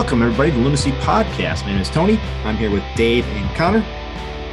[0.00, 1.60] Welcome, everybody, to Lunacy Podcast.
[1.64, 2.16] My name is Tony.
[2.46, 3.84] I'm here with Dave and Connor.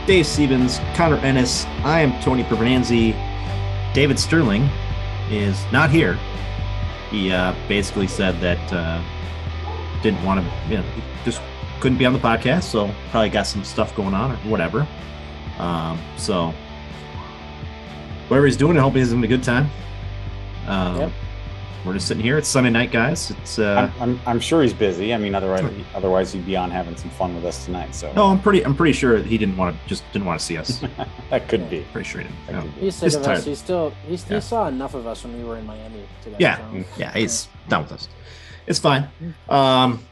[0.06, 1.64] Dave Stevens, Connor Ennis.
[1.86, 3.14] I am Tony Pervenanzi.
[3.94, 4.64] David Sterling
[5.32, 6.20] is not here.
[7.10, 9.02] He uh, basically said that uh,
[10.04, 10.86] didn't want to, you know,
[11.24, 11.42] just
[11.80, 14.86] couldn't be on the podcast, so probably got some stuff going on or whatever.
[15.60, 16.54] Um, so,
[18.28, 19.70] whatever he's doing, I hope he's having a good time.
[20.68, 21.12] Um, Yep.
[21.88, 22.38] We're just sitting here.
[22.38, 23.32] It's Sunday night, guys.
[23.32, 25.14] It's uh, I'm, I'm, I'm sure he's busy.
[25.14, 25.64] I mean, otherwise,
[25.96, 27.96] otherwise he'd be on having some fun with us tonight.
[27.96, 28.66] So no, I'm pretty.
[28.66, 29.88] I'm pretty sure he didn't want to.
[29.88, 30.82] Just didn't want to see us.
[31.30, 31.86] that could be.
[31.94, 32.66] pretty sure he didn't.
[32.66, 32.70] No.
[32.80, 33.38] He's sick He's of tired.
[33.38, 33.46] us.
[33.46, 34.36] He's still he's, Yeah.
[34.36, 36.38] he saw enough of us when we were in Miami together.
[36.42, 38.10] Yeah, so- yeah, he's done with us.
[38.66, 39.08] It's fine.
[39.48, 40.04] Um,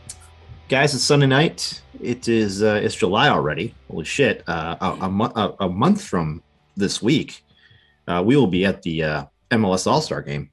[0.70, 1.82] guys, it's Sunday night.
[2.02, 2.64] It is.
[2.64, 3.76] Uh, it's July already.
[3.92, 4.44] Holy shit!
[4.48, 6.42] Uh, a, a, mo- a, a month from
[6.78, 7.44] this week,
[8.08, 10.52] uh, we will be at the uh, MLS All Star Game,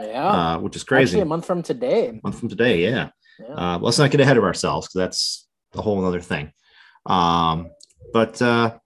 [0.00, 0.26] Yeah.
[0.26, 1.10] uh, which is crazy.
[1.12, 2.20] Actually, a month from today.
[2.22, 2.82] month from today.
[2.82, 3.10] Yeah.
[3.38, 3.54] Yeah.
[3.54, 6.52] Uh, let's not get ahead of ourselves because that's a whole other thing.
[7.06, 7.70] Um,
[8.12, 8.76] but uh,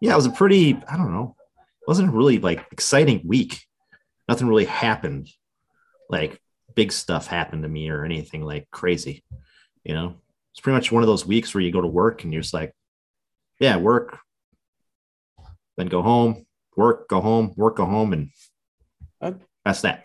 [0.00, 3.60] yeah, it was a pretty, I don't know, it wasn't a really like exciting week.
[4.28, 5.28] Nothing really happened,
[6.08, 6.40] like
[6.74, 9.24] big stuff happened to me or anything like crazy.
[9.84, 10.14] You know,
[10.52, 12.54] it's pretty much one of those weeks where you go to work and you're just
[12.54, 12.72] like,
[13.58, 14.18] yeah, work,
[15.76, 20.04] then go home, work, go home, work, go home, and that's that.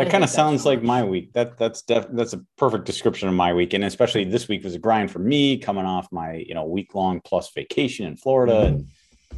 [0.00, 1.32] I That kind of sounds like my week.
[1.34, 4.74] That that's def, that's a perfect description of my week, and especially this week was
[4.74, 8.60] a grind for me, coming off my you know week long plus vacation in Florida,
[8.62, 8.86] and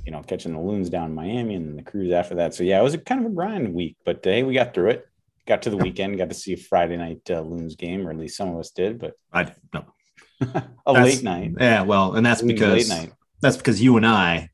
[0.06, 2.54] you know catching the loons down in Miami and the cruise after that.
[2.54, 4.90] So yeah, it was a kind of a grind week, but hey, we got through
[4.90, 5.06] it.
[5.46, 8.16] Got to the weekend, got to see a Friday night uh, loons game, or at
[8.18, 9.84] least some of us did, but I no.
[10.40, 10.46] a
[10.86, 11.52] That's- late night.
[11.58, 13.12] Yeah, well, and that's Loons because late night.
[13.40, 14.50] that's because you and I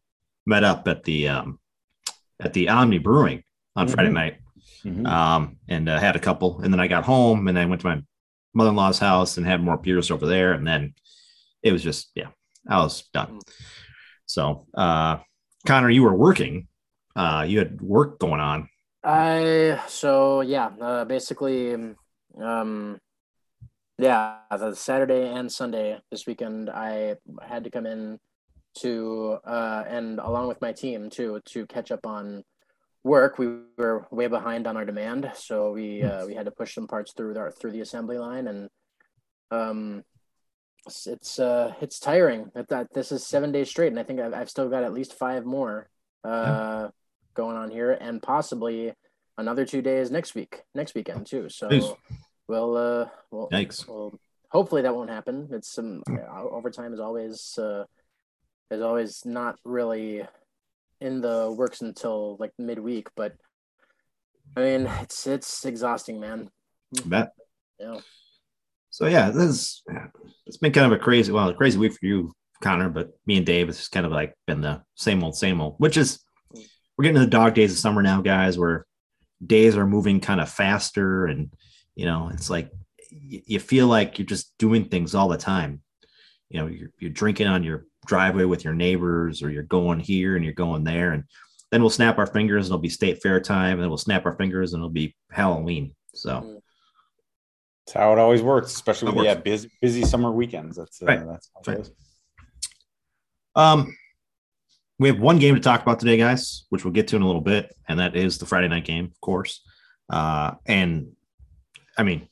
[0.47, 1.59] met up at the um,
[2.41, 3.43] at the Omni Brewing
[3.77, 3.91] on Mhm.
[3.95, 4.37] Friday night,
[4.85, 5.07] Mhm.
[5.07, 7.87] um, and uh, had a couple, and then I got home and I went to
[7.87, 8.03] my
[8.55, 10.95] mother in law's house and had more beers over there, and then
[11.63, 12.29] it was just yeah,
[12.69, 13.41] I was done.
[14.27, 15.19] So, uh,
[15.67, 16.69] Connor, you were working.
[17.17, 18.69] Uh, you had work going on.
[19.03, 21.75] I so yeah, uh, basically,
[22.41, 23.01] um,
[23.99, 28.19] yeah, the Saturday and Sunday this weekend, I had to come in
[28.79, 32.45] to uh, and along with my team too to catch up on
[33.09, 33.39] work.
[33.39, 36.87] We were way behind on our demand, so we uh, we had to push some
[36.87, 38.69] parts through our through the assembly line, and
[39.51, 40.05] um,
[40.87, 42.51] it's it's, uh, it's tiring.
[42.55, 44.93] That, that this is seven days straight, and I think I've, I've still got at
[44.93, 45.89] least five more
[46.25, 46.89] uh,
[47.35, 48.93] going on here, and possibly
[49.37, 51.49] another two days next week, next weekend too.
[51.49, 51.97] So Jeez.
[52.49, 53.89] we'll uh, we'll, Yikes.
[53.89, 54.19] well,
[54.51, 55.49] hopefully that won't happen.
[55.53, 57.85] It's some uh, overtime is always uh,
[58.71, 60.25] is always not really
[61.01, 63.35] in the works until like midweek, but
[64.57, 66.51] I mean it's it's exhausting, man.
[67.07, 67.33] Bet.
[67.79, 68.01] Yeah.
[68.91, 69.83] So yeah, this is,
[70.47, 72.33] it's been kind of a crazy, well, a crazy week for you,
[72.63, 75.61] Connor, but me and Dave, it's just kind of like been the same old, same
[75.61, 76.21] old, which is
[76.97, 78.87] we're getting to the dog days of summer now, guys, where
[79.45, 81.51] days are moving kind of faster and
[81.95, 82.71] you know, it's like
[83.11, 85.83] you feel like you're just doing things all the time.
[86.51, 90.37] You know, you're, you're drinking on your driveway with your neighbors, or you're going here
[90.37, 91.25] and you're going there, and
[91.71, 94.25] then we'll snap our fingers and it'll be state fair time, and then we'll snap
[94.25, 95.95] our fingers and it'll be Halloween.
[96.15, 96.63] So
[97.87, 100.77] That's how it always works, especially That with yeah, busy, busy summer weekends.
[100.77, 101.27] That's uh, Right.
[101.27, 101.77] that's how it Right.
[101.79, 101.91] goes.
[103.55, 103.97] Um,
[104.99, 107.27] we have one game to talk about today, guys, which we'll get to in a
[107.27, 109.61] little bit, and that is the Friday night game, of course.
[110.11, 111.13] Uh, and
[111.97, 112.29] I mean,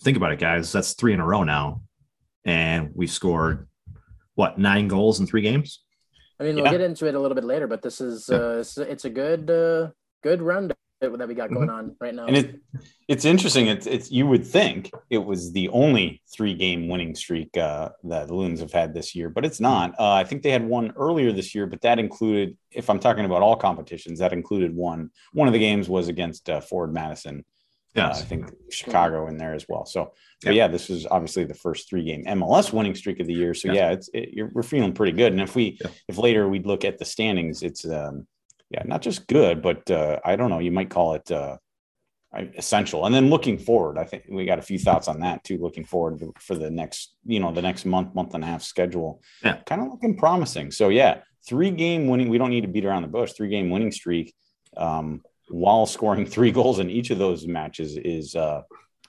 [0.00, 0.72] think about it, guys.
[0.72, 1.82] That's three in a row now,
[2.44, 3.68] and we've scored
[4.34, 5.82] what nine goals in three games.
[6.38, 6.62] I mean, Yeah.
[6.64, 8.36] we'll get into it a little bit later, but this is Yeah.
[8.38, 9.90] uh, it's, it's a good uh,
[10.22, 11.54] good run that that we got Mm-hmm.
[11.54, 12.26] going on right now.
[12.26, 12.60] And it
[13.08, 13.66] it's interesting.
[13.68, 18.28] It's it's you would think it was the only three game winning streak uh, that
[18.28, 19.94] the Loons have had this year, but it's not.
[19.98, 23.24] Uh, I think they had one earlier this year, but that included, if I'm talking
[23.24, 25.10] about all competitions, that included one.
[25.32, 27.44] One of the games was against uh, Forward Madison.
[27.94, 28.22] Yes.
[28.22, 29.84] I think Chicago in there as well.
[29.84, 30.12] So,
[30.44, 33.52] but yeah, this is obviously the first three game MLS winning streak of the year.
[33.54, 33.74] So Yeah.
[33.74, 35.32] yeah, it's it, you're, we're feeling pretty good.
[35.32, 35.90] And if we Yeah.
[36.08, 38.26] if later we'd look at the standings, it's um
[38.70, 41.56] yeah not just good, but uh, I don't know, you might call it uh,
[42.56, 43.06] essential.
[43.06, 45.58] And then looking forward, I think we got a few thoughts on that too.
[45.58, 49.20] Looking forward for the next you know the next month month and a half schedule,
[49.44, 49.56] Yeah.
[49.66, 50.70] kind of looking promising.
[50.70, 52.28] So yeah, three game winning.
[52.28, 53.32] We don't need to beat around the bush.
[53.32, 54.32] Three game winning streak.
[54.76, 58.62] Um, while scoring three goals in each of those matches is uh,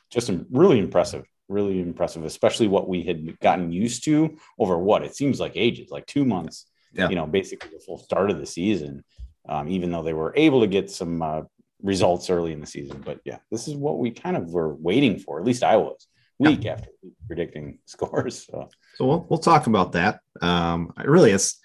[0.09, 1.25] just really impressive.
[1.47, 5.91] Really impressive, especially what we had gotten used to over what it seems like ages,
[5.91, 6.65] like two months.
[6.93, 7.09] Yeah.
[7.09, 9.03] You know, basically the full start of the season.
[9.49, 11.41] Um, even though they were able to get some uh,
[11.81, 15.17] results early in the season, but yeah, this is what we kind of were waiting
[15.17, 15.39] for.
[15.39, 16.07] At least I was
[16.41, 18.45] week after week predicting scores.
[18.45, 20.19] So, so we'll we'll talk about that.
[20.41, 21.59] Um, really, it's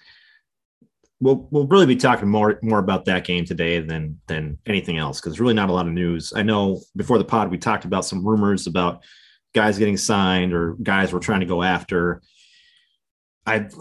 [1.19, 5.19] we'll we'll really be talking more more about that game today than than anything else
[5.19, 6.33] because really not a lot of news.
[6.35, 9.03] I know before the pod we talked about some rumors about
[9.53, 12.21] guys getting signed or guys we're trying to go after.
[13.45, 13.71] I'd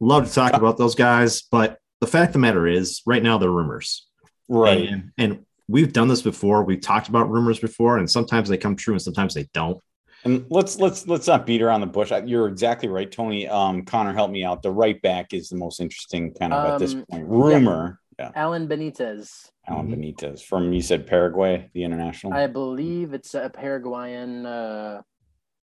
[0.00, 3.38] love to talk about those guys, but the fact of the matter is, right now
[3.38, 4.06] they're rumors,
[4.48, 4.88] right?
[4.88, 6.64] And, and we've done this before.
[6.64, 9.78] We've talked about rumors before, and sometimes they come true and sometimes they don't.
[10.24, 12.12] And let's let's let's not beat around the bush.
[12.26, 13.48] You're exactly right, Tony.
[13.48, 14.62] Um, Connor, help me out.
[14.62, 17.26] The right back is the most interesting kind of um, at this um, point.
[17.26, 18.00] Rumor.
[18.18, 18.26] Yeah.
[18.26, 18.42] yeah.
[18.42, 19.50] Alan Benitez.
[19.66, 20.02] Alan mm-hmm.
[20.02, 22.34] Benitez from you said Paraguay, the international.
[22.34, 24.44] I believe it's a Paraguayan.
[24.44, 25.02] Uh,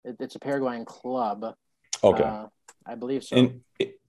[0.03, 1.55] it, it's a Paraguayan club.
[2.03, 2.23] Okay.
[2.23, 2.47] Uh,
[2.85, 3.37] I believe so.
[3.37, 3.61] And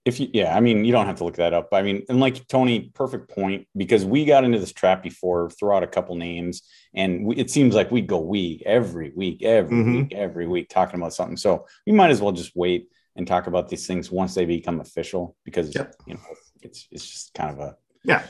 [0.04, 1.68] if you, yeah, I mean, you don't have to look that up.
[1.72, 5.76] I mean, and like Tony, perfect point because we got into this trap before, throw
[5.76, 6.62] out a couple names,
[6.94, 9.96] and we, it seems like we go week every week, every mm-hmm.
[9.96, 11.36] week, every week talking about something.
[11.36, 14.80] So we might as well just wait and talk about these things once they become
[14.80, 15.94] official because yep.
[16.06, 16.20] you know
[16.62, 18.24] it's it's just kind of a yeah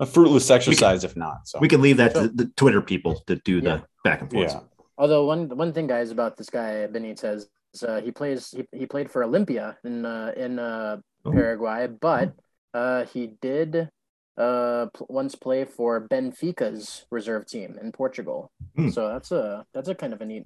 [0.00, 1.46] a fruitless exercise can, if not.
[1.46, 3.60] So we can leave that so, to the Twitter people to do yeah.
[3.60, 4.52] the back and forth.
[4.52, 4.60] Yeah.
[4.98, 7.44] Although one one thing, guys, about this guy Benitez
[7.86, 11.32] uh, he plays he, he played for Olimpia in uh, in uh, oh.
[11.32, 12.34] Paraguay, but
[12.74, 13.88] uh, he did
[14.36, 18.50] uh, pl- once play for Benfica's reserve team in Portugal.
[18.78, 18.92] Mm.
[18.92, 20.44] So that's a that's a kind of a neat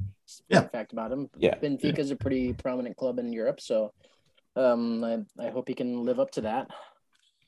[0.49, 0.69] yeah.
[0.69, 1.31] fact about him.
[1.37, 2.15] Yeah, Benfica's yeah.
[2.15, 3.93] a pretty prominent club in Europe, so
[4.57, 6.69] um, I, I hope he can live up to that.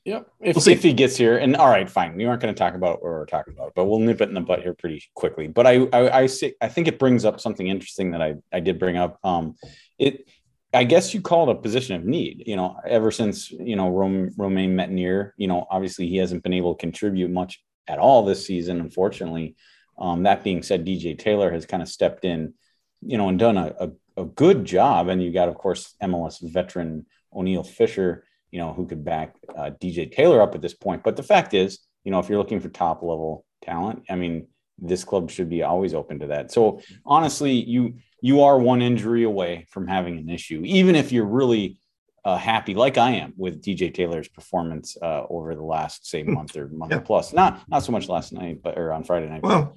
[0.07, 0.31] Yep.
[0.39, 2.15] If, we'll see if he gets here, and all right, fine.
[2.15, 4.35] We aren't going to talk about what we're talking about, but we'll nip it in
[4.35, 5.49] the butt here pretty quickly.
[5.49, 6.53] But I, I, I see.
[6.61, 9.19] I think it brings up something interesting that I, I did bring up.
[9.25, 9.55] Um,
[9.99, 10.29] it,
[10.73, 12.43] I guess you call it a position of need.
[12.47, 16.53] You know, ever since you know Rome, Romain Métanire, you know, obviously he hasn't been
[16.53, 19.57] able to contribute much at all this season, unfortunately.
[19.97, 22.53] Um, that being said, DJ Taylor has kind of stepped in,
[23.01, 25.09] you know, and done a, a, a good job.
[25.09, 29.71] And you got, of course, MLS veteran Oniel Fisher you know, who could back uh,
[29.81, 31.03] DJ Taylor up at this point.
[31.03, 34.47] But the fact is, you know, if you're looking for top level talent, I mean,
[34.79, 36.51] this club should be always open to that.
[36.51, 41.25] So honestly, you you are one injury away from having an issue, even if you're
[41.25, 41.79] really
[42.25, 46.33] uh, happy, like I am, with DJ Taylor's performance uh, over the last say hmm.
[46.33, 46.99] month or month yeah.
[46.99, 47.33] plus.
[47.33, 49.43] Not not so much last night, but or on Friday night.
[49.43, 49.73] Well,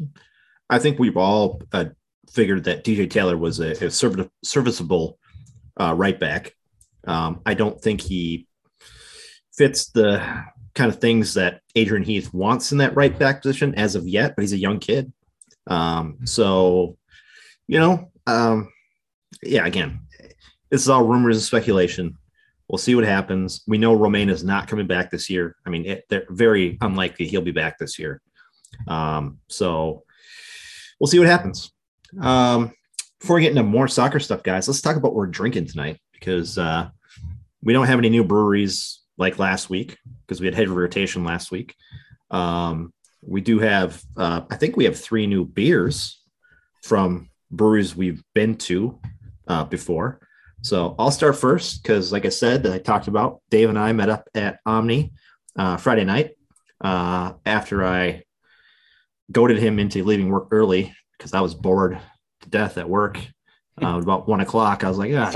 [0.68, 1.86] I think we've all uh,
[2.30, 5.18] figured that DJ Taylor was a, a serviceable
[5.78, 6.54] uh, right back.
[7.06, 8.46] Um, I don't think he
[9.60, 10.26] fits the
[10.74, 14.34] kind of things that Adrian Heath wants in that right back position as of yet,
[14.34, 15.12] but he's a young kid.
[15.66, 16.96] Um, so,
[17.68, 18.72] you know, um,
[19.42, 20.00] yeah, again,
[20.70, 22.16] this is all rumors and speculation.
[22.68, 23.62] We'll see what happens.
[23.66, 25.56] We know Romain is not coming back this year.
[25.66, 28.22] I mean, it, they're very unlikely he'll be back this year.
[28.88, 30.04] Um, so
[30.98, 31.70] we'll see what happens.
[32.18, 32.72] Um,
[33.20, 36.00] before we get into more soccer stuff, guys, let's talk about what we're drinking tonight
[36.14, 36.88] because uh,
[37.62, 41.52] we don't have any new breweries like last week because we had heavy rotation last
[41.52, 41.76] week.
[42.30, 46.20] Um, we do have, uh, I think we have three new beers
[46.82, 48.98] from breweries we've been to
[49.46, 50.20] uh, before.
[50.62, 53.92] So I'll start first because, like I said, that I talked about Dave and I
[53.92, 55.12] met up at Omni
[55.56, 56.32] uh, Friday night
[56.80, 58.24] uh, after I
[59.30, 61.98] goaded him into leaving work early because I was bored
[62.40, 63.18] to death at work.
[63.82, 65.30] Uh, about one o'clock, I was like, "Yeah,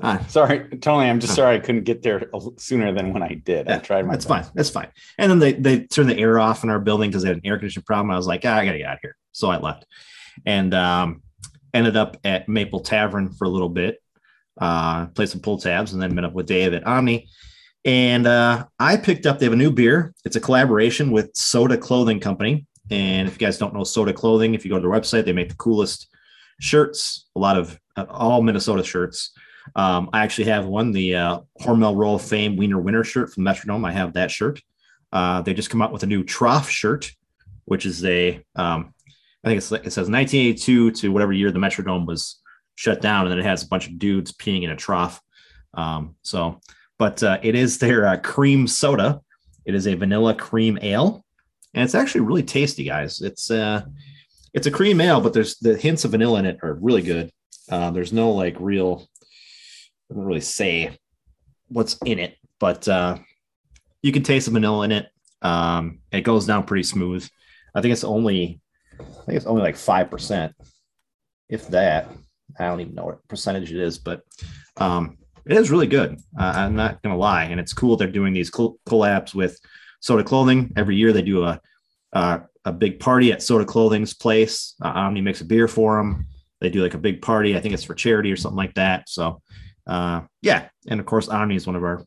[0.00, 1.08] uh, sorry, Tony.
[1.08, 3.66] I'm just sorry I couldn't get there sooner than when I did.
[3.66, 4.46] Yeah, I tried my That's best.
[4.46, 4.52] fine.
[4.54, 4.88] That's fine.
[5.18, 7.46] And then they, they turned the air off in our building because they had an
[7.46, 8.10] air conditioning problem.
[8.10, 9.16] I was like, ah, I gotta get out of here.
[9.32, 9.86] So I left
[10.46, 11.22] and um,
[11.74, 14.02] ended up at Maple Tavern for a little bit,
[14.60, 17.28] uh, played some pull tabs, and then met up with Dave at Omni.
[17.84, 20.14] And uh, I picked up, they have a new beer.
[20.24, 22.66] It's a collaboration with Sota Clothing Company.
[22.90, 25.32] And if you guys don't know Sota Clothing, if you go to their website, they
[25.32, 26.08] make the coolest
[26.60, 29.32] shirts, a lot of uh, all Minnesota shirts.
[29.74, 33.44] Um, I actually have one, the uh, Hormel Roll of Fame Wiener Winner shirt from
[33.44, 33.86] Metrodome.
[33.86, 34.60] I have that shirt.
[35.12, 37.10] Uh, they just come out with a new trough shirt,
[37.64, 38.94] which is a, um,
[39.44, 42.40] I think it's, it says 1982 to whatever year the Metrodome was
[42.74, 45.20] shut down, and then it has a bunch of dudes peeing in a trough.
[45.74, 46.60] Um, so,
[46.98, 49.20] but uh, it is their uh, cream soda.
[49.64, 51.24] It is a vanilla cream ale,
[51.74, 53.20] and it's actually really tasty, guys.
[53.20, 53.82] It's uh,
[54.52, 57.30] it's a cream ale, but there's the hints of vanilla in it are really good.
[57.70, 59.08] Uh, there's no like real
[60.12, 60.96] doesn't really say
[61.68, 63.18] what's in it, but uh,
[64.02, 65.08] you can taste the vanilla in it.
[65.40, 67.28] Um, it goes down pretty smooth.
[67.74, 68.60] I think it's only,
[69.00, 70.54] I think it's only like five percent,
[71.48, 72.08] if that.
[72.60, 74.20] I don't even know what percentage it is, but
[74.76, 75.16] um,
[75.46, 76.20] it is really good.
[76.38, 77.96] Uh, I'm not gonna lie, and it's cool.
[77.96, 79.58] They're doing these collabs with
[80.02, 81.12] Sota Clothing every year.
[81.12, 81.58] They do a
[82.12, 84.74] a, a big party at Sota Clothing's place.
[84.84, 86.26] Uh, Omni makes a beer for them.
[86.60, 87.56] they do like a big party.
[87.56, 89.08] I think it's for charity or something like that.
[89.08, 89.40] So
[89.86, 92.04] uh, yeah, and of course Omni is one of our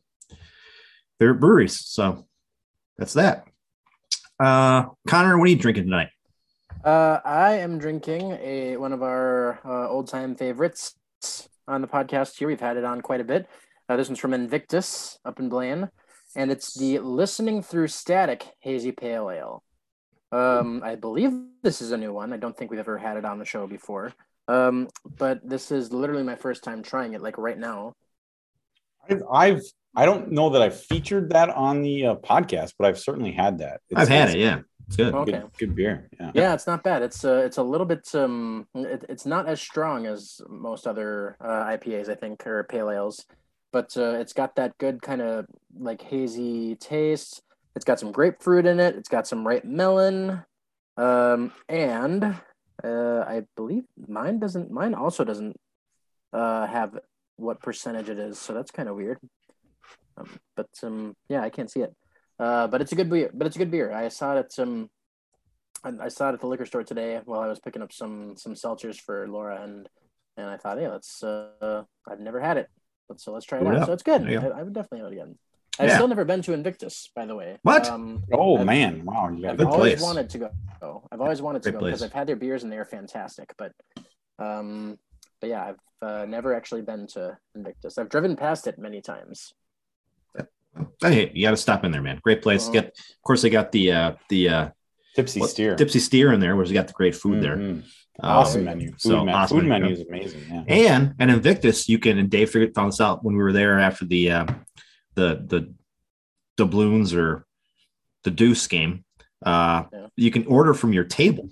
[1.18, 1.80] favorite breweries.
[1.80, 2.26] So
[2.98, 3.44] that's that.
[4.38, 6.08] Uh, Connor, what are you drinking tonight?
[6.84, 10.94] Uh, I am drinking a one of our uh, old time favorites
[11.66, 12.48] on the podcast here.
[12.48, 13.48] We've had it on quite a bit.
[13.88, 15.88] Uh, this one's from Invictus up in Blaine,
[16.34, 19.62] and it's the Listening Through Static Hazy Pale Ale.
[20.32, 22.32] Um, I believe this is a new one.
[22.32, 24.12] I don't think we've ever had it on the show before.
[24.48, 24.88] Um,
[25.18, 27.92] but this is literally my first time trying it, like right now.
[29.08, 29.62] I've, I've
[29.96, 33.58] I don't know that I've featured that on the uh, podcast, but I've certainly had
[33.58, 33.80] that.
[33.88, 34.36] It's, I've had it.
[34.36, 35.14] Yeah, it's good.
[35.14, 36.08] Okay, good, good, beer.
[36.20, 37.02] Yeah, yeah, it's not bad.
[37.02, 41.38] It's uh, it's a little bit um, it, it's not as strong as most other
[41.40, 43.24] uh, IPAs, I think, or pale ales,
[43.72, 45.46] but uh, it's got that good kind of
[45.78, 47.40] like hazy taste.
[47.74, 48.96] It's got some grapefruit in it.
[48.96, 50.42] It's got some ripe melon,
[50.98, 52.36] um, and
[52.86, 54.70] uh, I believe mine doesn't.
[54.70, 55.56] Mine also doesn't
[56.32, 56.98] uh, have
[57.36, 59.18] what percentage it is, so that's kind of weird.
[60.16, 61.94] Um, but um, yeah, I can't see it.
[62.38, 63.30] Uh, but it's a good beer.
[63.32, 63.92] But it's a good beer.
[63.92, 64.88] I saw it at some.
[65.84, 68.54] I saw it at the liquor store today while I was picking up some some
[68.54, 69.88] seltzers for Laura, and
[70.36, 71.22] and I thought, hey, let's.
[71.22, 72.68] Uh, I've never had it,
[73.08, 73.86] but so let's try it out.
[73.86, 74.22] So it's good.
[74.22, 75.38] I, I, would definitely have it again.
[75.78, 75.94] I've yeah.
[75.96, 77.58] still never been to Invictus, by the way.
[77.62, 77.88] What?
[77.88, 79.28] Um, oh I've, man, wow!
[79.28, 80.02] You got I've always place.
[80.02, 80.50] wanted to go.
[81.10, 83.52] I've always wanted to Great go because I've had their beers and they're fantastic.
[83.58, 83.72] But,
[84.38, 84.98] um,
[85.40, 87.98] but yeah, I've uh, never actually been to Invictus.
[87.98, 89.52] I've driven past it many times.
[91.00, 92.20] Hey, you got to stop in there, man.
[92.22, 92.64] Great place.
[92.64, 92.72] Uh-huh.
[92.72, 94.68] Get, of course, they got the uh, the uh,
[95.14, 97.74] Tipsy what, Steer, Tipsy Steer in there, where they got the great food mm-hmm.
[97.74, 97.82] there.
[98.20, 98.90] Awesome um, menu.
[98.92, 100.42] Food, so awesome food menu is amazing.
[100.50, 100.64] Yeah.
[100.68, 103.78] And and Invictus, you can and Dave figured found this out when we were there
[103.78, 104.46] after the uh,
[105.16, 105.74] the the
[106.56, 107.44] doubloons or
[108.22, 109.04] the deuce game.
[109.44, 110.06] Uh, yeah.
[110.16, 111.50] You can order from your table.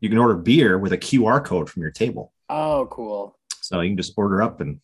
[0.00, 2.32] You can order beer with a QR code from your table.
[2.48, 3.38] Oh, cool!
[3.60, 4.80] So you can just order up and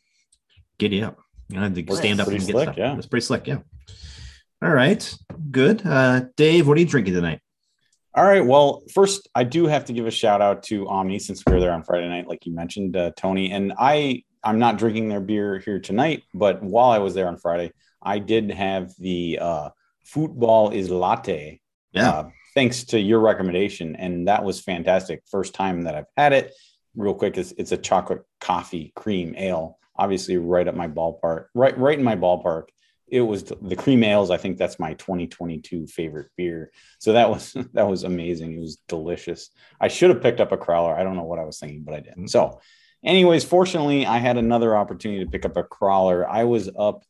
[0.79, 1.19] get you up.
[1.49, 2.79] You know, to stand up and get slick, stuff.
[2.79, 3.47] Yeah, it's pretty slick.
[3.47, 3.59] Yeah.
[4.63, 5.15] All right,
[5.51, 5.85] good.
[5.85, 7.41] Uh, Dave, what are you drinking tonight?
[8.17, 8.47] All right.
[8.47, 11.61] Well, first, I do have to give a shout out to Omni since we were
[11.61, 13.51] there on Friday night, like you mentioned, uh, Tony.
[13.51, 17.37] And I, I'm not drinking their beer here tonight, but while I was there on
[17.37, 17.73] Friday,
[18.05, 19.71] I did have the uh,
[20.05, 21.61] football is latte.
[21.93, 22.11] Yeah.
[22.11, 25.23] Uh, thanks to your recommendation, and that was fantastic.
[25.31, 26.53] First time that I've had it.
[26.97, 29.79] Real quick, it's, it's a chocolate coffee cream ale.
[29.97, 32.65] Obviously, right at my ballpark, right right in my ballpark.
[33.07, 34.31] It was the cream ales.
[34.31, 36.73] I think that's my 2022 favorite beer.
[36.99, 38.55] So that was that was amazing.
[38.55, 39.51] It was delicious.
[39.81, 40.97] I should have picked up a crowler.
[40.97, 42.29] I don't know what I was thinking, but I didn't.
[42.29, 42.61] So,
[43.05, 46.29] anyways, fortunately, I had another opportunity to pick up a crawler.
[46.29, 47.05] I was up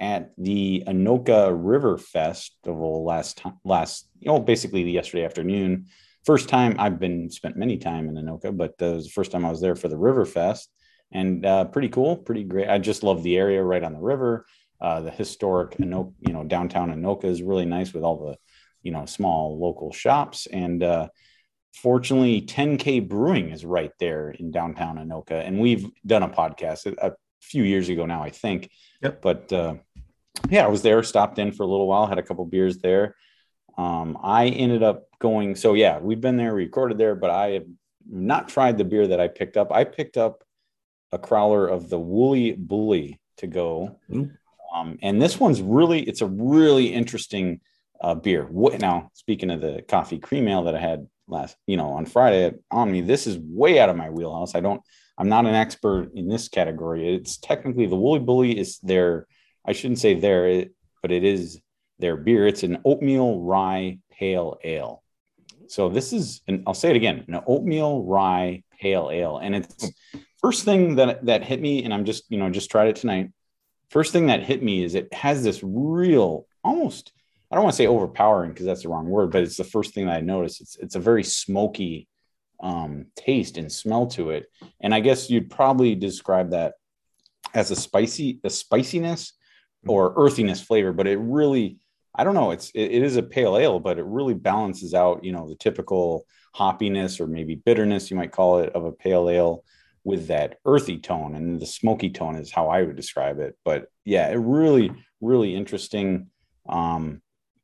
[0.00, 5.86] at the Anoka River Festival last time, last, you know, basically yesterday afternoon.
[6.24, 9.30] First time I've been spent many time in Anoka, but uh, it was the first
[9.30, 10.70] time I was there for the River Fest
[11.12, 12.68] and uh, pretty cool, pretty great.
[12.68, 14.46] I just love the area right on the river.
[14.80, 18.36] Uh, the historic Anoka, you know, downtown Anoka is really nice with all the,
[18.82, 20.46] you know, small local shops.
[20.46, 21.08] And uh,
[21.74, 25.46] fortunately, 10K Brewing is right there in downtown Anoka.
[25.46, 28.70] And we've done a podcast a few years ago now, I think.
[29.02, 29.20] Yep.
[29.20, 29.74] But uh,
[30.48, 33.16] yeah, I was there, stopped in for a little while, had a couple beers there.
[33.76, 35.54] Um, I ended up going.
[35.54, 37.66] So yeah, we've been there, recorded there, but I have
[38.08, 39.72] not tried the beer that I picked up.
[39.72, 40.44] I picked up
[41.12, 43.96] a crowler of the Woolly Bully to go,
[44.74, 47.60] um, and this one's really it's a really interesting
[48.00, 48.44] uh, beer.
[48.44, 52.06] What, now, speaking of the coffee cream ale that I had last, you know, on
[52.06, 54.54] Friday at Omni, this is way out of my wheelhouse.
[54.54, 54.82] I don't.
[55.18, 57.14] I'm not an expert in this category.
[57.14, 59.26] It's technically the Woolly Bully is their
[59.66, 60.66] I shouldn't say there,
[61.02, 61.60] but it is
[61.98, 62.46] their beer.
[62.46, 65.02] It's an oatmeal rye pale ale.
[65.68, 69.38] So this is, and I'll say it again, an oatmeal rye pale ale.
[69.38, 69.90] And it's
[70.38, 73.30] first thing that that hit me, and I'm just, you know, just tried it tonight.
[73.90, 77.12] First thing that hit me is it has this real, almost,
[77.50, 79.94] I don't want to say overpowering because that's the wrong word, but it's the first
[79.94, 80.60] thing that I noticed.
[80.60, 82.08] It's it's a very smoky
[82.62, 84.46] um, taste and smell to it.
[84.80, 86.74] And I guess you'd probably describe that
[87.54, 89.32] as a spicy, a spiciness
[89.86, 91.78] or earthiness flavor, but it really,
[92.14, 95.24] I don't know, it's it, it is a pale ale, but it really balances out,
[95.24, 99.28] you know, the typical hoppiness or maybe bitterness, you might call it, of a pale
[99.30, 99.64] ale
[100.04, 101.34] with that earthy tone.
[101.34, 103.56] And the smoky tone is how I would describe it.
[103.64, 106.28] But yeah, it really, really interesting.
[106.68, 107.22] Um,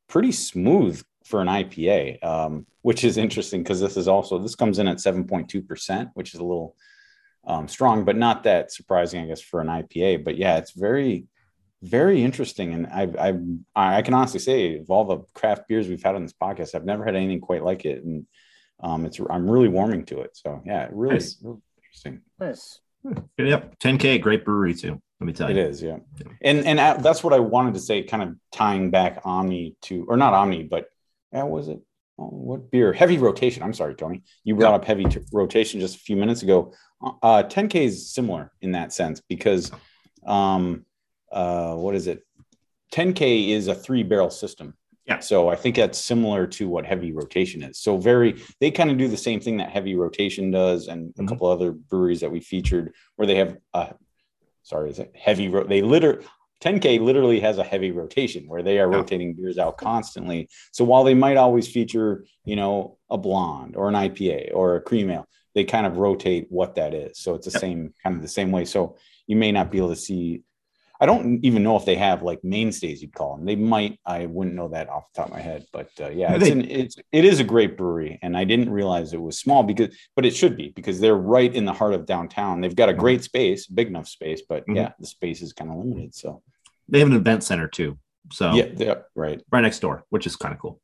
[0.08, 4.78] pretty smooth for an IPA, um, which is interesting because this is also this comes
[4.78, 6.76] in at 7.2%, which is a little
[7.46, 10.24] um, strong, but not that surprising, I guess, for an IPA.
[10.24, 11.26] But yeah, it's very
[11.88, 12.74] very interesting.
[12.74, 13.40] And I've, I've,
[13.74, 16.84] I can honestly say, of all the craft beers we've had on this podcast, I've
[16.84, 18.04] never had anything quite like it.
[18.04, 18.26] And
[18.80, 20.36] um, it's, I'm really warming to it.
[20.36, 21.38] So yeah, really, nice.
[21.42, 21.60] really
[21.96, 22.20] Interesting.
[22.38, 22.80] Nice.
[23.38, 25.00] Yep, 10K, great brewery too.
[25.20, 25.56] Let me tell you.
[25.56, 25.82] it is.
[25.82, 25.98] yeah.
[26.42, 30.04] And and uh, that's what I wanted to say, kind of tying back Omni to,
[30.08, 30.88] or not Omni, but
[31.32, 31.80] yeah, was it?
[32.18, 32.92] Oh, what beer?
[32.92, 33.62] Heavy rotation.
[33.62, 34.22] I'm sorry, Tony.
[34.44, 36.72] You brought up heavy t- rotation just a few minutes ago.
[37.02, 39.70] Uh, 10K is similar in that sense because,
[40.26, 40.85] um,
[41.36, 42.22] uh, what is it?
[42.92, 44.74] 10K is a three barrel system.
[45.06, 45.20] Yeah.
[45.20, 47.78] So I think that's similar to what heavy rotation is.
[47.78, 51.22] So very, they kind of do the same thing that heavy rotation does, and a
[51.22, 51.28] Mhm.
[51.28, 53.94] couple other breweries that we featured where they have a
[54.62, 55.46] sorry, is it heavy?
[55.48, 56.22] Ro- they liter
[56.60, 58.96] 10K literally has a heavy rotation where they are Yeah.
[58.96, 60.48] rotating beers out constantly.
[60.72, 64.80] So while they might always feature, you know, a blonde or an IPA or a
[64.80, 67.18] cream ale, they kind of rotate what that is.
[67.18, 67.60] So it's the Yep.
[67.60, 68.64] same kind of the same way.
[68.64, 68.96] So
[69.28, 70.42] you may not be able to see.
[71.00, 73.44] I don't even know if they have like mainstays you'd call them.
[73.44, 73.98] They might.
[74.06, 76.62] I wouldn't know that off the top of my head, but uh, yeah, it's an,
[76.70, 80.24] it's it is a great brewery, and I didn't realize it was small because, but
[80.24, 82.60] it should be because they're right in the heart of downtown.
[82.60, 84.76] They've got a great space, big enough space, but Mhm.
[84.76, 86.14] yeah, the space is kind of limited.
[86.14, 86.42] So
[86.88, 87.98] They have an event center too.
[88.32, 89.40] So yeah, yeah, right.
[89.52, 90.80] right next door, which is kind of cool.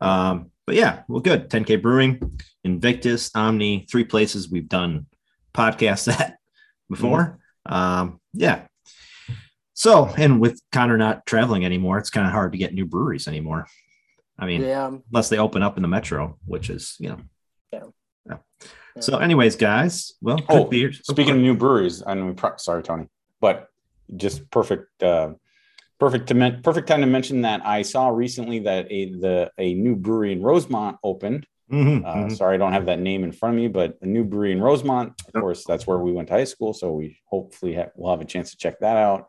[0.00, 1.48] Um, but yeah, well, good.
[1.50, 5.06] 10K Brewing, Invictus, Omni, three places we've done
[5.54, 6.38] podcasts at
[6.90, 7.38] before.
[7.66, 8.66] Um, yeah.
[9.74, 13.26] So, and with Connor not traveling anymore, it's kind of hard to get new breweries
[13.26, 13.66] anymore.
[14.38, 14.90] I mean, Yeah.
[15.12, 17.18] unless they open up in the metro, which is, you know.
[17.72, 17.82] Yeah.
[18.28, 18.36] Yeah.
[18.96, 19.00] Yeah.
[19.02, 21.00] So, anyways, guys, well, good Oh, beers.
[21.04, 22.32] Speaking of new breweries, I know.
[22.34, 23.08] pro- Sorry, Tony,
[23.40, 23.68] but
[24.16, 25.02] just perfect.
[25.02, 25.34] Uh,
[25.98, 29.74] perfect to men- perfect time to mention that I saw recently that a the a
[29.74, 31.46] new brewery in Rosemount opened.
[31.72, 32.36] Mhm, Uh, mhm.
[32.36, 34.60] Sorry, I don't have that name in front of me, but a new brewery in
[34.60, 35.14] Rosemount.
[35.26, 35.40] Of Yep.
[35.40, 38.24] course, that's where we went to high school, so we hopefully ha- we'll have a
[38.26, 39.28] chance to check that out.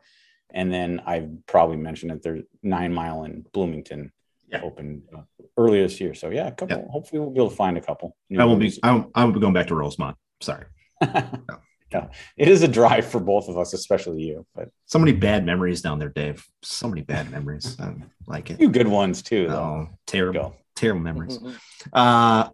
[0.52, 4.12] And then I've probably mentioned that there's Nine Mile in Bloomington
[4.50, 4.62] Yeah.
[4.62, 5.22] opened uh,
[5.58, 6.14] earlier this year.
[6.14, 6.88] So yeah, a couple.
[6.90, 8.16] Hopefully, we'll be able to find a couple.
[8.38, 8.72] I won't be.
[8.82, 10.16] I won't, I won't be going back to Rosemount.
[10.40, 10.64] Sorry.
[11.02, 14.46] yeah, it is a drive for both of us, especially you.
[14.54, 16.46] But So many bad memories down there, Dave.
[16.62, 17.76] So many bad memories.
[17.80, 17.94] I
[18.26, 18.56] like it.
[18.58, 19.54] few good ones too, though.
[19.56, 20.54] Oh, terrible, Go.
[20.74, 21.38] terrible memories.
[21.38, 21.54] Mhm.
[21.92, 22.52] Uh, all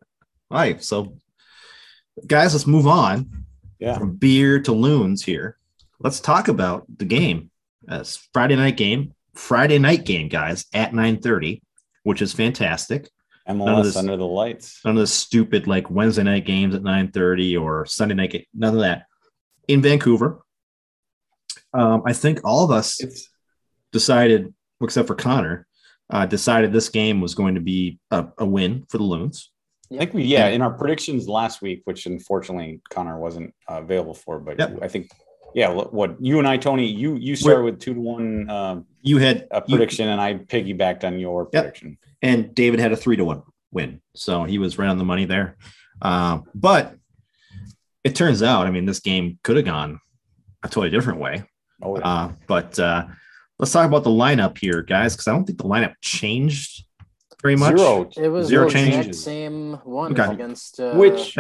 [0.50, 0.82] right.
[0.82, 1.16] So,
[2.26, 3.30] guys, let's move on
[3.78, 3.96] Yeah.
[3.98, 5.56] from beer to loons here.
[6.00, 7.50] Let's talk about the game.
[7.88, 9.14] Uh, Friday night game.
[9.34, 11.62] Friday night game, guys, at 9:30,
[12.02, 13.08] which is fantastic.
[13.46, 14.80] of MLS this- under the lights.
[14.84, 18.30] None of the stupid like Wednesday night games at 9:30 or Sunday night.
[18.32, 19.06] Game, none of that.
[19.68, 20.42] In Vancouver,
[21.72, 23.28] um, I think all of us It's
[23.92, 25.66] decided, except for Connor,
[26.10, 29.50] uh, decided this game was going to be a, a win for the Loons.
[29.92, 34.14] I think we yeah in our predictions last week, which unfortunately Connor wasn't uh, available
[34.14, 34.78] for, but Yep.
[34.82, 35.10] I think
[35.54, 38.86] yeah, what- what you and I, Tony, you you started with two to one um,
[39.02, 41.62] You had a you- prediction, and I piggybacked on your Yep.
[41.64, 41.98] prediction.
[42.22, 45.24] and David had a three to one win, so he was right on the money
[45.24, 45.56] there.
[46.00, 46.94] Um, but
[48.04, 50.00] it turns out, I mean, this game could have gone
[50.62, 51.44] a totally different way.
[51.82, 52.06] Oh, yeah.
[52.08, 53.06] Uh, but uh,
[53.58, 56.84] let's talk about the lineup here, guys, because I don't think the lineup changed
[57.42, 57.76] very much.
[57.76, 58.08] zero.
[58.16, 59.22] It was Zero the changes.
[59.24, 60.32] same one Okay.
[60.32, 61.36] against uh, Which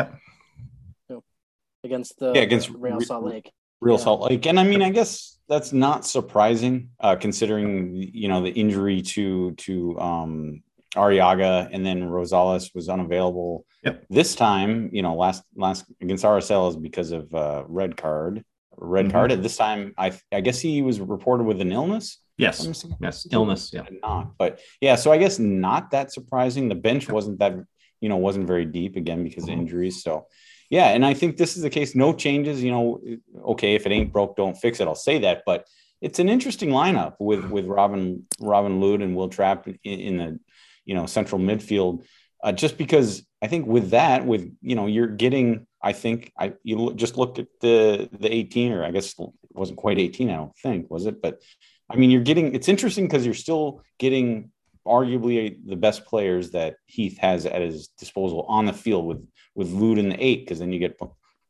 [1.84, 3.50] against the Yeah, against Real Salt Lake.
[3.82, 4.04] Real Yeah.
[4.04, 8.50] Salt Lake, and I mean, I guess that's not surprising, uh, considering you know the
[8.50, 10.62] injury to to um,
[10.94, 13.66] Arriaga, and then Rosales was unavailable.
[13.84, 14.04] Yep.
[14.08, 18.44] This time, you know, last last against RSL is because of uh, red card,
[18.76, 19.12] red Mhm.
[19.12, 19.32] card.
[19.32, 22.18] At this time, I I guess he was reported with an illness.
[22.38, 22.64] Yes,
[23.00, 23.70] yes, illness.
[23.74, 24.94] Yeah, not, but yeah.
[24.94, 26.68] So I guess not that surprising.
[26.68, 27.54] The bench wasn't that
[28.00, 29.58] you know wasn't very deep again because of Mhm.
[29.62, 30.02] injuries.
[30.04, 30.26] So
[30.72, 31.94] yeah, and I think this is the case.
[31.94, 32.62] No changes.
[32.62, 33.00] You know,
[33.44, 34.88] okay, if it ain't broke, don't fix it.
[34.88, 35.68] I'll say that, but
[36.00, 40.40] it's an interesting lineup with with Robin Robin Lod and Wil Trapp in, in the
[40.86, 42.06] you know central midfield.
[42.42, 45.66] Uh, just because I think with that, with you know, you're getting.
[45.82, 49.76] I think I you just looked at the the 18, or I guess it wasn't
[49.76, 50.30] quite 18.
[50.30, 51.42] I don't think was it, but
[51.90, 52.54] I mean, you're getting.
[52.54, 54.50] It's interesting because you're still getting
[54.86, 59.70] arguably the best players that Heath has at his disposal on the field with with
[59.70, 61.00] Lod in the eight, because then you get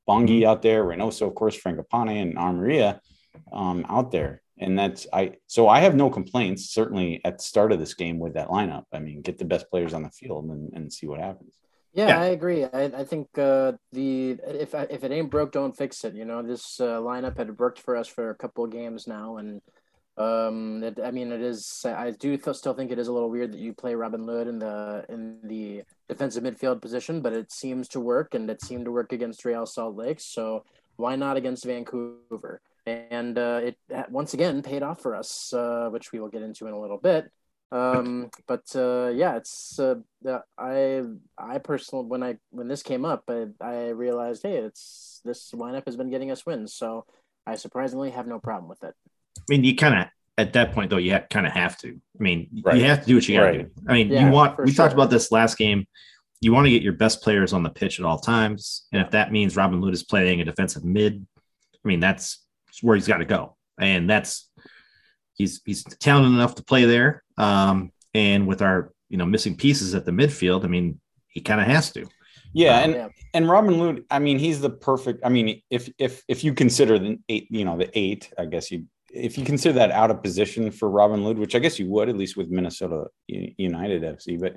[0.09, 3.01] Bongi out there, Reynoso, of course, Fragapane and Amarilla
[3.53, 4.43] um, out there.
[4.59, 8.19] And that's I so I have no complaints, certainly at the start of this game
[8.19, 8.85] with that lineup.
[8.93, 11.53] I mean, get the best players on the field and, and see what happens.
[11.95, 12.21] Yeah, Yeah.
[12.21, 12.65] I agree.
[12.65, 16.15] I, I think uh, the if if it ain't broke, don't fix it.
[16.15, 19.38] You know, this uh, lineup had worked for us for a couple of games now,
[19.38, 19.61] and
[20.16, 21.85] um, it, I mean, it is.
[21.87, 24.46] I do th- still think it is a little weird that you play Robin Lod
[24.46, 28.85] in the in the defensive midfield position, but it seems to work, and it seemed
[28.85, 30.20] to work against Real Salt Lake.
[30.20, 30.64] So
[30.96, 32.61] why not against Vancouver?
[32.85, 33.77] And uh, it
[34.11, 36.98] once again paid off for us, uh, which we will get into in a little
[36.98, 37.31] bit.
[37.70, 39.94] Um, but uh, yeah, it's uh,
[40.59, 41.03] I
[41.38, 45.87] I personally when I when this came up, I, I realized hey, it's this lineup
[45.87, 47.07] has been getting us wins, so
[47.46, 48.94] I surprisingly have no problem with it.
[49.38, 50.07] I mean, you kind of
[50.38, 51.88] at that point though, you kind of have to.
[51.88, 52.77] I mean, right.
[52.77, 53.75] you have to do what you got to right.
[53.75, 53.83] do.
[53.88, 54.59] I mean, yeah, you want.
[54.59, 54.85] We sure.
[54.85, 55.87] talked about this last game.
[56.40, 59.11] You want to get your best players on the pitch at all times, and if
[59.12, 61.25] that means Robin Lod is playing a defensive mid,
[61.85, 62.45] I mean that's
[62.81, 64.49] where he's got to go, and that's
[65.35, 67.23] he's he's talented enough to play there.
[67.37, 71.61] Um, and with our you know missing pieces at the midfield, I mean, he kind
[71.61, 72.07] of has to.
[72.53, 73.09] Yeah, um, and yeah.
[73.35, 75.25] and Robin Lod, I mean, he's the perfect.
[75.25, 78.71] I mean, if if if you consider the eight, you know, the eight, I guess
[78.71, 81.88] you if you consider that out of position for Robin Lod, which I guess you
[81.88, 84.57] would, at least with Minnesota United FC, but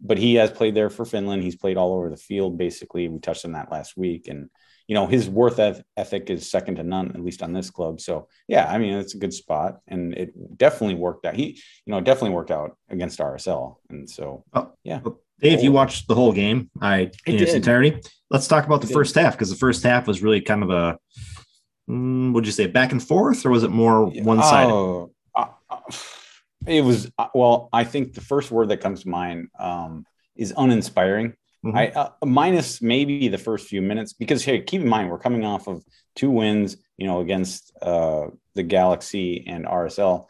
[0.00, 1.42] but he has played there for Finland.
[1.42, 2.58] He's played all over the field.
[2.58, 4.50] Basically, we touched on that last week, and
[4.86, 5.58] you know his worth
[5.96, 8.00] ethic is second to none, at least on this club.
[8.00, 11.34] So yeah, I mean it's a good spot, and it definitely worked out.
[11.34, 15.00] He, you know, definitely worked out against RSL, and so oh, yeah.
[15.38, 18.00] Dave, you watched the whole game, I in its entirety.
[18.30, 20.98] Let's talk about the first half because the first half was really kind of a,
[21.88, 24.72] would you say, back and forth, or was it more one sided?
[24.72, 25.80] Oh, uh, uh,
[26.66, 27.68] it was uh, well.
[27.72, 31.34] I think the first word that comes to mind um, is uninspiring.
[31.64, 31.76] Mm-hmm.
[31.76, 35.44] I uh, minus maybe the first few minutes because hey, keep in mind we're coming
[35.44, 40.26] off of two wins, you know, against uh, the Galaxy and RSL,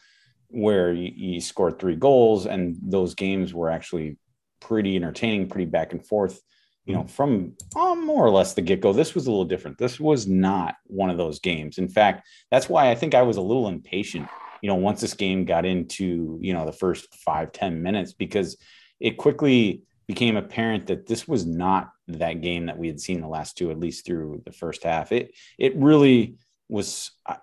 [0.48, 4.18] where you, you, scored three goals, and those games were actually
[4.60, 6.40] pretty entertaining, pretty back and forth.
[6.86, 9.76] You know, from uh, more or less the get go, this was a little different.
[9.76, 11.78] This was not one of those games.
[11.78, 14.28] In fact, that's why I think I was a little impatient.
[14.62, 18.56] You know, once this game got into you know the first five ten minutes because
[19.00, 23.28] it quickly became apparent that this was not that game that we had seen the
[23.28, 25.10] last two, at least through the first half.
[25.10, 26.36] It it really
[26.68, 27.36] was uh,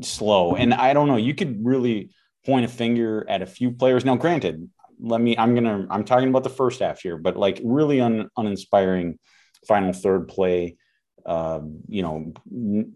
[0.00, 1.16] slow, and I don't know.
[1.16, 2.10] You could really
[2.44, 4.04] point a finger at a few players.
[4.04, 4.68] Now, granted,
[5.00, 5.36] let me.
[5.36, 5.86] I'm gonna.
[5.90, 9.18] I'm talking about the first half here, but like really un, uninspiring
[9.66, 10.76] final third play.
[11.24, 12.34] Uh, you know,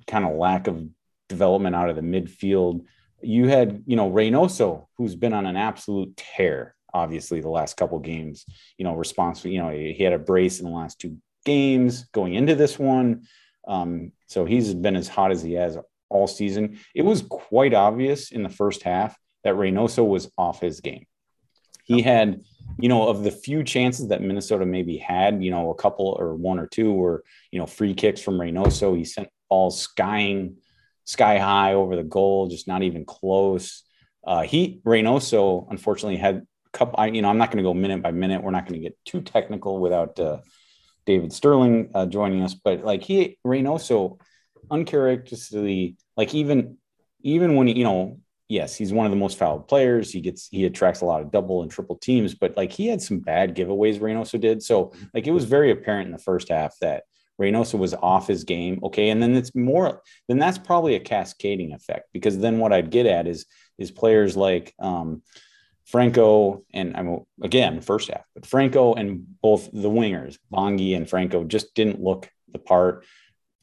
[0.07, 0.87] kind of lack of
[1.29, 2.85] development out of the midfield.
[3.23, 7.99] You had, you know, Reynoso, who's been on an absolute tear obviously the last couple
[7.99, 8.45] games,
[8.77, 12.35] you know, responsible, you know, he had a brace in the last two games going
[12.35, 13.23] into this one.
[13.67, 16.79] Um, so he's been as hot as he has all season.
[16.95, 21.07] It was quite obvious in the first half that Reynoso was off his game.
[21.89, 22.43] He had,
[22.79, 26.37] you know, of the few chances that Minnesota maybe had, you know, a couple or
[26.37, 28.97] one or two were, you know, free kicks from Reynoso.
[28.97, 30.59] He sent balls skying
[31.05, 33.83] sky high over the goal, just not even close.
[34.25, 37.73] Uh, he Reynoso unfortunately had a couple, I, you know, I'm not going to go
[37.73, 38.43] minute by minute.
[38.43, 40.39] We're not going to get too technical without uh,
[41.07, 44.21] David Sterling uh, joining us, but like he Reynoso,
[44.71, 46.77] uncharacteristically, like even
[47.23, 50.11] even when he, you know, yes, he's one of the most fouled players.
[50.11, 53.03] He gets he attracts a lot of double and triple teams, but like he had
[53.03, 54.01] some bad giveaways.
[54.01, 54.93] Reynoso did so.
[55.15, 57.05] Like it was very apparent in the first half that
[57.41, 58.81] Reynoso was off his game.
[58.83, 60.03] Okay, and then it's more.
[60.27, 63.47] Then that's probably a cascading effect because then what I'd get at is
[63.79, 64.75] is players like.
[64.79, 65.23] Um,
[65.87, 71.45] Franco and I'm again first half, but Franco and both the wingers, Bongi and Franco,
[71.45, 73.07] just didn't look the part.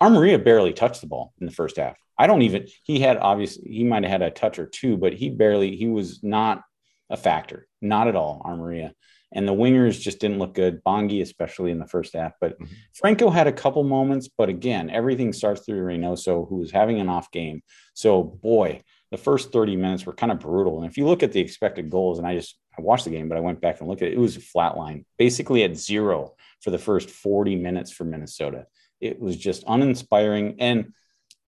[0.02, 1.96] Amarilla barely touched the ball in the first half.
[2.18, 2.68] I don't even.
[2.84, 5.76] He had obviously he might have had a touch or two, but he barely.
[5.76, 6.64] He was not
[7.10, 8.42] a factor, not at all.
[8.46, 8.92] Amarilla
[9.36, 10.84] and the wingers just didn't look good.
[10.84, 12.74] Bongi, especially in the first half, but mm-hmm.
[12.94, 14.30] Franco had a couple moments.
[14.36, 17.62] But again, everything starts through Reynoso, who was having an off game.
[17.94, 20.78] So boy, the first 30 minutes were kind of brutal.
[20.78, 23.28] And if you look at the expected goals, and I just I watched the game,
[23.28, 25.78] but I went back and looked at it, it was a flat line, basically at
[25.78, 28.68] zero for the first 40 minutes for Minnesota.
[29.02, 30.56] It was just uninspiring.
[30.60, 30.94] And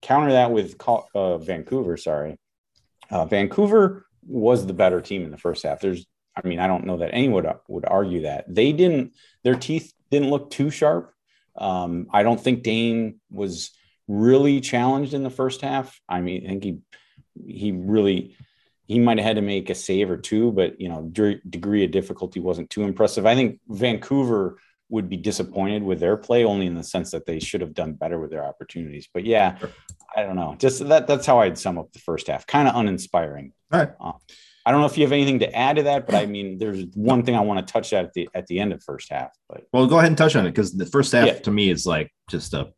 [0.02, 0.76] counter that with
[1.16, 2.38] uh, Vancouver, sorry.
[3.10, 5.80] Uh, Vancouver was the better team in the first half.
[5.80, 6.06] There's,
[6.36, 8.46] I mean, I don't know that anyone would, would argue that.
[8.48, 11.14] They didn't, their teeth didn't look too sharp.
[11.58, 13.72] Um, I don't think Dayne was
[14.08, 16.00] really challenged in the first half.
[16.08, 16.80] I mean, I think he
[17.46, 18.36] he really
[18.88, 21.92] he might have had to make a save or two, but you know, degree of
[21.92, 23.26] difficulty wasn't too impressive.
[23.26, 27.40] I think Vancouver would be disappointed with their play only in the sense that they
[27.40, 29.08] should have done better with their opportunities.
[29.14, 29.58] But yeah,
[30.16, 30.56] I don't know.
[30.58, 32.48] Just that that's how I'd sum up the first half.
[32.48, 33.54] Kind of uninspiring.
[33.72, 33.92] All right.
[34.00, 34.14] Uh,
[34.66, 36.84] I don't know if you have anything to add to that, but I mean, there's
[36.94, 39.32] one thing I want to touch at the at the end of first half.
[39.50, 41.40] But well, go ahead and touch on it because the first half yeah.
[41.40, 42.74] to me is like just a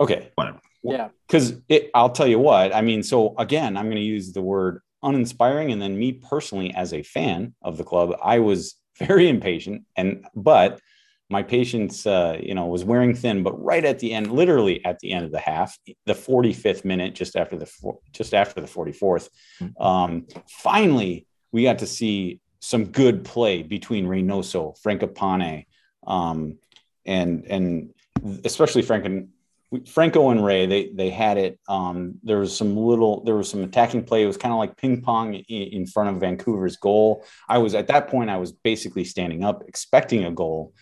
[0.00, 0.60] okay, whatever.
[0.82, 1.08] Yeah.
[1.26, 1.54] Because
[1.94, 5.72] I'll tell you what, I mean, so again, I'm going to use the word uninspiring.
[5.72, 9.84] And then me personally, as a fan of the club, I was very impatient.
[9.96, 10.80] And, but
[11.28, 13.42] my patience, uh, you know, was wearing thin.
[13.42, 17.14] But right at the end, literally at the end of the half, the 45th minute,
[17.14, 17.70] just after the,
[18.12, 19.28] just after the 44th,
[19.60, 19.82] mm-hmm.
[19.82, 25.66] um, finally, we got to see some good play between Reynoso, Fragapane,
[26.06, 26.58] um,
[27.04, 27.94] and and
[28.44, 29.28] especially Frank and
[29.86, 31.58] Franco and Ray, they they had it.
[31.68, 34.22] Um, there was some little, there was some attacking play.
[34.22, 37.24] It was kind of like ping pong in, in, front of Vancouver's goal.
[37.48, 40.72] I was at that point, I was basically standing up, expecting a goal.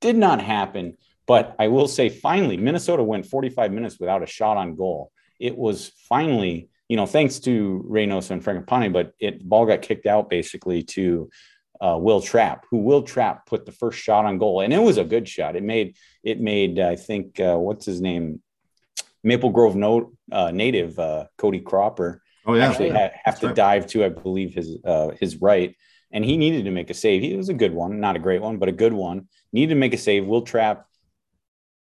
[0.00, 4.56] Did not happen, but I will say, finally, Minnesota went 45 minutes without a shot
[4.56, 5.12] on goal.
[5.38, 10.06] It was finally, you know, thanks to Reynoso and Fragapane, but it ball got kicked
[10.06, 11.28] out basically to
[11.80, 14.98] uh, Wil Trapp, who Wil Trapp put the first shot on goal, and it was
[14.98, 15.56] a good shot.
[15.56, 18.42] It made it made I think uh, what's his name,
[19.22, 22.22] Maple Grove no, uh, native uh, Cody Cropper.
[22.46, 23.10] Oh yeah, actually yeah.
[23.24, 23.56] have, to right.
[23.56, 25.76] dive to I believe his uh, his right,
[26.10, 27.22] and he needed to make a save.
[27.22, 29.28] He was a good one, not a great one, but a good one.
[29.52, 30.26] Needed to make a save.
[30.26, 30.86] Wil Trapp,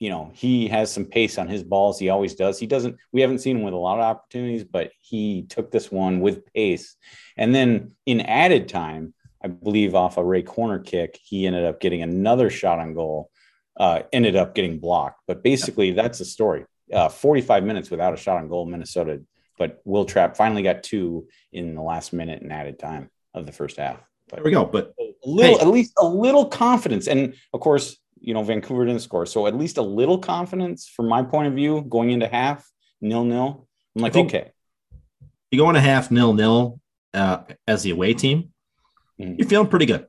[0.01, 1.99] You know, he has some pace on his balls.
[1.99, 2.59] He always does.
[2.59, 5.91] He doesn't, we haven't seen him with a lot of opportunities, but he took this
[5.91, 6.97] one with pace.
[7.37, 11.81] And then in added time, I believe off a Ray corner kick, he ended up
[11.81, 13.31] getting another shot on goal,
[13.79, 15.21] uh, ended up getting blocked.
[15.27, 16.65] But basically, that's the story.
[16.93, 19.23] Uh, 45 minutes without a shot on goal, Minnesota.
[19.59, 23.53] But Wil Trapp finally got two in the last minute and added time of the
[23.53, 24.01] first half.
[24.35, 24.65] There we go.
[24.65, 25.65] But a little, hey.
[25.65, 27.07] at least a little confidence.
[27.07, 29.27] And of course, you know, Vancouver didn't score.
[29.27, 32.69] So at least a little confidence from my point of view going into half,
[33.01, 33.69] nil nil.
[33.97, 34.51] I'm like, okay.
[35.51, 36.81] You go into half nil nil
[37.13, 38.51] uh, as the away team
[39.21, 39.35] mm-hmm.
[39.39, 40.07] you're feeling pretty good.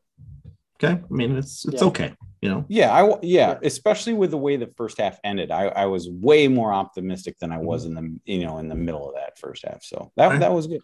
[0.75, 1.87] Okay, I mean it's it's yeah.
[1.87, 2.13] okay.
[2.41, 2.65] You know.
[2.67, 6.47] Yeah, I yeah, especially with the way the first half ended, I, I was way
[6.47, 7.97] more optimistic than I was mm-hmm.
[7.97, 9.83] in the you know in the middle of that first half.
[9.83, 10.39] So that right.
[10.39, 10.81] that was good.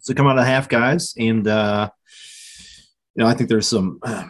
[0.00, 1.90] So come out of half, guys, and uh,
[3.14, 4.28] you know I think there's some uh,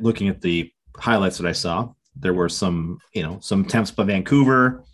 [0.00, 1.90] looking at the highlights that I saw.
[2.16, 4.84] There were some you know some attempts by Vancouver.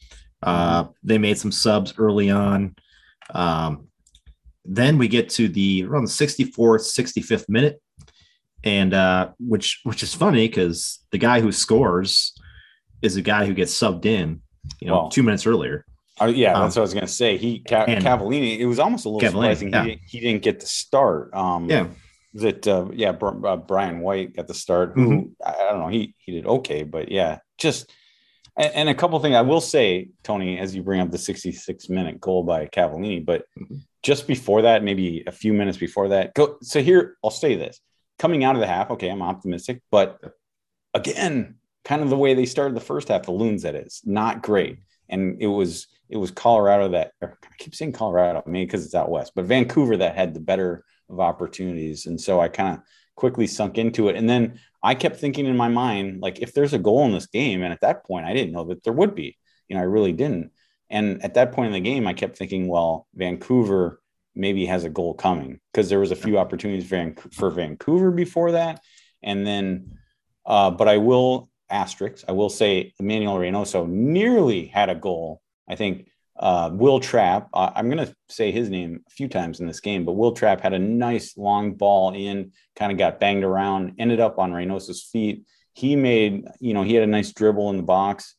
[0.42, 2.76] Uh, they made some subs early on.
[3.30, 3.88] Um,
[4.64, 7.80] then we get to the around the 64th, 65th minute,
[8.64, 12.32] and uh, which which is funny because the guy who scores
[13.02, 14.40] is a guy who gets subbed in,
[14.80, 15.84] you know, well, two minutes earlier.
[16.20, 17.36] Uh, yeah, um, that's what I was going to say.
[17.36, 18.58] He Ca- Cavallini.
[18.58, 19.82] It was almost a little Cavallini, surprising yeah.
[19.82, 21.34] he, didn't, he didn't get the start.
[21.34, 21.88] Um, yeah,
[22.40, 24.92] that uh, yeah, uh, Brian White got the start.
[24.94, 25.48] Who mm-hmm.
[25.48, 27.92] I, I don't know, he he did okay, but yeah, just
[28.56, 31.88] and, and a couple things I will say, Tony, as you bring up the 66
[31.88, 36.32] minute goal by Cavallini, but mm-hmm just before that, maybe a few minutes before that,
[36.32, 36.58] go.
[36.62, 37.80] So here, I'll say this:
[38.20, 40.20] coming out of the half, okay, I'm optimistic, but
[40.94, 44.42] again, kind of the way they started the first half, the loons that is not
[44.42, 48.94] great, and it was it was Colorado that I keep saying Colorado, maybe because it's
[48.94, 52.82] out west, but Vancouver that had the better of opportunities, and so I kind of
[53.14, 56.74] quickly sunk into it, and then I kept thinking in my mind, like if there's
[56.74, 59.14] a goal in this game, and at that point, I didn't know that there would
[59.14, 59.36] be,
[59.68, 60.52] you know, I really didn't.
[60.90, 64.00] And at that point in the game, I kept thinking, well, Vancouver
[64.36, 66.88] maybe has a goal coming because there was a few opportunities
[67.32, 68.80] for Vancouver before that.
[69.22, 69.98] And then,
[70.44, 75.40] uh, but I will asterisk, I will say Emanuel Reynoso nearly had a goal.
[75.68, 79.60] I think uh, Wil Trapp, uh, I'm going to say his name a few times
[79.60, 83.20] in this game, but Wil Trapp had a nice long ball in, kind of got
[83.20, 85.44] banged around, ended up on Reynoso's feet.
[85.72, 88.36] He made, you know, he had a nice dribble in the box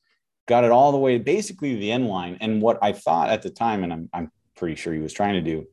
[0.47, 2.37] got it all the way basically to the end line.
[2.41, 5.33] And what I thought at the time, and I'm, I'm pretty sure he was trying
[5.33, 5.67] to do,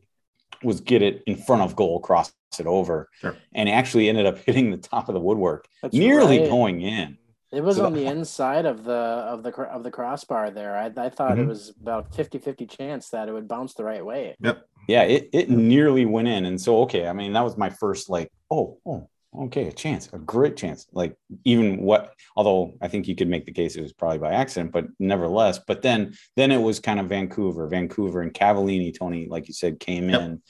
[0.62, 3.36] was get it in front of goal, cross it over, sure.
[3.54, 6.50] and actually ended up hitting the top of the woodwork, That's nearly right.
[6.50, 7.18] going in.
[7.54, 10.76] It was so on that, the inside of the of the of the crossbar there.
[10.76, 11.42] I, I thought mm-hmm.
[11.42, 14.36] it was about 50-50 chance that it would bounce the right way.
[14.40, 14.66] Yep.
[14.86, 16.44] Yeah, it, it nearly went in.
[16.44, 19.08] And so okay, I mean that was my first like, oh, oh,
[19.42, 20.86] okay, a chance, a great chance.
[20.92, 24.32] Like even what, although I think you could make the case it was probably by
[24.32, 25.58] accident, but nevertheless.
[25.58, 28.96] But then, then it was kind of Vancouver, Vancouver, and Cavallini.
[28.96, 30.20] Tony, like you said, came yep.
[30.20, 30.42] in,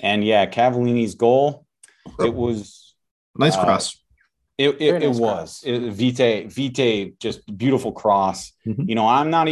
[0.00, 1.66] and yeah, Cavallini's goal.
[2.18, 2.94] It was
[3.36, 4.01] nice uh, cross.
[4.58, 8.52] It, it, nice it was it, Vite Vite just beautiful cross.
[8.66, 8.88] Mm-hmm.
[8.88, 9.48] You know, I'm not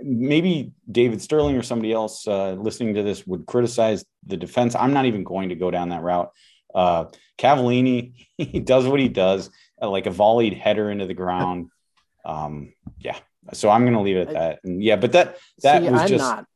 [0.00, 4.74] maybe David Sterling or somebody else uh, listening to this would criticize the defense.
[4.74, 6.30] I'm not even going to go down that route.
[6.74, 9.50] Uh, Cavallini, he does what he does,
[9.82, 11.70] uh, like a volleyed header into the ground.
[12.26, 13.18] Um, yeah.
[13.52, 14.60] So I'm going to leave it at that.
[14.64, 16.24] And yeah, but that that see, was I'm just.
[16.24, 16.46] Not.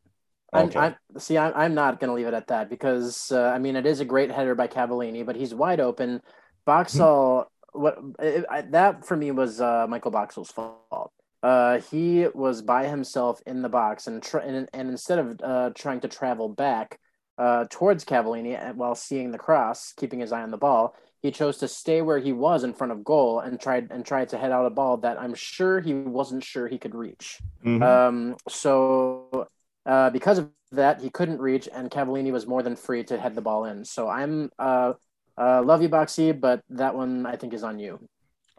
[0.51, 0.79] I'm, okay.
[0.79, 1.37] I'm see.
[1.37, 4.01] I'm, I'm not going to leave it at that because uh, I mean it is
[4.01, 6.23] a great header by Cavallini, but he's wide open.
[6.65, 7.51] Boxall.
[7.73, 11.13] What it, I, that for me was uh, Michael Boxall's fault.
[11.43, 15.71] Uh, he was by himself in the box and tr- and, and instead of uh,
[15.75, 16.99] trying to travel back,
[17.39, 20.95] uh, towards Cavallini while seeing the cross, keeping his eye on the ball.
[21.21, 24.29] He chose to stay where he was in front of goal and tried and tried
[24.31, 27.39] to head out a ball that I'm sure he wasn't sure he could reach.
[27.65, 27.83] Mm-hmm.
[27.83, 29.49] Um, so
[29.85, 33.35] uh, because of that, he couldn't reach, and Cavallini was more than free to head
[33.35, 33.85] the ball in.
[33.85, 34.93] So I'm uh,
[35.39, 38.01] uh, love you, Boxy, but that one I think is on you.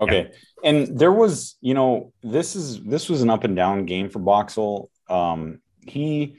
[0.02, 0.30] Okay.
[0.32, 0.70] Yeah.
[0.70, 4.20] And there was, you know, this is this was an up and down game for
[4.20, 4.90] Boxall.
[5.10, 6.38] Um, he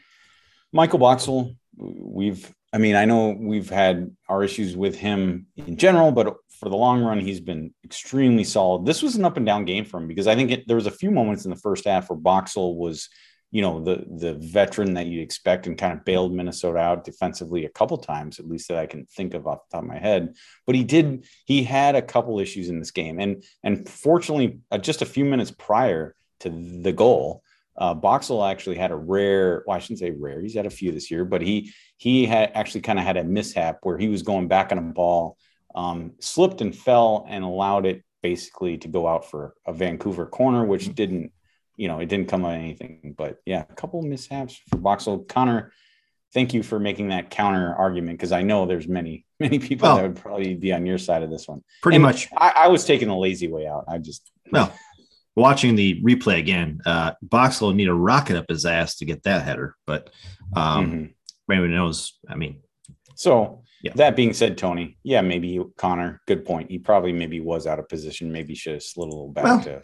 [0.73, 6.13] Michael Boxall, we've I mean, I know we've had our issues with him in general,
[6.13, 8.87] but for the long run, he's been extremely solid.
[8.87, 10.87] This was an up and down game for him because I think it, there was
[10.87, 13.09] a few moments in the first half where Boxall was
[13.51, 17.65] you know the the veteran that you expect and kind of bailed Minnesota out defensively
[17.65, 19.99] a couple times at least that I can think of off the top of my
[19.99, 20.35] head
[20.67, 24.79] but he did he had a couple issues in this game and and fortunately uh,
[24.79, 27.43] just a few minutes prior to the goal
[27.77, 30.93] uh, Boxall actually had a rare well I shouldn't say rare he's had a few
[30.93, 34.23] this year but he he had actually kind of had a mishap where he was
[34.23, 35.37] going back on a ball
[35.75, 40.65] um, slipped and fell and allowed it basically to go out for a Vancouver corner
[40.65, 40.93] which mm-hmm.
[40.93, 41.33] didn't
[41.81, 43.15] you know, it didn't come out anything.
[43.17, 45.21] But yeah, a couple mishaps for Boxall.
[45.21, 45.73] Connor,
[46.35, 49.97] thank you for making that counter argument because I know there's many, many people well,
[49.97, 51.63] that would probably be on your side of this one.
[51.83, 52.29] Pretty and much.
[52.37, 53.87] I, I, was taking the lazy way out.
[53.89, 54.75] I just well,
[55.35, 59.43] watching the replay again, uh Boxall need a rocket up his ass to get that
[59.43, 60.11] header, but
[60.55, 61.15] um
[61.49, 61.71] mm-hmm.
[61.71, 62.19] knows.
[62.29, 62.61] I mean,
[63.15, 63.93] so yeah.
[63.95, 66.71] That being said, Tony, yeah, maybe Connor, good point.
[66.71, 68.31] He probably maybe was out of position.
[68.31, 69.83] Maybe should have slid a little back well, to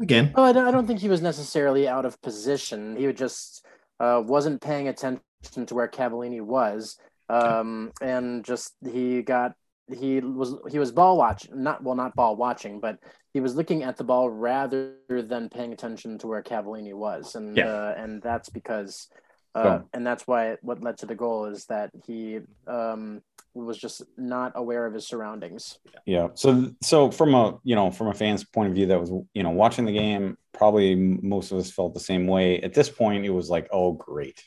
[0.00, 0.32] again.
[0.34, 2.96] Oh, I don't think he was necessarily out of position.
[2.96, 3.64] He just
[4.00, 5.22] uh, wasn't paying attention
[5.66, 6.96] to where Cavallini was,
[7.28, 9.54] um, and just he got
[9.90, 12.98] he was he was ball watch not well not ball watching, but
[13.32, 17.56] he was looking at the ball rather than paying attention to where Cavallini was, and
[17.56, 17.66] yeah.
[17.66, 19.08] uh, and that's because.
[19.54, 23.20] Uh, and that's why what led to the goal is that he um,
[23.54, 25.78] was just not aware of his surroundings.
[26.06, 26.28] Yeah.
[26.34, 29.42] So so from a you know from a fan's point of view, that was you
[29.42, 32.60] know watching the game, probably most of us felt the same way.
[32.60, 34.42] At this point, it was like, oh great,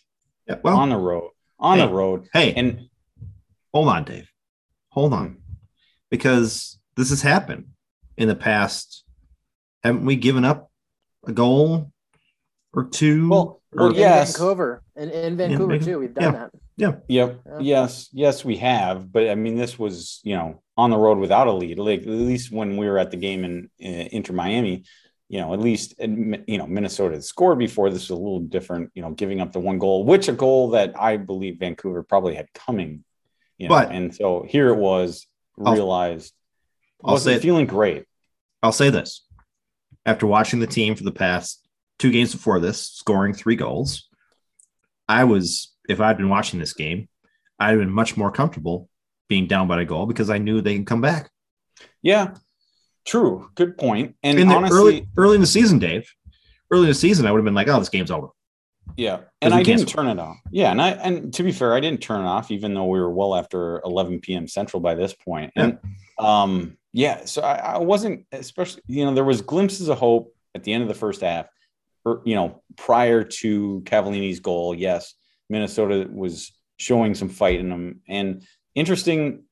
[0.48, 2.28] yeah, well, on the road, on hey, the road.
[2.34, 2.90] Hey, and
[3.74, 4.30] hold on, Dave,
[4.90, 5.42] hold on,
[6.10, 7.68] because this has happened
[8.18, 9.04] in the past.
[9.84, 10.72] Haven't we given up
[11.26, 11.92] a goal
[12.72, 13.30] or two?
[13.30, 14.38] Well, well, yes.
[14.38, 16.00] Vancouver and in, in Vancouver in, too.
[16.00, 16.40] We've done yeah.
[16.40, 16.52] that.
[16.78, 16.94] Yeah.
[17.08, 17.42] Yep.
[17.46, 17.60] Yeah.
[17.60, 18.10] Yes.
[18.12, 19.12] Yes, we have.
[19.12, 21.80] But I mean, this was, you know, on the road without a lead.
[21.80, 24.84] Like at least when we were at the game in, in Inter Miami,
[25.32, 27.90] you know, at least you know Minnesota had scored before.
[27.90, 28.92] This was a little different.
[28.94, 32.36] You know, giving up the one goal, which a goal that I believe Vancouver probably
[32.36, 33.06] had coming.
[33.58, 36.34] You know, but and so here it was realized.
[37.02, 38.04] I'll, wasn't say, feeling great.
[38.62, 39.26] I'll say this:
[40.06, 41.61] after watching the team for the past
[42.02, 44.10] two games before this, scoring three goals,
[45.08, 47.08] I was if I'd been watching this game,
[47.60, 48.90] I'd have been much more comfortable
[49.30, 51.30] being down by a goal because I knew they can come back.
[52.02, 52.34] Yeah,
[53.06, 53.50] true.
[53.54, 54.16] Good point.
[54.24, 56.12] And in honestly, early early in the season, Dave,
[56.72, 58.30] early in the season, I would have been like, "Oh, this game's over."
[58.98, 60.38] Yeah, and I didn't turn it off.
[60.50, 63.00] Yeah, and I and to be fair, I didn't turn it off, even though we
[63.00, 64.48] were well after 11 p.m.
[64.48, 65.54] Central by this point.
[65.56, 65.78] And
[66.20, 66.42] yeah.
[66.42, 68.82] um, yeah, so I, I wasn't especially.
[68.88, 71.46] You know, there was glimpses of hope at the end of the first half,
[72.06, 74.76] you know, prior to Cavallini's goal.
[74.76, 75.14] Yes,
[75.50, 78.02] Minnesota was showing some fight in them.
[78.08, 78.44] And
[78.76, 79.44] interesting,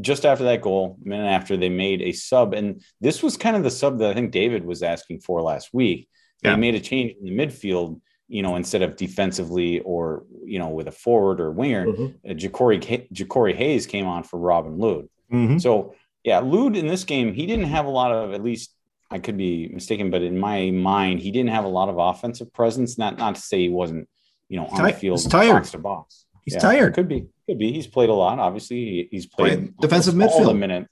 [0.00, 3.56] just after that goal, a minute after they made a sub, and this was kind
[3.56, 6.08] of the sub that I think David was asking for last week.
[6.42, 10.68] They made a change in the midfield, you know, instead of defensively or you know
[10.68, 12.30] with a forward or winger, mm-hmm.
[12.30, 15.08] uh, Jacori Jacori Hayes came on for Robin Lod.
[15.32, 15.58] Mm-hmm.
[15.58, 18.74] So yeah, Lod in this game he didn't have a lot of at least
[19.12, 22.52] I could be mistaken, but in my mind he didn't have a lot of offensive
[22.52, 22.98] presence.
[22.98, 24.08] Not not to say he wasn't
[24.52, 25.52] you know, on the field, he's tired.
[25.54, 26.26] box to box.
[26.44, 26.94] He's yeah, tired.
[26.94, 27.72] Could be, could be.
[27.72, 28.38] He's played a lot.
[28.38, 30.88] Obviously, he's played defensive midfield a minute.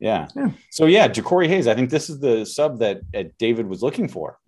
[0.00, 0.26] Yeah.
[0.34, 0.50] yeah.
[0.70, 1.68] So yeah, Jacori Hayes.
[1.68, 4.38] I think this is the sub that uh, David was looking for.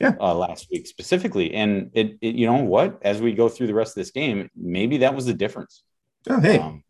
[0.00, 0.14] Yeah.
[0.18, 2.98] Uh, last week specifically, and it, it, you know what?
[3.02, 5.82] As we go through the rest of this game, maybe that was the difference.
[6.28, 6.58] Oh, hey.
[6.58, 6.84] Um,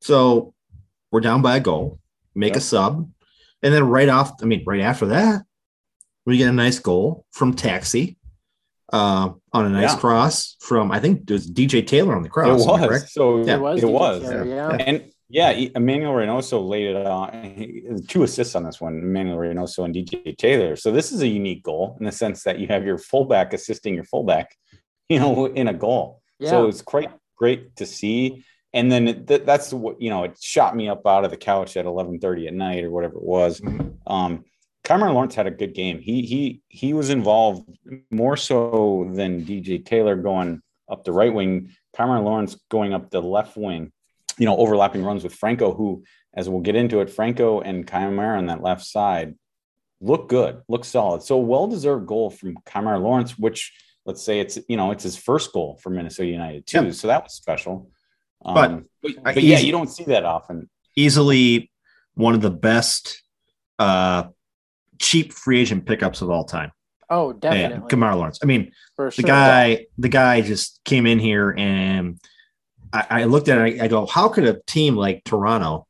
[0.00, 0.52] so
[1.12, 2.00] we're down by a goal.
[2.34, 3.08] Make a sub,
[3.62, 4.32] and then right off.
[4.42, 5.42] I mean, right after that,
[6.24, 8.16] we get a nice goal from Taxi
[8.92, 9.98] uh, on a nice yeah.
[9.98, 12.60] cross from I think it was DJ Taylor on the cross.
[12.60, 13.54] It was so yeah.
[13.54, 13.82] it was.
[13.82, 14.22] It was.
[14.22, 14.76] yeah.
[14.80, 19.94] And yeah, Emanuel Reynoso laid it on two assists on this one, Emanuel Reynoso and
[19.94, 20.76] DJ Taylor.
[20.76, 23.94] So this is a unique goal in the sense that you have your fullback assisting
[23.94, 24.54] your fullback,
[25.08, 26.22] you know, in a goal.
[26.38, 26.50] Yeah.
[26.50, 28.44] So it's quite great to see.
[28.76, 30.24] And then th- that's what you know.
[30.24, 33.16] It shot me up out of the couch at eleven thirty at night or whatever
[33.16, 33.60] it was.
[33.60, 34.12] Mm-hmm.
[34.12, 34.44] Um,
[34.84, 35.98] Kemar Lawrence had a good game.
[35.98, 37.68] He he he was involved
[38.10, 40.60] more so than DJ Taylor going
[40.90, 41.70] up the right wing.
[41.96, 43.92] Kemar Lawrence going up the left wing,
[44.36, 46.04] you know, overlapping runs with Franco, who,
[46.34, 49.36] as we'll get into it, Franco and Kemar on that left side
[50.00, 51.22] look good, look solid.
[51.22, 53.72] So well deserved goal from Kemar Lawrence, which
[54.04, 56.84] let's say it's you know it's his first goal for Minnesota United too.
[56.84, 56.94] Yep.
[56.94, 57.90] So that was special.
[58.46, 58.54] Um,
[59.02, 60.70] but, but, but yeah, you don't see that often.
[60.96, 61.70] easily
[62.14, 63.22] one of the best
[63.78, 64.24] uh,
[64.98, 66.72] cheap free agent pickups of all time.
[67.10, 67.38] Oh, Yeah,
[67.68, 67.88] definitely.
[67.90, 68.38] Kemar Lawrence.
[68.42, 69.26] I mean, For the sure.
[69.26, 72.18] guy, the guy just came in here, and
[72.92, 73.80] I, I looked at it.
[73.80, 75.86] I go, how could a team like Toronto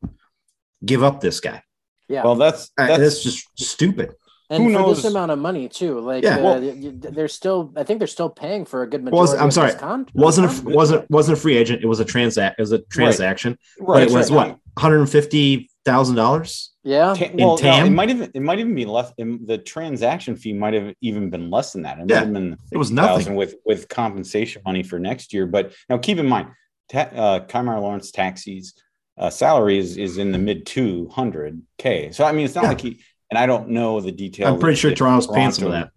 [0.85, 1.63] give up this guy?
[2.09, 2.23] Yeah.
[2.25, 4.15] Well, that's Uh, that's That's just stupid.
[4.49, 6.37] And who for knows- this amount of money too, like Yeah.
[6.37, 7.73] uh, Well- y- y- they're still.
[7.77, 9.21] I think they're still paying for a good majority.
[9.33, 11.83] Was- I'm of sorry, his con- wasn't a, wasn't wasn't a free agent.
[11.83, 12.59] It was a transact.
[12.59, 14.03] It was a transaction, but right.
[14.05, 14.49] it was right.
[14.51, 16.73] what 150 thousand dollars.
[16.85, 17.15] Yeah.
[17.17, 19.13] Ta- well, no, it might even it might even be less.
[19.19, 21.99] it- The transaction fee might have even been less than that.
[21.99, 23.35] It Yeah, might have been It was nothing.
[23.35, 25.47] with with compensation money for next year.
[25.47, 26.49] But now keep in mind,
[26.89, 28.75] ta- uh, Kemar Lawrence taxis
[29.19, 32.13] uh, salary is is in the mid two hundred k.
[32.13, 32.69] So I mean, it's not Yeah.
[32.71, 33.01] like he.
[33.31, 34.53] And I don't know the details.
[34.53, 35.91] I'm pretty sure Toronto's paying some of that.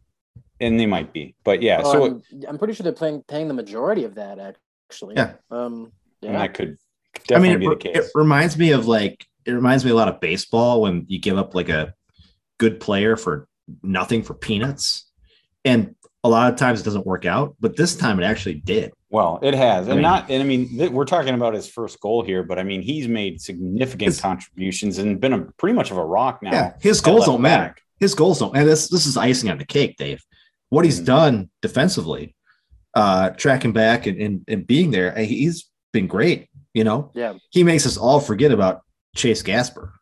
[0.59, 1.36] and they might be.
[1.43, 4.57] But yeah, Oh, so I'm, I'm pretty sure they're paying paying the majority of that
[4.89, 5.15] actually.
[5.15, 5.34] Yeah.
[5.51, 5.91] Um.
[6.23, 6.77] and that could
[7.15, 9.95] I definitely mean, be it, the it reminds me of like it reminds me a
[9.95, 11.93] lot of baseball when you give up like a
[12.57, 13.47] good player for
[13.84, 15.05] nothing for peanuts,
[15.63, 17.55] and a lot of times it doesn't work out.
[17.59, 18.91] But this time it actually did.
[19.09, 21.99] Well, it has, and mean- not, and I mean, th- we're talking about his first
[21.99, 25.97] goal here, but I mean, he's made significant contributions and been a pretty much of
[25.97, 26.51] a rock now.
[26.51, 27.70] Yeah, his goals don't matter.
[27.70, 27.82] back.
[27.99, 30.22] His goals don't, and this this is icing on the cake, Dave.
[30.70, 31.05] What he's Mhm.
[31.05, 32.36] done defensively,
[32.93, 36.47] uh, tracking back and, and and being there, he's been great.
[36.76, 37.34] You know, Yeah.
[37.49, 38.82] he makes us all forget about
[39.15, 39.93] Chase Gasper.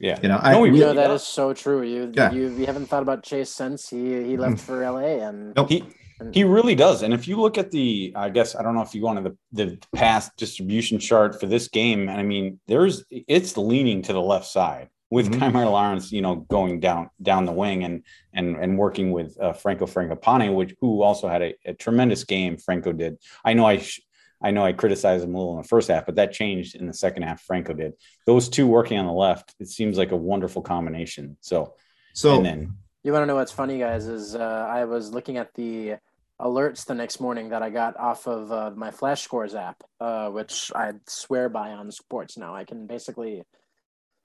[0.00, 1.22] Yeah, You know, I No, he You know that does.
[1.22, 1.82] is so true.
[1.82, 2.32] You Yeah.
[2.32, 5.68] you you haven't thought about Chase since he he left for LA and Nope.
[5.70, 5.84] he
[6.32, 7.02] he really does.
[7.02, 9.22] And if you look at the, I guess I don't know if you go into
[9.30, 14.12] the the past distribution chart for this game, and I mean, there's it's leaning to
[14.12, 15.26] the left side with.
[15.32, 19.52] Kemar Lawrence, you know, going down down the wing and and and working with uh,
[19.52, 22.56] Franco Fragapane, which who also had a, a tremendous game.
[22.58, 23.18] Franco did.
[23.44, 23.78] I know I.
[23.78, 24.00] Sh-
[24.44, 26.86] I know I criticized him a little in the first half, but that changed in
[26.86, 27.40] the second half.
[27.40, 27.94] Franco did.
[28.26, 31.38] Those two working on the left, it seems like a wonderful combination.
[31.40, 31.74] So,
[32.12, 34.06] So and then You want to know what's funny, guys?
[34.06, 35.94] Is uh, I was looking at the
[36.38, 40.28] alerts the next morning that I got off of uh, my Flash Scores app, uh,
[40.28, 42.54] which I swear by on sports now.
[42.54, 43.44] I can basically,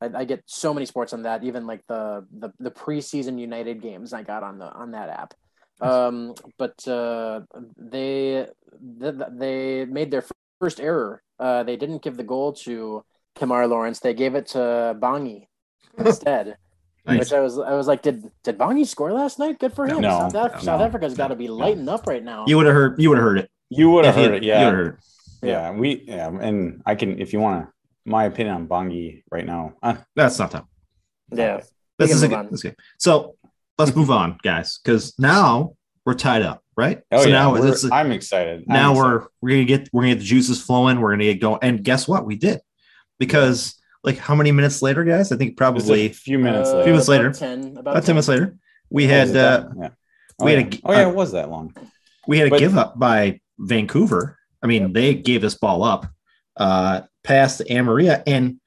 [0.01, 1.45] I, I get so many sports on that.
[1.45, 5.33] Even like the the the preseason United games I got on the on that app.
[5.81, 7.41] Um, but uh,
[7.77, 8.47] they
[8.97, 10.23] they made their
[10.59, 11.21] first error.
[11.39, 13.03] Uh, they didn't give the goal to
[13.37, 13.99] Kemar Lawrence.
[13.99, 15.47] They gave it to Bongi
[15.97, 16.57] instead.
[17.05, 17.19] Nice.
[17.19, 19.57] Which I was, I was like, did did Bongi score last night?
[19.57, 20.01] Good for him.
[20.01, 21.55] No, South, Af- no, South no, Africa's got to be no.
[21.55, 22.45] lighting up right now.
[22.45, 22.99] you would have heard.
[23.01, 23.49] You would have heard it.
[23.69, 24.43] you would have heard it.
[24.43, 24.69] Yeah.
[24.69, 24.99] heard it.
[25.41, 27.73] Yeah, we yeah, and I can if you want to
[28.05, 29.73] my opinion on Bongi right now.
[29.81, 30.67] Uh, That's not time.
[31.31, 31.61] yeah,
[31.97, 32.45] This is a move good.
[32.51, 32.75] This is good.
[32.97, 33.35] So
[33.79, 35.73] let's move on, guys, because now
[36.05, 37.01] we're tied up, right?
[37.11, 38.65] oh so yeah, now we're- it's a- I'm excited.
[38.69, 39.09] I'm now excited.
[39.11, 40.99] we're we're gonna get we're gonna get the juices flowing.
[41.01, 41.59] We're gonna get going.
[41.63, 42.25] And guess what?
[42.25, 42.59] We did
[43.19, 45.31] because like how many minutes later, guys?
[45.31, 46.83] I think probably a few minutes Uh, later.
[46.83, 47.61] few minutes later, about later.
[47.63, 48.55] ten, about, about ten minutes later.
[48.89, 49.89] We Oh, had uh, yeah.
[50.39, 50.57] Oh, we yeah.
[50.61, 51.73] had a- oh yeah, uh, it was that long.
[52.27, 54.37] we had a But- give up by Vancouver.
[54.63, 54.93] I mean, Yep.
[54.93, 56.05] they gave this ball up,
[56.57, 58.57] uh, past to Amarilla, and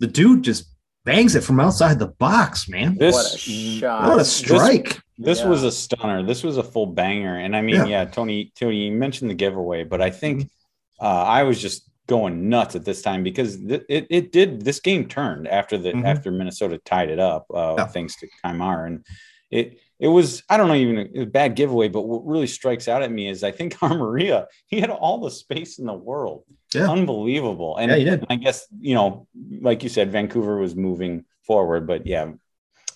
[0.00, 0.66] the dude just
[1.04, 2.96] bangs it from outside the box, man.
[2.98, 4.08] This what a shot!
[4.08, 5.00] What a strike!
[5.18, 5.48] This Yeah.
[5.48, 6.22] was a stunner.
[6.22, 7.38] This was a full banger.
[7.38, 7.84] And I mean, Yeah.
[7.86, 11.06] yeah, Tony, Tony, you mentioned the giveaway, but I think Mm-hmm.
[11.06, 14.80] uh, I was just going nuts at this time because th- it, it did this
[14.80, 16.04] game turned after the Mhm.
[16.04, 17.86] after Minnesota tied it up, uh, Yeah.
[17.86, 18.86] thanks to Kemar.
[18.86, 19.04] And
[19.50, 22.88] it it was, I don't know, even a, a bad giveaway, but what really strikes
[22.88, 26.42] out at me is I think Amarilla, he had all the space in the world.
[26.74, 26.90] Yeah.
[26.90, 27.76] Unbelievable.
[27.76, 28.26] And Yeah, he did.
[28.28, 29.26] I guess, you know,
[29.60, 32.32] like you said, Vancouver was moving forward, but yeah,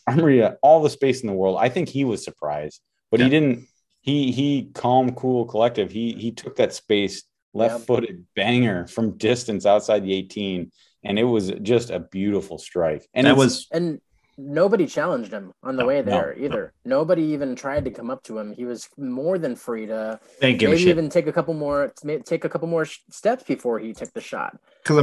[0.09, 1.59] Amarilla, uh, all the space in the world.
[1.61, 3.67] I think he was surprised, but he didn't.
[4.01, 5.91] He he calm, cool, collective.
[5.91, 10.73] He he took that space, left footed banger from distance outside the 18,
[11.05, 13.07] and it was just a beautiful strike.
[13.13, 14.01] And that was and
[14.39, 16.45] nobody challenged him on the No, way there no.
[16.45, 16.73] either.
[16.85, 18.53] Nobody even tried to come up to him.
[18.53, 21.55] He was more than free to they didn't give a maybe even take a couple
[21.55, 21.93] more
[22.25, 24.57] take a couple more steps before he took the shot.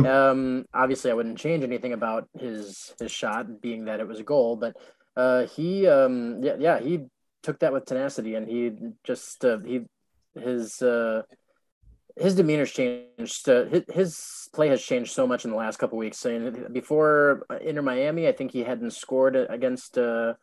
[0.06, 4.24] Um, obviously, I wouldn't change anything about his his shot, being that it was a
[4.24, 4.56] goal.
[4.56, 4.78] But
[5.16, 7.06] uh, he, um, yeah, yeah, he
[7.44, 8.72] took that with tenacity, and he
[9.04, 9.82] just uh, he
[10.34, 11.24] his uh,
[12.18, 13.48] his demeanor's changed.
[13.50, 16.24] Uh, his, his play has changed so much in the last couple weeks.
[16.26, 19.98] And before uh, Inter Miami, I think he hadn't scored against.
[19.98, 20.34] Uh,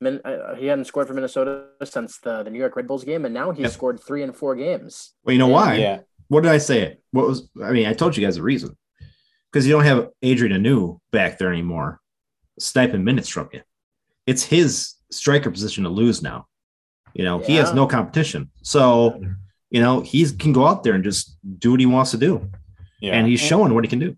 [0.00, 3.24] Min, uh, he hadn't scored for Minnesota since the, the New York Red Bulls game,
[3.24, 3.70] and now he's Yep.
[3.72, 5.14] scored three and four games.
[5.22, 5.52] well, you know Yeah.
[5.54, 5.74] why?
[5.76, 6.98] yeah, What did I say?
[7.12, 7.86] What was I mean?
[7.86, 8.76] I told you guys the reason
[9.52, 12.00] because you don't have Adrien Hunou back there anymore,
[12.58, 13.60] sniping minutes from you.
[14.26, 16.46] It's his striker position to lose now.
[17.14, 19.20] You know he has no competition, so
[19.72, 22.32] you know he can go out there and just do what he wants to do,
[23.00, 23.12] yeah.
[23.14, 24.16] and he's showing what he can do.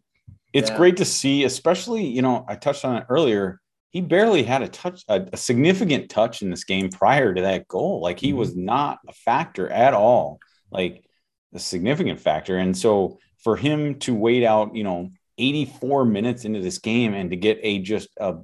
[0.53, 0.77] it's Yeah.
[0.77, 3.61] great to see, especially, you know, I touched on it earlier.
[3.91, 7.67] He barely had a touch, a, a significant touch in this game prior to that
[7.67, 8.01] goal.
[8.01, 8.37] Like he Mhm.
[8.37, 10.39] was not a factor at all,
[10.71, 11.05] like
[11.53, 12.57] a significant factor.
[12.59, 17.31] And so for him to wait out, you know, 84 minutes into this game and
[17.31, 18.37] to get a just a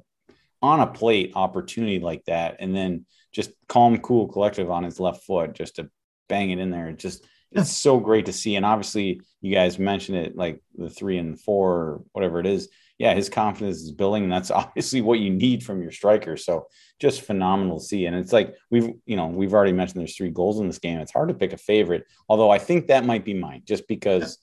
[0.62, 5.22] on a plate opportunity like that, and then just calm, cool, collective on his left
[5.24, 5.88] foot, just to
[6.30, 6.88] bang it in there.
[6.88, 8.56] It just it's so great to see.
[8.56, 12.68] And obviously, you guys mentioned it like the three and four, or whatever it is.
[12.96, 14.22] Yeah, his confidence is building.
[14.24, 16.36] And that's obviously what you need from your striker.
[16.36, 16.68] So
[17.00, 18.06] just phenomenal to see.
[18.06, 21.00] And it's like we've, you know, we've already mentioned there's three goals in this game.
[21.00, 24.38] It's hard to pick a favorite, although I think that might be mine just because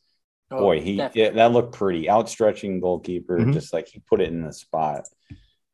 [0.49, 3.51] Oh, boy, he yeah, that looked pretty outstretching goalkeeper, Mhm.
[3.51, 5.03] just like he put it in the spot,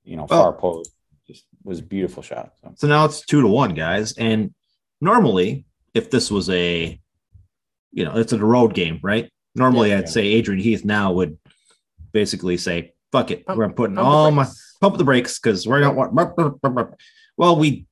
[0.03, 0.91] you know, Well- far post.
[1.28, 2.53] Just was a beautiful shot.
[2.59, 2.72] So.
[2.76, 4.14] So now it's two to one, guys.
[4.18, 4.51] And
[4.99, 6.99] normally, if this was a,
[7.91, 9.29] you know, it's a road game, right?
[9.55, 9.99] Normally, Yeah.
[9.99, 11.37] I'd say Adrian Heath now would
[12.11, 14.47] basically say, "Fuck it, Pump- we're putting pump all my
[14.81, 16.13] pump the brakes because we're not want."
[17.37, 17.85] Well, we,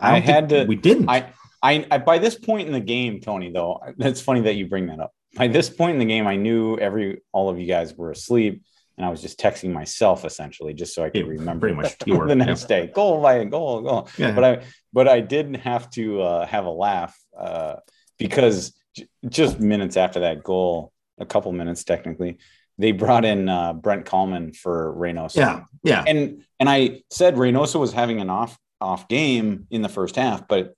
[0.00, 1.08] I don't think had to- we didn't.
[1.08, 1.32] I,
[1.62, 4.86] I, I, by this point in the game, Tony, though, that's funny that you bring
[4.86, 5.12] that up.
[5.36, 8.62] By this point in the game, I knew every all of you guys were asleep,
[8.96, 11.94] and I was just texting myself essentially, just so I could Yeah, remember pretty much
[12.06, 12.90] you were, the next day.
[12.92, 14.08] Goal by goal, goal.
[14.18, 14.32] yeah.
[14.32, 17.76] But I, but I did have to uh, have a laugh uh,
[18.18, 22.38] because j- just minutes after that goal, a couple minutes technically,
[22.78, 27.80] they brought in uh, Brent Kallman for Reynoso yeah, yeah, and and I said Reynoso
[27.80, 30.74] was having an off off game in the first half, but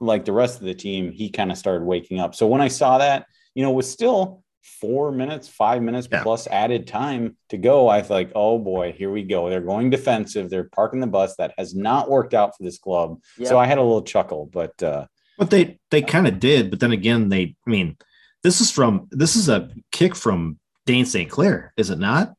[0.00, 2.34] like the rest of the team, he kind of started waking up.
[2.34, 4.42] So when I saw that, you know, with still
[4.80, 6.22] four minutes, five minutes Yeah.
[6.22, 9.48] plus added time to go, I was like, oh boy, here we go.
[9.50, 10.50] They're going defensive.
[10.50, 11.36] They're parking the bus.
[11.36, 13.20] That has not worked out for this club.
[13.38, 13.48] Yep.
[13.48, 15.06] So I had a little chuckle, but uh,
[15.38, 16.70] but they they kind of did.
[16.70, 17.56] But then again, they.
[17.66, 17.96] I mean,
[18.42, 21.30] this is from this is a kick from Dayne St.
[21.30, 22.34] Clair, is it not?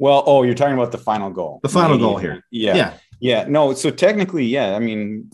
[0.00, 1.58] well, oh, you're talking about the final goal.
[1.62, 2.02] The final Maybe.
[2.02, 2.44] goal here.
[2.52, 2.76] Yeah.
[2.76, 2.94] yeah.
[3.20, 3.74] Yeah, no.
[3.74, 4.76] So technically, yeah.
[4.76, 5.28] I mean,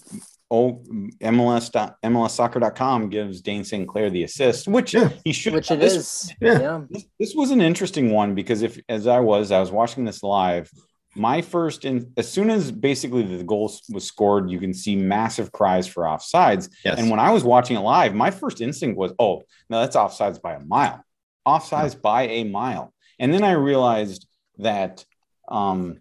[0.50, 0.82] oh,
[1.20, 3.86] MLS dot, MLSsoccer.com gives Dayne St.
[3.86, 5.11] Clair the assist, which Yeah.
[5.22, 5.52] he should.
[5.52, 6.34] which it this, is.
[6.40, 6.61] yeah.
[6.61, 6.80] Yeah.
[6.88, 10.22] This, this was an interesting one because if, as I was, I was watching this
[10.22, 10.70] live.
[11.16, 15.52] My first, in as soon as basically the goal was scored, you can see massive
[15.52, 16.68] cries for offsides.
[16.84, 16.98] Yes.
[16.98, 20.42] And when I was watching it live, my first instinct was, oh, no, that's offsides
[20.42, 21.04] by a mile.
[21.46, 22.92] Offsides by a mile.
[23.18, 24.26] And then I realized
[24.58, 25.04] that
[25.48, 26.00] um,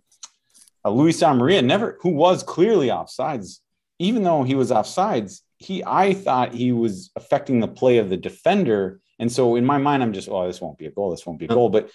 [0.84, 3.60] uh, Luis Amarilla never, who was clearly offsides,
[4.00, 8.18] even though he was offsides, he I thought he was affecting the play of the
[8.18, 9.00] defender.
[9.20, 11.12] And so in my mind, I'm just, oh, this won't be a goal.
[11.12, 11.70] This won't be a goal.
[11.70, 11.90] But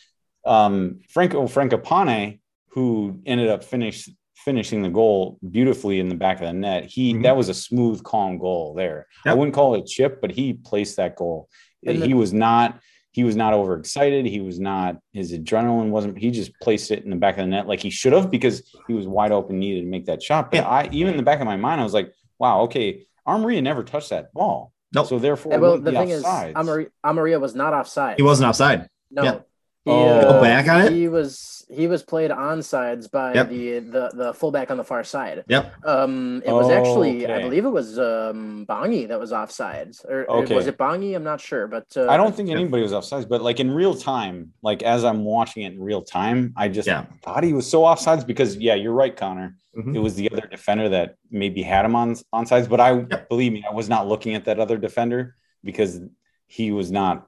[0.45, 2.41] um, Franco Fragapane,
[2.71, 7.15] who ended up finish, finishing the goal beautifully in the back of the net, he
[7.15, 7.23] Mhm.
[7.25, 9.07] that was a smooth, calm goal there.
[9.27, 11.49] I wouldn't call it a chip, but he placed that goal.
[11.87, 12.81] And the- he was not
[13.13, 14.27] he was not overexcited.
[14.27, 16.17] He was not his adrenaline wasn't.
[16.19, 18.63] He just placed it in the back of the net like he should have because
[18.87, 20.53] he was wide open, needed to make that shot.
[20.53, 20.69] But Yeah.
[20.69, 23.83] I even in the back of my mind, I was like, wow, okay, Amarilla never
[23.83, 24.73] touched that ball.
[24.95, 25.07] Nope.
[25.07, 26.53] So therefore, Yeah, well, the be thing is, offsides.
[26.55, 28.19] Amarilla, Amarilla was not offside.
[28.19, 28.89] He wasn't offside.
[29.11, 29.23] No.
[29.25, 29.39] Yeah.
[29.85, 30.09] He, Oh.
[30.09, 30.93] uh, Go back on it?
[30.93, 33.49] He was he was played on sides by Yep.
[33.51, 35.45] the, the the fullback on the far side.
[35.49, 35.73] Yep.
[35.85, 40.43] Um, it was actually, I believe it was um Bongi that was offsides, or or
[40.43, 40.55] Okay.
[40.55, 41.15] was it Bongi?
[41.15, 43.95] I'm not sure, but uh, I don't think anybody was offsides, but like in real
[43.95, 47.05] time, like as I'm watching it in real time, I just Yeah.
[47.23, 49.57] thought he was so offsides because yeah, you're right, Connor.
[49.77, 49.95] Mhm.
[49.95, 53.29] It was the other defender that maybe had him on on sides, but I Yep.
[53.29, 56.01] believe me, I was not looking at that other defender because
[56.47, 57.27] he was not,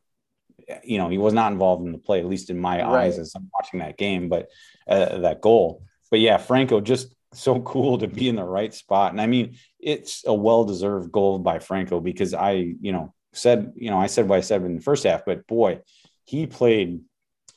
[0.84, 3.04] you know, he was not involved in the play, at least in my Right.
[3.06, 4.28] eyes as I'm watching that game.
[4.28, 4.48] But
[4.88, 9.12] uh, that goal, but yeah, Franco just so cool to be in the right spot,
[9.12, 13.90] and I mean, it's a well-deserved goal by Franco because I, you know, said, you
[13.90, 15.80] know, I said what I said in the first half, but boy,
[16.24, 17.00] he played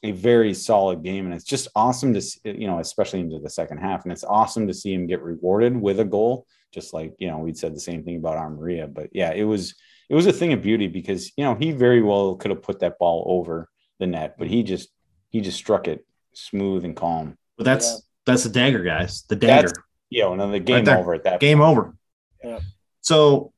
[0.03, 3.49] a very solid game, and it's just awesome to see, you know, especially into the
[3.49, 7.14] second half, and it's awesome to see him get rewarded with a goal, just like
[7.20, 9.76] you know we'd said the same thing about Amarilla, but yeah, it was
[10.14, 12.80] it was a thing of beauty because you know he very well could have put
[12.82, 13.68] that ball over
[13.99, 14.89] the net, but he just
[15.30, 17.36] he just struck it smooth and calm.
[17.57, 17.97] But that's Yeah.
[18.28, 19.24] that's the dagger, guys.
[19.28, 19.70] The dagger.
[19.70, 19.80] That's
[20.11, 20.99] you know, and then the game there.
[20.99, 21.39] over at that.
[21.39, 21.95] Game over.
[22.43, 22.59] Yeah.
[23.01, 23.51] So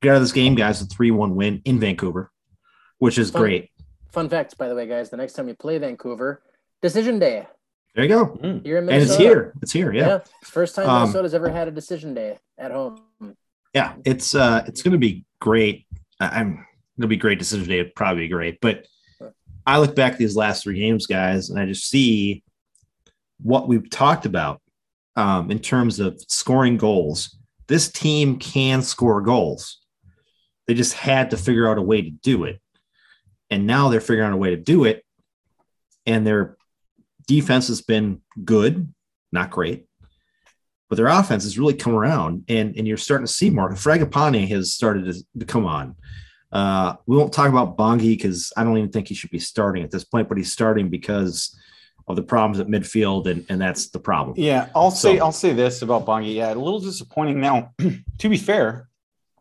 [0.00, 0.80] get out of this game, guys.
[0.80, 2.30] A three-one win in Vancouver,
[2.98, 3.42] which is Fun.
[3.42, 3.70] great.
[4.10, 6.42] Fun fact, by the way, guys, the next time you play Vancouver,
[6.80, 7.46] decision day
[7.94, 8.26] There you go.
[8.42, 8.64] Mm.
[8.64, 9.52] here in And it's here.
[9.60, 9.92] It's here.
[9.92, 10.20] Yeah.
[10.40, 13.00] It's first time Um, Minnesota's ever had a decision day at home.
[13.74, 15.86] yeah it's uh it's gonna be great
[16.20, 16.64] i'm
[16.98, 18.86] gonna be great decision day probably be great but
[19.66, 22.42] i look back these last three games guys and i just see
[23.42, 24.60] what we've talked about
[25.16, 27.36] um in terms of scoring goals.
[27.66, 29.80] This team can score goals.
[30.66, 32.60] They just had to figure out a way to do it.
[33.50, 35.04] And now they're figuring out a way to do it
[36.06, 36.56] and their
[37.26, 38.92] defense has been good,
[39.32, 39.86] not great,
[40.88, 43.70] but their offense has really come around, and and you're starting to see more.
[43.70, 45.96] Fragapane has started to, to come on.
[46.52, 49.82] Uh, we won't talk about Bongi because I don't even think he should be starting
[49.82, 51.58] at this point, but he's starting because
[52.06, 54.36] of the problems at midfield, and, and that's the problem.
[54.38, 56.34] Yeah, I'll say so, I'll say this about Bongi.
[56.34, 57.40] Yeah, a little disappointing.
[57.40, 57.72] Now,
[58.18, 58.88] to be fair,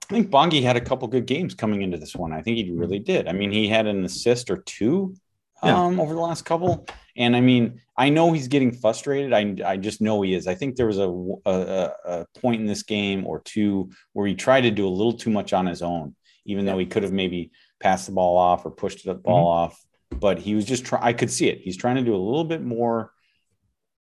[0.09, 2.33] I think Bongi had a couple good games coming into this one.
[2.33, 3.27] I think he really did.
[3.27, 5.15] I mean, he had an assist or two
[5.63, 6.01] um, yeah.
[6.01, 6.85] over the last couple,
[7.15, 9.33] and I mean, I know he's getting frustrated.
[9.33, 10.47] I I just know he is.
[10.47, 11.09] I think there was a
[11.45, 15.13] a, a point in this game or two where he tried to do a little
[15.13, 16.71] too much on his own, even yeah.
[16.71, 19.73] though he could have maybe passed the ball off or pushed the ball mm-hmm.
[19.73, 19.83] off
[20.19, 21.03] but he was just trying.
[21.03, 21.61] I could see it.
[21.61, 23.11] He's trying to do a little bit more,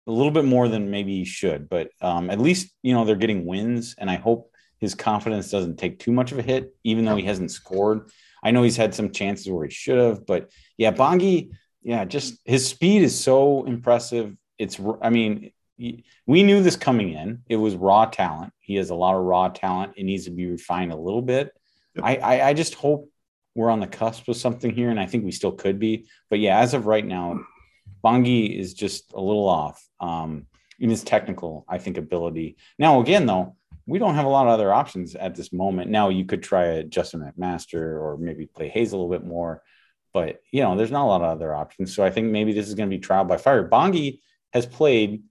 [0.08, 1.70] a little bit more than maybe he should.
[1.70, 5.78] But um, at least you know they're getting wins, and I hope his confidence doesn't
[5.78, 8.10] take too much of a hit, even though he hasn't scored.
[8.42, 10.50] I know he's had some chances where he should have, but
[10.80, 11.52] yeah, Bongi,
[11.84, 14.36] yeah, just his speed is so impressive.
[14.58, 17.44] It's, I mean, we knew this coming in.
[17.50, 18.54] It was raw talent.
[18.60, 19.94] He has a lot of raw talent.
[19.98, 21.52] It needs to be refined a little bit.
[21.96, 22.06] Yep.
[22.06, 23.10] I, I, I just hope
[23.56, 26.08] we're on the cusp of something here, and I think we still could be.
[26.30, 27.42] But yeah, as of right now,
[28.02, 30.48] Bongi is just a little off um,
[30.80, 32.56] in his technical, I think, ability.
[32.78, 35.92] Now, again, though, we don't have a lot of other options at this moment.
[35.92, 39.62] Now, you could try a Justin McMaster or maybe play Hayes a little bit more,
[40.14, 41.96] but you know, there's not a lot of other options.
[41.96, 43.68] So I think maybe this is going to be trial by fire.
[43.68, 44.20] Bongi
[44.54, 45.24] has played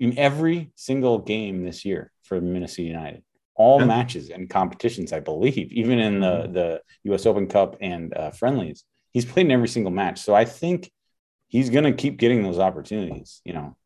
[0.00, 3.22] in every single game this year for Minnesota United
[3.58, 3.86] all yeah.
[3.86, 6.52] matches and competitions, I believe, even in the mm-hmm.
[6.52, 7.26] the U.S.
[7.26, 8.84] Open Cup and uh, friendlies.
[9.12, 10.90] He's played in every single match, so I think
[11.48, 13.42] he's going to keep getting those opportunities.
[13.44, 13.76] You know,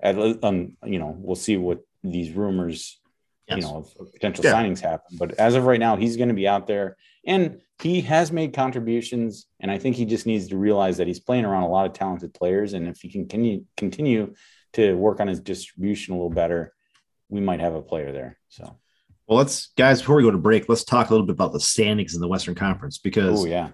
[0.00, 2.99] at um, you know, we'll see what these rumors,
[3.50, 3.58] yes.
[3.58, 4.52] you know, of potential yeah.
[4.52, 5.16] signings happen.
[5.18, 6.96] But as of right now, he's going to be out there,
[7.26, 9.46] and he has made contributions.
[9.60, 11.92] And I think he just needs to realize that he's playing around a lot of
[11.92, 14.34] talented players, and if he can continue continue
[14.74, 16.72] to work on his distribution a little better,
[17.28, 18.38] we might have a player there.
[18.48, 18.76] So.
[19.26, 21.60] Well, let's guys before we go to break, let's talk a little bit about the
[21.60, 23.68] standings in the Western Conference because oh yeah,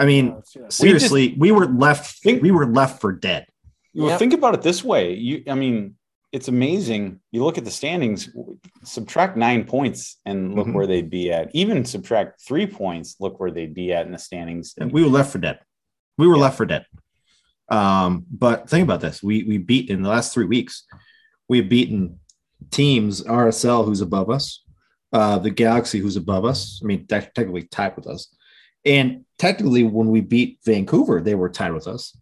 [0.00, 0.40] I mean
[0.70, 3.46] seriously, we, just, we were left think, we were left for dead.
[3.94, 4.18] Well, yep.
[4.18, 5.12] think about it this way.
[5.12, 5.96] You, I mean,
[6.32, 7.20] it's amazing.
[7.30, 8.28] You look at the standings,
[8.84, 10.76] subtract nine points, and look mm-hmm.
[10.76, 11.54] where they'd be at.
[11.54, 14.74] Even subtract three points, look where they'd be at in the standings.
[14.78, 15.60] And we were left for dead.
[16.18, 16.42] We were yeah.
[16.42, 16.84] left for dead.
[17.68, 20.84] Um, but think about this: we we beat in the last three weeks.
[21.48, 22.20] We've beaten
[22.70, 24.62] teams RSL, who's above us
[25.12, 26.80] uh, the Galaxy, who's above us.
[26.82, 28.34] I mean, technically tied with us.
[28.84, 32.16] And technically, when we beat Vancouver, they were tied with us.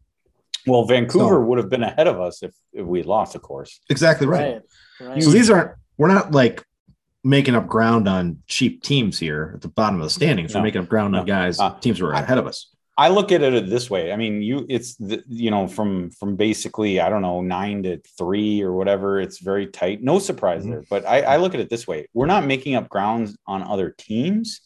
[0.66, 3.80] Well, Vancouver so, would have been ahead of us if, if we lost, of course.
[3.90, 4.62] Exactly right.
[5.00, 5.22] right, right.
[5.22, 6.64] So these aren't, we're not like
[7.22, 10.54] making up ground on cheap teams here at the bottom of the standings.
[10.54, 11.20] No, we're making up ground no.
[11.20, 12.70] on guys, uh, teams who are ahead of us.
[12.96, 14.12] I look at it this way.
[14.12, 18.00] I mean, you it's the, you know from from basically I don't know nine to
[18.16, 19.20] three or whatever.
[19.20, 20.02] It's very tight.
[20.02, 20.70] No surprise mm-hmm.
[20.70, 20.84] there.
[20.88, 23.90] But I, I look at it this way: we're not making up ground on other
[23.90, 24.60] teams.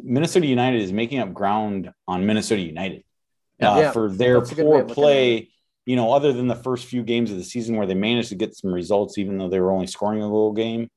[0.00, 3.04] Minnesota United is making up ground on Minnesota United
[3.60, 5.50] uh, yeah, for their poor play.
[5.86, 8.34] You know, other than the first few games of the season where they managed to
[8.34, 10.90] get some results, even though they were only scoring a little game,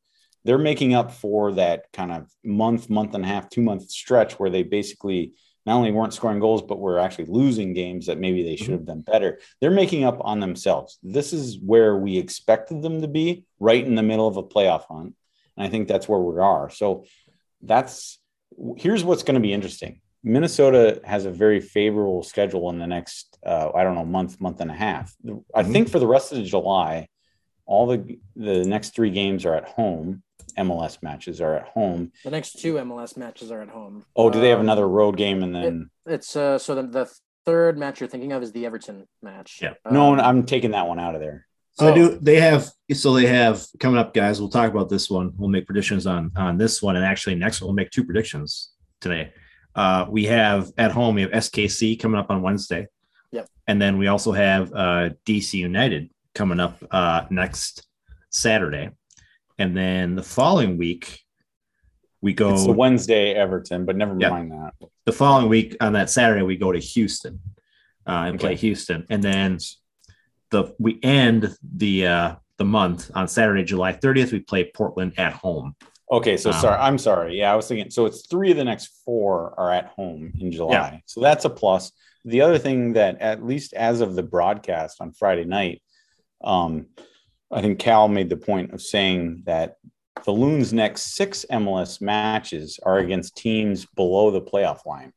[0.44, 4.34] they're making up for that kind of month, month and a half, two month stretch
[4.34, 5.34] where they basically
[5.66, 8.86] not only weren't scoring goals, but were actually losing games that maybe they should have
[8.86, 9.40] done better.
[9.60, 10.98] They're making up on themselves.
[11.04, 14.86] This is where we expected them to be, right in the middle of a playoff
[14.90, 15.16] hunt.
[15.56, 16.70] And I think that's where we are.
[16.72, 17.06] So
[17.62, 18.20] that's
[18.78, 20.02] here's what's going to be interesting.
[20.24, 24.62] Minnesota has a very favorable schedule in the next, uh, I don't know, month, month
[24.62, 25.16] and a half.
[25.26, 25.72] I mm-hmm.
[25.72, 27.08] think for the rest of July,
[27.66, 30.24] all the the next three games are at home.
[30.58, 32.12] MLS matches are at home.
[32.26, 34.04] The next two MLS matches are at home.
[34.16, 36.84] Oh, do they have um, another road game and then it, it's uh so the,
[36.84, 37.12] the
[37.46, 39.60] third match you're thinking of is the Everton match.
[39.62, 39.74] Yeah.
[39.86, 41.48] Um, no, I'm taking that one out of there.
[41.74, 45.10] So I do they have so they have coming up guys, we'll talk about this
[45.10, 45.32] one.
[45.38, 48.72] We'll make predictions on on this one and actually next one we'll make two predictions
[49.00, 49.32] today.
[49.76, 52.88] Uh we have at home we have SKC coming up on Wednesday.
[53.32, 53.48] Yep.
[53.68, 57.88] And then we also have uh DC United coming up uh next
[58.30, 58.90] Saturday.
[59.58, 61.22] And then the following week,
[62.22, 62.54] we go.
[62.54, 64.74] It's the Wednesday Everton, but never yeah, mind that.
[65.06, 67.40] The following week on that Saturday, we go to Houston
[68.08, 68.48] uh, and okay.
[68.48, 69.60] play Houston, and then
[70.50, 74.32] the we end the uh, the month on Saturday, July 30th.
[74.32, 75.76] We play Portland at home.
[76.12, 77.40] Okay, so um, sorry, I'm sorry.
[77.40, 77.90] Yeah, I was thinking.
[77.90, 80.74] So it's three of the next four are at home in July.
[80.74, 80.98] Yeah.
[81.06, 81.92] So that's a plus.
[82.26, 85.82] The other thing that, at least as of the broadcast on Friday night,
[86.44, 86.88] um,
[87.50, 89.78] I think Cal made the point of saying that
[90.26, 95.14] the Loons' next six MLS matches are against teams below the playoff line.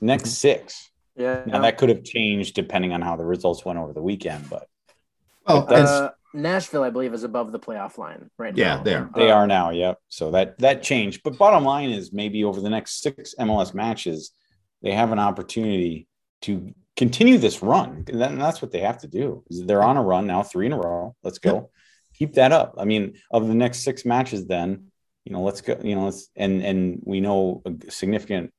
[0.00, 0.30] Next mm-hmm.
[0.30, 0.90] six.
[1.14, 1.44] Yeah.
[1.46, 4.66] Now that could have changed depending on how the results went over the weekend, but
[5.46, 8.82] Oh, But that's- uh, Nashville, I believe, is above the playoff line right Yeah, now.
[8.82, 9.10] they are.
[9.14, 9.70] they Uh, are now.
[9.70, 9.98] Yep.
[10.08, 11.22] So that that changed.
[11.24, 14.32] But bottom line is maybe over the next six MLS matches,
[14.82, 16.06] they have an opportunity
[16.42, 18.04] to continue this run.
[18.08, 19.44] And that- and that's what they have to do.
[19.50, 21.16] They're on a run now, three in a row.
[21.22, 21.70] Let's go.
[22.14, 22.74] Keep that up.
[22.78, 24.92] I mean, of the next six matches, then
[25.24, 25.76] you know, let's go.
[25.82, 28.52] You know, let's and and we know a significant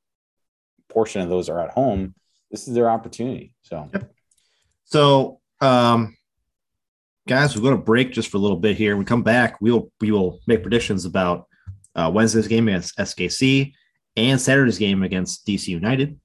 [0.90, 2.14] portion of those are at home.
[2.52, 3.54] This is their opportunity.
[3.62, 3.90] So
[4.84, 6.17] So, um,
[7.28, 8.94] guys, we're going to break just for a little bit here.
[8.94, 11.48] When we come back, we'll we will make predictions about
[11.94, 13.74] uh, Wednesday's game against SKC
[14.16, 16.20] and Saturday's game against DC United.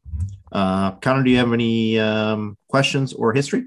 [0.53, 3.65] Uh, Connor, do you have any um, questions or history?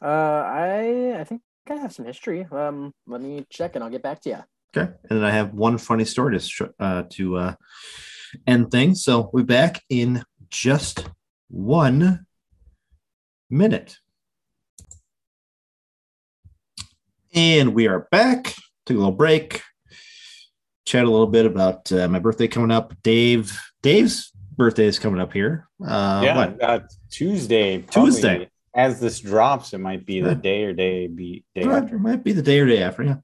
[0.00, 2.46] Uh, I I think I have some history.
[2.50, 4.38] Um, let me check and I'll get back to you.
[4.74, 7.54] Okay, and then I have one funny story to uh, to uh,
[8.46, 9.02] end things.
[9.02, 11.08] So we're back in just
[11.48, 12.26] one
[13.50, 13.96] minute.
[17.34, 18.54] And we are back.
[18.86, 19.62] Took a little break.
[20.84, 22.92] Chat a little bit about uh, my birthday coming up.
[23.02, 25.68] Dave, Dave's birthday is coming up here.
[25.84, 26.62] Uh, yeah, what?
[26.62, 27.82] uh, Tuesday.
[27.82, 28.50] Tuesday.
[28.74, 30.34] As this drops, it might be the Yeah.
[30.34, 31.96] day or day be day Right, after.
[31.96, 33.02] it might be the day or day after.
[33.04, 33.16] Yeah.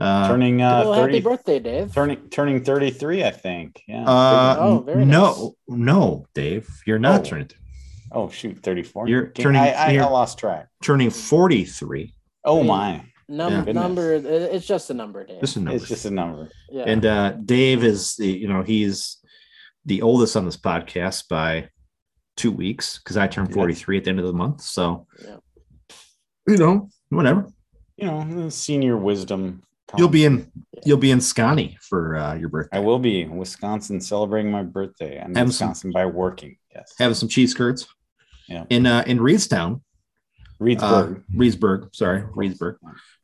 [0.00, 1.92] Uh, turning uh, well, happy birthday, Dave.
[1.92, 3.82] turning turning 33, I think.
[3.88, 4.04] Yeah.
[4.04, 7.24] uh, Oh, very no, no, Dave, you're not Oh.
[7.24, 7.50] turning
[8.12, 9.08] oh shoot, 34.
[9.08, 10.68] You're turning- I, I, you're- I lost track.
[10.82, 12.14] turning 43.
[12.44, 13.02] Oh my.
[13.28, 13.72] Num- Yeah.
[13.72, 14.14] number.
[14.14, 15.40] It's just a number, Dave.
[15.40, 15.76] Just a number.
[15.76, 16.50] It's just a number.
[16.70, 16.84] yeah.
[16.86, 19.18] And uh, Dave is the, you know, he's
[19.84, 21.68] the oldest on this podcast by
[22.36, 23.54] two weeks because I turned Yeah.
[23.56, 24.62] 43 at the end of the month.
[24.62, 25.36] So, Yeah.
[26.46, 27.48] you know, whatever.
[27.96, 29.62] You know, senior wisdom.
[29.96, 30.42] You'll be comes.
[30.44, 30.52] in,
[30.84, 34.62] you'll be in Scotty for uh, your birthday I will be in Wisconsin celebrating my
[34.62, 35.18] birthday.
[35.18, 36.56] I'm in Have some- Wisconsin by working.
[36.74, 36.92] Yes.
[36.98, 37.86] Having some cheese curds.
[38.48, 38.64] Yeah.
[38.70, 41.24] In uh, in Reedstown, uh, Reedsburg.
[41.34, 42.76] Reedsburg, sorry, Reedsburg,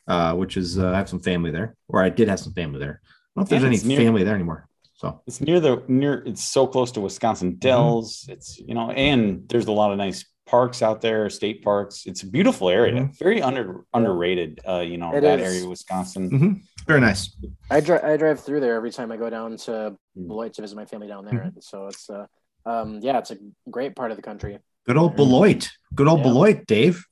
[0.06, 2.78] uh, which is uh, I have some family there, or I did have some family
[2.78, 3.00] there.
[3.02, 4.68] I don't know if there's any near- family there anymore.
[4.96, 6.22] So It's near the near.
[6.24, 7.04] It's so close to Mm-hmm.
[7.04, 8.26] Wisconsin Dells.
[8.28, 12.04] It's you know, and there's a lot of nice parks out there, state parks.
[12.06, 13.18] It's a beautiful area, Mhm.
[13.18, 14.60] very under underrated.
[14.68, 15.46] Uh, you know It that is.
[15.48, 16.30] area of Wisconsin.
[16.30, 16.60] Mhm.
[16.86, 17.34] very nice.
[17.70, 20.28] I drive I drive through there every time I go down to Mm.
[20.28, 21.36] Beloit to visit my family down Mm-hmm.
[21.36, 21.52] there.
[21.60, 22.26] So it's uh
[22.66, 23.38] um yeah, it's a
[23.70, 24.58] great part of the country.
[24.86, 25.16] Good old.
[25.16, 25.62] Beloit.
[25.94, 26.28] Good old Yeah.
[26.28, 27.04] Beloit, Dave.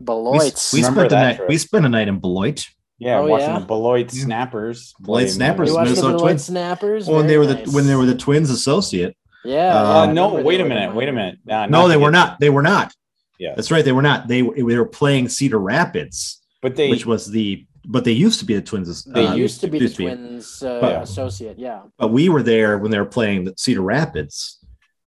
[0.00, 0.70] We, Beloit.
[0.72, 1.36] we Remember spent the night.
[1.36, 1.48] trip.
[1.48, 2.66] We spent a night in Beloit.
[2.98, 3.58] Yeah, Oh, watching yeah?
[3.60, 4.24] the Beloit Yeah.
[4.24, 4.94] Snappers.
[5.00, 6.44] Beloit play Snappers, you watched the Minnesota Beloit Twins.
[6.44, 7.06] Snappers?
[7.08, 7.72] when they Very were the nice.
[7.74, 9.16] when they were the Twins associate.
[9.44, 9.74] yeah.
[9.80, 10.94] Uh, Uh, no, wait a minute.
[10.94, 11.38] Wait a minute.
[11.44, 12.40] Nah, No, they were not.
[12.40, 12.92] They were not.
[13.38, 13.84] Yeah, That's right.
[13.84, 14.26] They were not.
[14.26, 18.44] They they were playing Cedar Rapids, but they which was the but they used to
[18.44, 19.04] be the Twins.
[19.04, 20.08] They uh, used to be the used to be.
[20.08, 21.56] Twins uh, But- associate.
[21.58, 21.82] Yeah.
[21.98, 24.58] But we were there when they were playing the Cedar Rapids,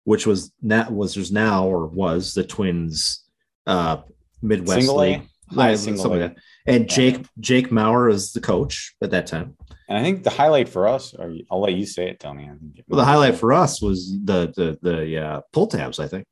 [0.05, 3.23] which was that was there's now or was the Twins
[3.67, 3.97] uh
[4.41, 5.03] Midwest Single A?
[5.03, 5.21] League.
[5.49, 6.07] High Like, single A.
[6.07, 6.37] like that.
[6.65, 6.95] And Yeah.
[6.95, 9.55] Jake Jake Mauer was the coach at that time.
[9.89, 12.43] and I think the highlight for us, or I'll let you say it, Tony.
[12.45, 15.99] I think it Well, the highlight for us was the the the uh, pull tabs,
[15.99, 16.25] I think.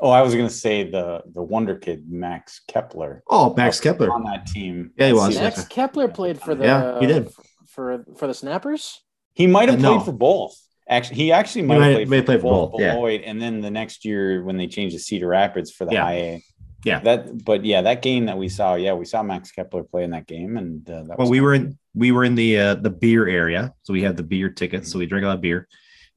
[0.00, 4.10] Oh, I was gonna say the the wonder kid Max Kepler Oh, Max Uh, Kepler.
[4.12, 4.90] on that team.
[4.98, 5.34] Yeah, he was.
[5.36, 5.40] see.
[5.40, 7.30] Max Kepler played for the Yeah, he did.
[7.68, 9.00] for for the Snappers.
[9.34, 10.04] He might have Uh, played no.
[10.04, 10.56] for both.
[10.88, 12.94] Actually, he actually might might- have played, for, play for both, both, yeah.
[13.30, 16.02] And then the next year when they changed to Cedar Rapids for the Yeah.
[16.04, 16.42] high A.
[16.84, 17.00] Yeah.
[17.00, 20.10] That, but yeah, that game that we saw, yeah, we saw Max Kepler play in
[20.10, 22.74] that game, and uh, that Well, was we were in we were in the uh,
[22.74, 25.40] the beer area, so we had the beer tickets, so we drank a lot of
[25.40, 25.66] beer,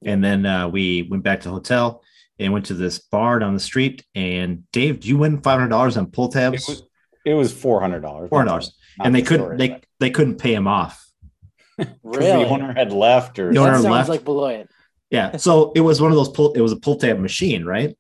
[0.03, 2.03] and then uh, we went back to the hotel
[2.39, 4.05] and went to this bar down the street.
[4.13, 6.68] And Dave, do you win five hundred dollars on pull It tabs?
[6.68, 6.84] was,
[7.26, 8.30] it was four hundred dollars.
[8.30, 11.03] Four hundred dollars, and they couldn't they they couldn't pay him off.
[12.03, 12.43] Really?
[12.43, 14.09] the owner had left, or The owner that sounds left.
[14.09, 14.68] like Beloit.
[15.11, 16.51] Yeah, so it was one of those pull.
[16.53, 17.95] It was a pull tab machine, right?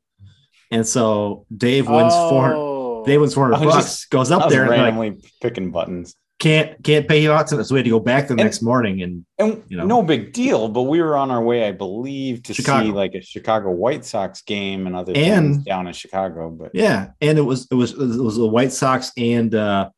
[0.71, 2.55] And so Dave wins four hundred.
[2.57, 3.03] Oh.
[3.05, 3.85] Dave wins four I hundred was bucks.
[3.85, 6.15] just- goes I up was there and like, randomly picking buttons.
[6.39, 7.49] can't can't pay you out.
[7.49, 9.85] So we had to go back the And- next morning and And You know.
[9.85, 12.85] no big deal, but we were on our way, I believe, to Chicago.
[12.85, 16.49] see like a Chicago White Sox game and other And- things down in Chicago.
[16.49, 19.89] But Yeah, and it was it was it was a White Sox and uh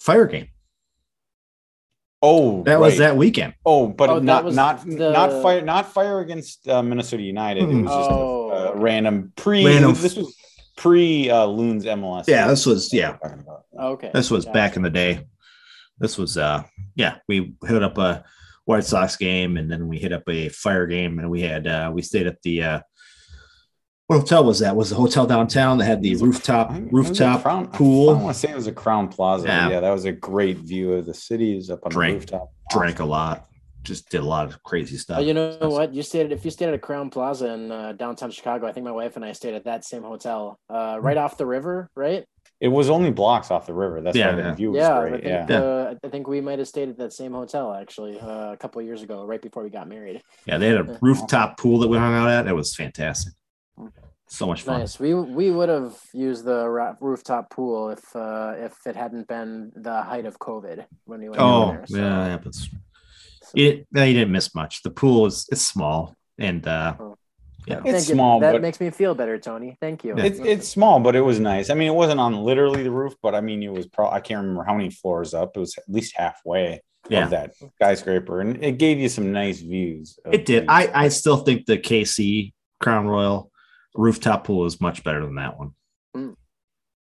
[0.00, 0.48] Fire game.
[2.22, 3.54] Oh, That was that weekend.
[3.66, 7.64] Oh, but Oh, not not the- not fire not fire against uh, Minnesota United.
[7.64, 7.82] It Mm-mm.
[7.84, 8.78] was just Oh, a, okay.
[8.80, 9.64] random pre.
[9.66, 10.34] Random- This was
[10.76, 12.24] pre uh, Loons MLS.
[12.28, 13.16] Yeah, this was yeah,
[13.78, 14.10] Okay.
[14.14, 14.54] this was Gotcha.
[14.54, 15.26] back in the day.
[15.98, 16.62] This was uh
[16.94, 18.24] yeah, we hit up a
[18.64, 21.90] White Sox game and then we hit up a Fire game and we had uh
[21.92, 22.80] we stayed at the uh
[24.12, 24.74] what hotel was that?
[24.76, 27.06] Was the hotel downtown that had the It was a- rooftop I think it was
[27.06, 28.14] a rooftop Crown- I pool?
[28.14, 29.46] want to say it was a Crowne Plaza.
[29.48, 29.68] Yeah.
[29.70, 29.80] Yeah.
[29.80, 32.12] that was a great view of the cities up on Drink.
[32.26, 32.52] the rooftop.
[32.70, 33.46] Drank a lot.
[33.84, 35.18] just did a lot of crazy stuff.
[35.18, 35.92] Oh, you know what?
[35.92, 38.64] You stayed at, if you stayed at a Crowne Plaza in uh, downtown Chicago.
[38.68, 41.46] I think my wife and I stayed at that same hotel, uh, right off the
[41.46, 42.24] river, right?
[42.60, 44.00] It was only blocks off the river.
[44.00, 44.50] That's Yeah, why yeah.
[44.50, 45.24] the view was Yeah, I great.
[45.24, 45.58] think, Yeah.
[45.60, 48.78] uh, I think we might have stayed at that same hotel actually uh, a couple
[48.80, 50.22] of years ago, right before we got married.
[50.46, 52.46] Yeah, they had a rooftop pool that we hung out at.
[52.46, 53.32] It was fantastic.
[54.32, 54.80] So much fun.
[54.80, 54.98] Nice.
[54.98, 56.66] We we would have used the
[57.00, 61.38] rooftop pool if uh, if it hadn't been the height of COVID when we went
[61.42, 61.86] Oh, over there.
[61.86, 62.70] so- yeah, that happens.
[63.54, 64.82] It, no, you didn't miss much.
[64.82, 67.16] The pool is it's small and uh, Oh.
[67.66, 68.14] yeah, It's Thank you.
[68.14, 69.76] small, That but- makes me feel better, Tony.
[69.82, 70.14] Thank you.
[70.16, 70.24] Yeah.
[70.24, 71.68] It's it's small, but it was nice.
[71.68, 74.08] I mean, it wasn't on literally the roof, but I mean, it was pro.
[74.08, 75.50] I can't remember how many floors up.
[75.56, 76.80] It was at least halfway
[77.10, 77.24] yeah.
[77.24, 80.18] of that skyscraper, and it gave you some nice views.
[80.24, 80.62] It did.
[80.66, 83.51] the- I I still think the KC Crown Royal
[83.94, 85.72] rooftop pool is much better than that one.
[86.16, 86.36] Mm.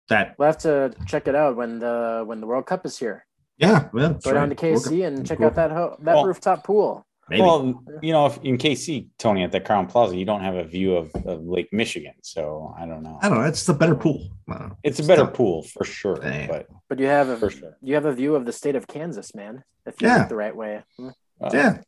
[0.09, 3.25] That We'll have to check it out when the when the World Cup is here.
[3.57, 4.55] yeah, well, Go down to.
[4.55, 5.47] KC and check Cool.
[5.47, 7.05] out that ho- that Well- rooftop pool.
[7.31, 7.43] Maybe.
[7.43, 10.63] Well, you know, if in KC, Tony, at the Crowne Plaza, you don't have a
[10.63, 13.19] view of, of Lake Michigan, so I don't know.
[13.21, 13.43] I don't know.
[13.45, 14.29] It's the better pool.
[14.49, 14.77] I don't know.
[14.81, 15.35] It's a better tough.
[15.35, 16.47] pool for sure, Yeah.
[16.47, 17.77] but But you have a for sure.
[17.83, 19.63] you have a view of the state of Kansas, man.
[19.85, 20.17] If you Yeah.
[20.21, 20.81] look the right way.
[20.99, 21.81] Uh, Yeah,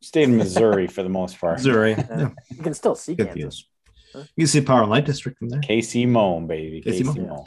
[0.00, 1.58] State in Missouri for the most part.
[1.58, 1.92] Missouri.
[2.10, 3.36] Yeah, you can still see good Kansas.
[3.38, 3.69] views.
[4.12, 4.24] Huh?
[4.36, 5.60] You can see Power and Light District from there.
[5.60, 6.82] KC Moan, baby.
[6.82, 7.28] KC KC Moan.
[7.28, 7.44] Moan.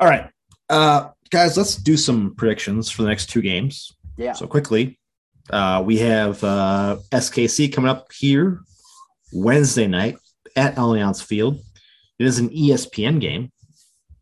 [0.00, 0.30] All right,
[0.68, 3.92] uh, guys, let's do some predictions for the next two games.
[4.16, 4.32] Yeah.
[4.32, 4.98] So quickly,
[5.50, 8.60] uh, we have uh, SKC coming up here
[9.32, 10.16] Wednesday night
[10.56, 11.60] at Allianz Field.
[12.18, 13.52] It is an ESPN game,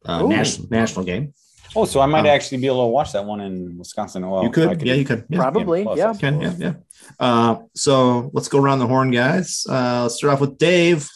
[0.04, 0.28] uh, Ooh.
[0.28, 1.32] national national game.
[1.74, 4.26] Oh, so I might Um, actually be able to watch that one in Wisconsin.
[4.28, 6.12] Well, you could, I yeah, you could, yeah, Probably, Plus, yeah.
[6.12, 6.72] You can, yeah, yeah.
[7.20, 9.66] Uh, so let's go around the horn, guys.
[9.68, 11.06] Uh, let's start off with Dave.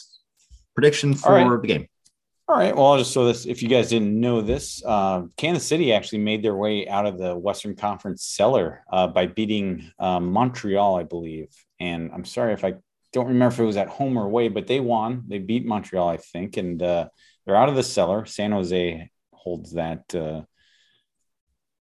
[0.75, 1.61] Prediction for right.
[1.61, 1.87] the game.
[2.47, 2.75] All right.
[2.75, 6.19] Well, I'll just so this, if you guys didn't know this, uh, Kansas City actually
[6.19, 11.03] made their way out of the Western Conference cellar uh, by beating uh, Montreal, I
[11.03, 11.47] believe.
[11.79, 12.75] And I'm sorry if I
[13.13, 15.23] don't remember if it was at home or away, but they won.
[15.27, 17.07] They beat Montreal, I think, and uh,
[17.45, 18.25] they're out of the cellar.
[18.25, 20.41] San Jose holds that uh,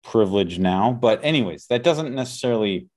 [0.04, 0.92] privilege now.
[0.92, 2.88] But, anyways, that doesn't necessarily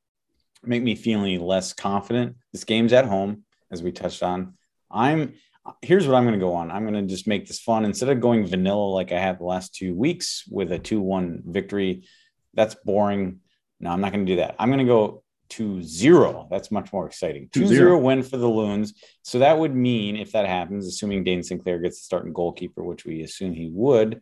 [0.64, 2.36] make me feel any less confident.
[2.52, 4.56] This game's at home, as we touched on.
[4.90, 5.34] I'm
[5.82, 6.72] here's what I'm going to go on.
[6.72, 9.46] I'm going to just make this fun instead of going vanilla like I had the
[9.46, 12.08] last two weeks with a 2 1 victory.
[12.54, 13.40] That's boring.
[13.80, 14.56] No, I'm not going to do that.
[14.60, 16.48] I'm going to go 2 0.
[16.50, 17.50] That's much more exciting.
[17.54, 18.94] 2 0 win for the Loons.
[19.24, 21.62] So that would mean, if that happens, assuming Dayne St.
[21.62, 24.22] Clair gets the starting goalkeeper, which we assume he would,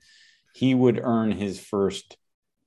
[0.53, 2.17] he would earn his first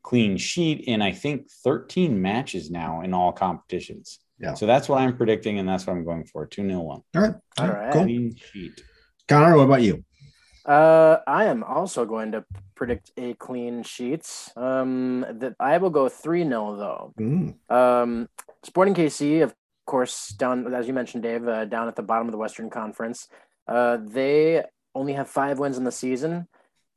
[0.03, 4.21] clean sheet in, I think, 13 matches now in all competitions.
[4.39, 4.55] Yeah.
[4.55, 7.03] So that's what I'm predicting, and that's what I'm going for 2 0 1.
[7.17, 7.35] All right.
[7.59, 7.93] All right.
[7.93, 8.03] Cool.
[8.05, 8.83] Clean sheet.
[9.29, 10.05] Connor, what about you?
[10.65, 14.29] Uh, I am also going to predict a clean sheet.
[14.57, 17.15] Um, that I will go three 0 though.
[17.19, 18.29] Mm, Um,
[18.65, 19.55] Sporting KC, of
[19.87, 23.29] course, down as you mentioned, Dave, uh, down at the bottom of the Western Conference.
[23.69, 24.65] Uh, they
[24.95, 26.49] only have five wins in the season.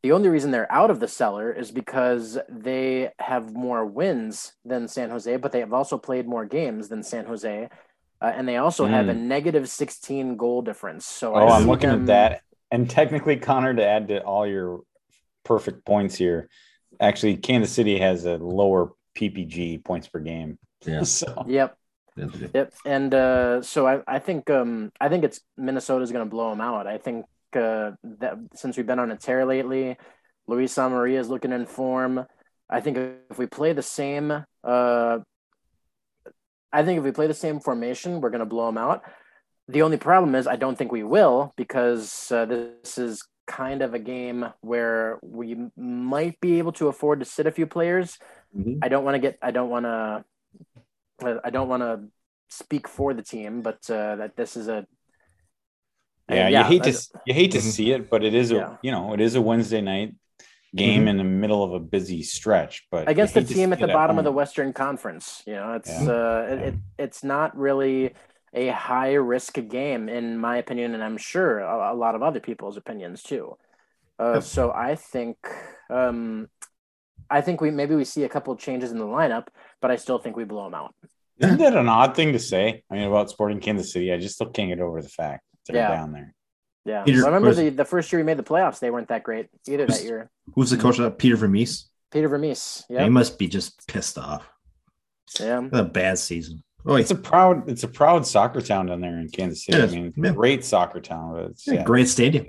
[0.01, 4.87] The only reason they're out of the cellar is because they have more wins than
[4.87, 7.69] San Jose, but they have also played more games than San Jose,
[8.21, 11.05] uh, and they also have a negative 16 goal difference.
[11.05, 12.41] So I Oh, I'm looking them- at that.
[12.71, 14.81] And technically, Connor, to add to all your
[15.43, 16.47] perfect points here,
[16.99, 20.59] actually, Kansas City has a lower PPG points per game.
[20.85, 21.01] Yeah.
[21.03, 21.75] So Yep.
[22.53, 26.49] Yep, and uh, so I, I think um, I think it's Minnesota's going to blow
[26.49, 26.85] them out.
[26.85, 27.25] I think
[27.55, 29.97] uh, that since we've been on a tear lately,
[30.47, 32.25] Luis Amarilla is looking in form.
[32.69, 32.97] I think
[33.29, 34.31] if we play the same,
[34.63, 35.19] uh,
[36.71, 39.01] I think if we play the same formation, we're going to blow them out.
[39.67, 43.93] The only problem is I don't think we will because uh, this is kind of
[43.93, 48.17] a game where we might be able to afford to sit a few players.
[48.55, 48.79] Mhm.
[48.81, 49.37] I don't want to get.
[49.41, 50.23] I don't want to.
[51.43, 52.01] I don't want to
[52.49, 54.85] speak for the team, but uh, that this is a.
[56.29, 58.75] yeah, and you hate to you hate to see it, but it is a Yeah.
[58.81, 60.15] you know it is a Wednesday night
[60.75, 62.85] game in the middle of a busy stretch.
[62.91, 64.31] But against the team at the bottom of the.
[64.31, 65.41] Western Conference.
[65.47, 66.11] You know, it's Yeah.
[66.11, 68.13] uh, it, it, it's not really
[68.53, 72.39] a high risk game in my opinion, and I'm sure a, a lot of other
[72.39, 73.57] people's opinions too.
[74.19, 74.43] Uh, Yep.
[74.43, 75.37] so I think,
[75.89, 76.49] um,
[77.29, 79.47] I think we maybe we see a couple changes in the lineup,
[79.81, 80.93] but I still think we blow them out.
[81.39, 82.83] Isn't that an odd thing to say?
[82.91, 85.73] I mean, about Sporting Kansas City, I just still can't get over the fact that
[85.73, 85.95] they're Yeah.
[85.95, 86.33] down there.
[86.85, 88.89] Yeah, Peter, I remember what is- the, the first year we made the playoffs, they
[88.89, 90.31] weren't that great either that Who's- year.
[90.55, 91.17] Who's the coach of that?
[91.19, 91.89] Peter Vermes.
[92.11, 94.47] Peter Vermes, Yeah, He must be just pissed off.
[95.39, 95.67] yeah.
[95.73, 96.63] A bad season.
[96.85, 99.77] Oh, It's a proud, it's a proud soccer town down there in Kansas City.
[99.77, 100.29] It I mean, it's Yeah.
[100.31, 101.33] a great soccer town.
[101.33, 102.47] But it's, yeah, yeah, great stadium.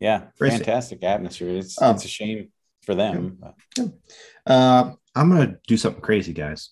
[0.00, 1.58] yeah, Great fantastic atmosphere.
[1.58, 2.50] It's Um, it's a shame
[2.84, 3.38] for them.
[3.38, 3.54] but-
[4.46, 6.70] Uh, I'm gonna do something crazy, guys.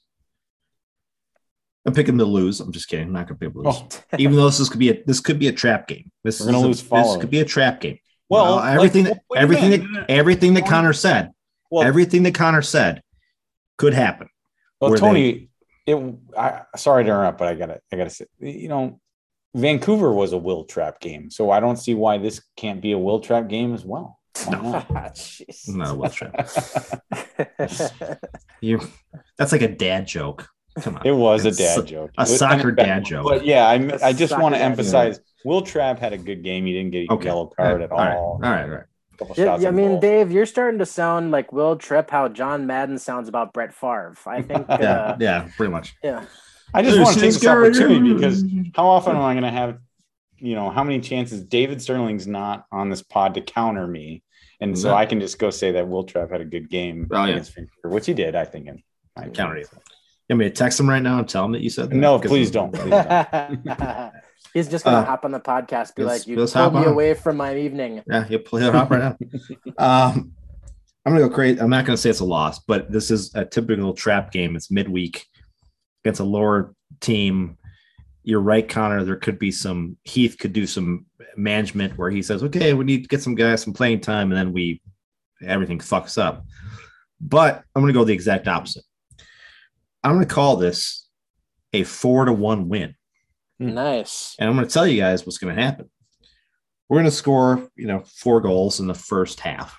[1.86, 2.60] I'm picking them to lose.
[2.60, 3.06] I'm just kidding.
[3.06, 3.82] I'm not gonna pick them to lose.
[3.82, 6.10] Oh, Even though this is, could be a this could be a trap game.
[6.24, 7.98] This We're is gonna a- lose This could be a trap game.
[8.28, 11.30] well, Well, everything like, that what do you everything that everything that Connor said,
[11.70, 13.02] well, everything that Connor said
[13.78, 14.28] could happen.
[14.80, 15.50] Well, where Tony,
[15.86, 16.14] it.
[16.36, 19.00] I sorry to interrupt, but I gotta, I gotta say, you know,
[19.54, 22.98] Vancouver was a will trap game, so I don't see why this can't be a
[22.98, 24.18] will trap game as well.
[24.44, 24.88] Why not?
[25.16, 25.68] Jeez.
[25.68, 26.48] No, well, trap.
[28.62, 28.78] You,
[29.38, 30.46] that's like a dad joke.
[30.82, 31.02] Come on.
[31.06, 33.24] it was a It's dad joke, a was- soccer I mean, dad joke.
[33.24, 36.42] But yeah, I I just want to soccer dad emphasize, Wil Trapp had a good
[36.42, 36.66] game.
[36.66, 37.26] He didn't get a Okay.
[37.26, 37.98] yellow card at all.
[37.98, 38.16] All right.
[38.16, 38.62] All right.
[38.64, 38.84] All right.
[39.36, 40.00] Yeah, I mean, goal.
[40.00, 44.14] Dave, you're starting to sound like Will Tripp, how John Madden sounds about Brett Favre.
[44.26, 45.16] I think, uh, Yeah.
[45.20, 45.48] Yeah.
[45.58, 45.94] Pretty much.
[46.02, 46.24] yeah.
[46.72, 49.50] I just This want to take this opportunity because how often am I going to
[49.50, 49.78] have,
[50.38, 54.22] you know, how many chances David Sterling's not on this pod to counter me,
[54.60, 54.94] and so Yeah.
[54.94, 57.32] I can just go say that Wil Trapp had a good game Oh, yeah.
[57.32, 58.68] against Vancouver, which he did, I think.
[58.68, 58.82] In
[59.16, 59.66] my Counter opinion.
[59.72, 59.78] you.
[60.30, 61.96] You want me to text him right now and tell him that you said that?
[61.96, 62.72] No, Because- please don't.
[62.72, 64.12] Please don't.
[64.54, 66.86] He's just gonna Uh, hop on the podcast, be like, "You let's pulled me on.
[66.86, 69.16] away from my evening." Yeah, he'll play it off right now.
[69.78, 70.32] Um,
[71.04, 71.60] I'm gonna go crazy.
[71.60, 74.54] I'm not gonna say it's a loss, but this is a typical trap game.
[74.54, 75.26] It's midweek
[76.04, 77.58] against a lower team.
[78.22, 79.02] You're right, Connor.
[79.02, 81.06] There could be some Heath could do some
[81.36, 84.38] management where he says, "Okay, we need to get some guys some playing time," and
[84.38, 84.80] then we
[85.44, 86.44] everything fucks up.
[87.20, 88.84] But I'm gonna go the exact opposite.
[90.02, 91.08] I'm gonna call this
[91.72, 92.94] a four to one win.
[93.58, 93.74] Hmm.
[93.74, 94.36] Nice.
[94.38, 95.90] And I'm going to tell you guys what's going to happen.
[96.88, 99.78] We're going to score, you know, four goals in the first half.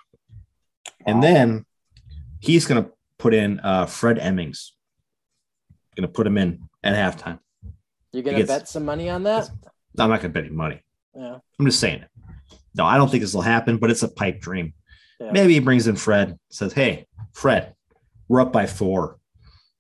[1.05, 1.65] And then
[2.39, 4.73] he's going to put in uh, Fred Emmings.
[5.95, 7.39] Going to put him in at halftime.
[8.13, 9.49] You're gonna bet some money on that?
[9.97, 10.81] I'm not going to bet any money.
[11.15, 11.37] Yeah.
[11.59, 12.09] I'm just saying it.
[12.75, 14.73] No, I don't think this will happen, but it's a pipe dream.
[15.19, 15.31] Yeah.
[15.31, 17.73] Maybe he brings in Fred, says, Hey, Fred,
[18.29, 19.17] we're up by four.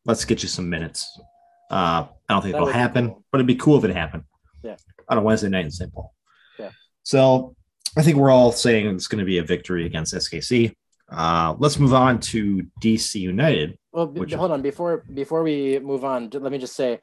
[0.05, 1.19] Let's get you some minutes.
[1.69, 3.23] Uh, I don't think That it'll happen, cool.
[3.31, 4.23] but it'd be cool if it happened.
[4.63, 4.75] Yeah.
[5.09, 5.93] On a Wednesday night in St.
[5.93, 6.13] Paul.
[6.59, 6.71] Yeah.
[7.03, 7.55] So
[7.97, 10.73] I think we're all saying it's going to be a victory against SKC.
[11.09, 13.77] Uh, let's move on to DC United.
[13.91, 16.29] Well, b- hold on before before we move on.
[16.33, 16.99] Let me just say,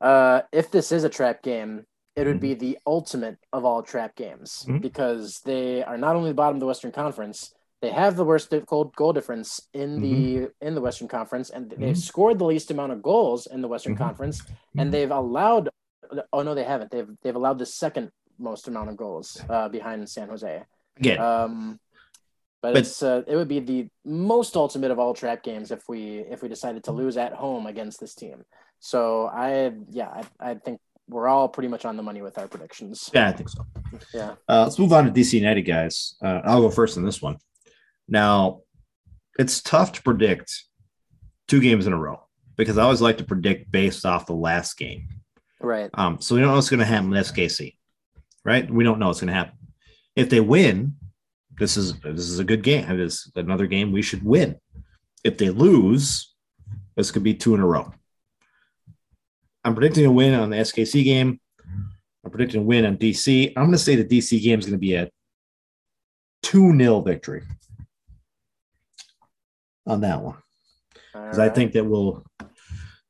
[0.00, 1.84] uh, if this is a trap game,
[2.16, 4.82] it would be the ultimate of all trap games Mhm.
[4.82, 8.52] because they are not only the bottom of the Western Conference, they have the worst
[8.66, 11.96] goal goal difference in the in the Western Conference, and they've Mhm.
[11.96, 13.98] scored the least amount of goals in the Western Mhm.
[13.98, 14.42] Conference,
[14.76, 15.70] and they've allowed.
[16.32, 16.90] Oh no, they haven't.
[16.90, 20.62] They've they've allowed the second most amount of goals uh, behind San Jose.
[20.98, 21.80] Again, Um,
[22.62, 25.88] but, But- it's uh, it would be the most ultimate of all trap games if
[25.88, 28.44] we if we decided to lose at home against this team.
[28.78, 30.08] So I yeah
[30.40, 33.10] I, I think we're all pretty much on the money with our predictions.
[33.14, 33.64] yeah, I think so.
[34.14, 34.34] Yeah.
[34.48, 36.14] Uh, let's move on to DC United, guys.
[36.22, 37.36] Uh, I'll go first in this one.
[38.10, 38.62] Now,
[39.38, 40.64] it's tough to predict
[41.48, 42.20] two games in a row
[42.56, 45.08] because I always like to predict based off the last game.
[45.60, 45.90] Right.
[45.94, 47.76] Um, so we don't know what's going to happen with SKC,
[48.44, 48.68] right?
[48.68, 49.56] We don't know what's going to happen.
[50.16, 50.96] If they win,
[51.58, 52.90] this is this is a good game.
[52.90, 54.56] It is another game we should win.
[55.22, 56.34] If they lose,
[56.96, 57.92] this could be two in a row.
[59.62, 61.38] I'm predicting a win on the SKC game.
[62.24, 63.52] I'm predicting a win on DC.
[63.56, 65.10] I'm going to say the DC game is going to be a
[66.42, 67.42] 2 0 victory
[69.86, 70.36] on that one.
[71.12, 72.24] Because I think that we'll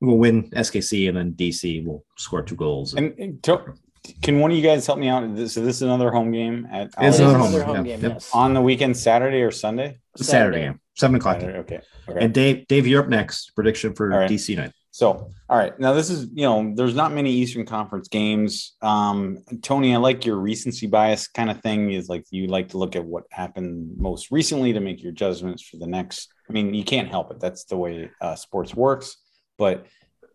[0.00, 2.94] we'll win SKC and then DC will score two goals.
[2.94, 3.74] And, and to-
[4.22, 5.22] can one of you guys help me out?
[5.50, 8.00] So this is another home game at It's It is another another home home game,
[8.00, 8.08] game.
[8.10, 8.14] yeah.
[8.14, 8.30] Yes.
[8.32, 9.98] on the weekend, Saturday or Sunday.
[10.14, 11.40] It's a Saturday game, seven o'clock.
[11.40, 11.80] Saturday, okay.
[12.08, 12.24] Okay.
[12.24, 13.54] And Dave, Dave, you're up next.
[13.54, 14.30] Prediction for All right.
[14.30, 14.72] DC night.
[14.92, 15.78] So, all right.
[15.78, 18.76] Now, this is, you know, there's not many Eastern Conference games.
[18.82, 22.78] Um, Tony, I like your recency bias kind of thing is like you like to
[22.78, 26.28] look at what happened most recently to make your judgments for the next.
[26.48, 27.38] I mean, you can't help it.
[27.38, 29.16] That's the way uh, sports works.
[29.58, 29.86] But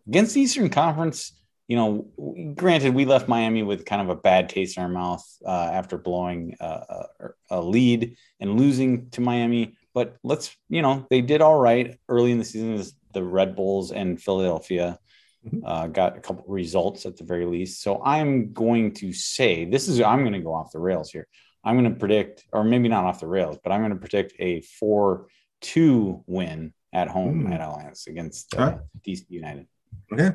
[0.06, 1.38] against the Eastern Conference,
[1.68, 5.24] you know, granted, we left Miami with kind of a bad taste in our mouth
[5.44, 9.76] uh, after blowing uh, a, a lead and losing to Miami.
[9.92, 12.82] But let's, you know, they did all right early in the season.
[13.16, 14.98] The Red Bulls and Philadelphia
[15.46, 15.62] Mhm.
[15.64, 17.80] uh, got a couple results at the very least.
[17.80, 21.26] So I'm going to say this is I'm going to go off the rails here.
[21.64, 24.34] I'm going to predict, or maybe not off the rails, but I'm going to predict
[24.38, 27.52] a four-two win at home Hmm.
[27.52, 28.80] at Allianz against uh, All right.
[29.06, 29.66] DC United.
[30.12, 30.30] Okay.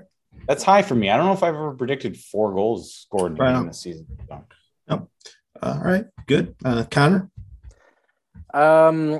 [0.47, 1.09] That's high for me.
[1.09, 3.67] I don't know if I've ever predicted four goals scored in a Right game on.
[3.67, 4.07] this season.
[4.27, 5.07] So,
[5.61, 6.05] All right.
[6.25, 6.55] Good.
[6.65, 7.29] Uh, Connor.
[8.53, 9.19] Um,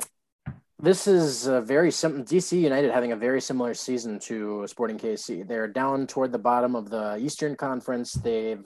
[0.82, 5.48] this is a very sim- DC United having a very similar season to Sporting KC.
[5.48, 8.14] They're down toward the bottom of the Eastern Conference.
[8.14, 8.66] They've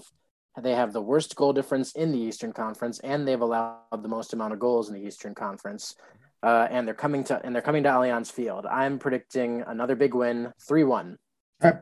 [0.62, 4.32] they have the worst goal difference in the Eastern Conference, and they've allowed the most
[4.34, 5.96] amount of goals in the Eastern Conference.
[6.42, 8.66] Uh, and they're coming to and they're coming to Allianz Field.
[8.66, 11.18] I'm predicting another big win, three one.
[11.62, 11.74] all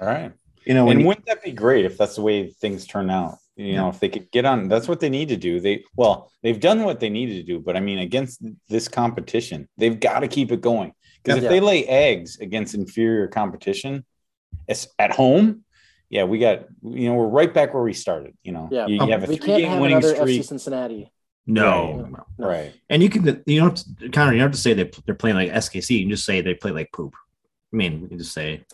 [0.00, 0.32] All right.
[0.64, 3.38] You know, and you- wouldn't that be great if that's the way things turn out?
[3.56, 5.60] You know, if they could get on, that's what they need to do.
[5.60, 9.68] They well, they've done what they needed to do, but I mean, against this competition,
[9.76, 10.92] they've got to keep it going.
[11.22, 14.04] Because if they lay eggs against inferior competition,
[14.66, 15.64] it's at home.
[16.08, 18.34] Yeah, we got you know we're right back where we started.
[18.42, 18.86] You know, Yeah.
[18.86, 21.12] you, you have a we three can't game have winning streak, FC Cincinnati.
[21.46, 22.10] no, Right.
[22.10, 22.26] no.
[22.38, 22.46] No.
[22.48, 22.72] right?
[22.88, 25.14] and you can, you don't, have to- Connor, you don't have to say they, they're
[25.14, 25.90] playing like SKC.
[25.98, 27.14] You can just say they play like poop.
[27.72, 28.64] I mean, we can just say,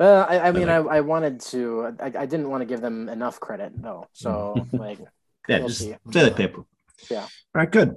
[0.00, 1.96] Uh, I, I mean, like- I, I wanted to.
[2.00, 4.06] I, I didn't want to give them enough credit though.
[4.12, 4.98] So like,
[5.48, 5.96] yeah, We'll just see.
[6.12, 6.66] say play poop.
[7.10, 7.22] Yeah.
[7.22, 7.90] All right, good.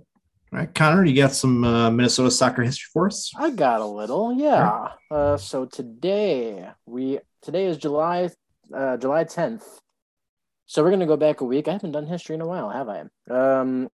[0.54, 3.32] All right, Connor, you got some uh, Minnesota soccer history for us?
[3.38, 4.90] I got a little, yeah.
[5.10, 8.30] Uh, so today we today is July
[8.74, 9.64] uh, July tenth.
[10.66, 11.68] So we're gonna go back a week.
[11.68, 13.04] I haven't done history in a while, have I?
[13.30, 13.90] Um,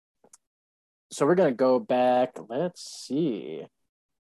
[1.12, 2.38] so we're gonna go back.
[2.50, 3.66] Let's see.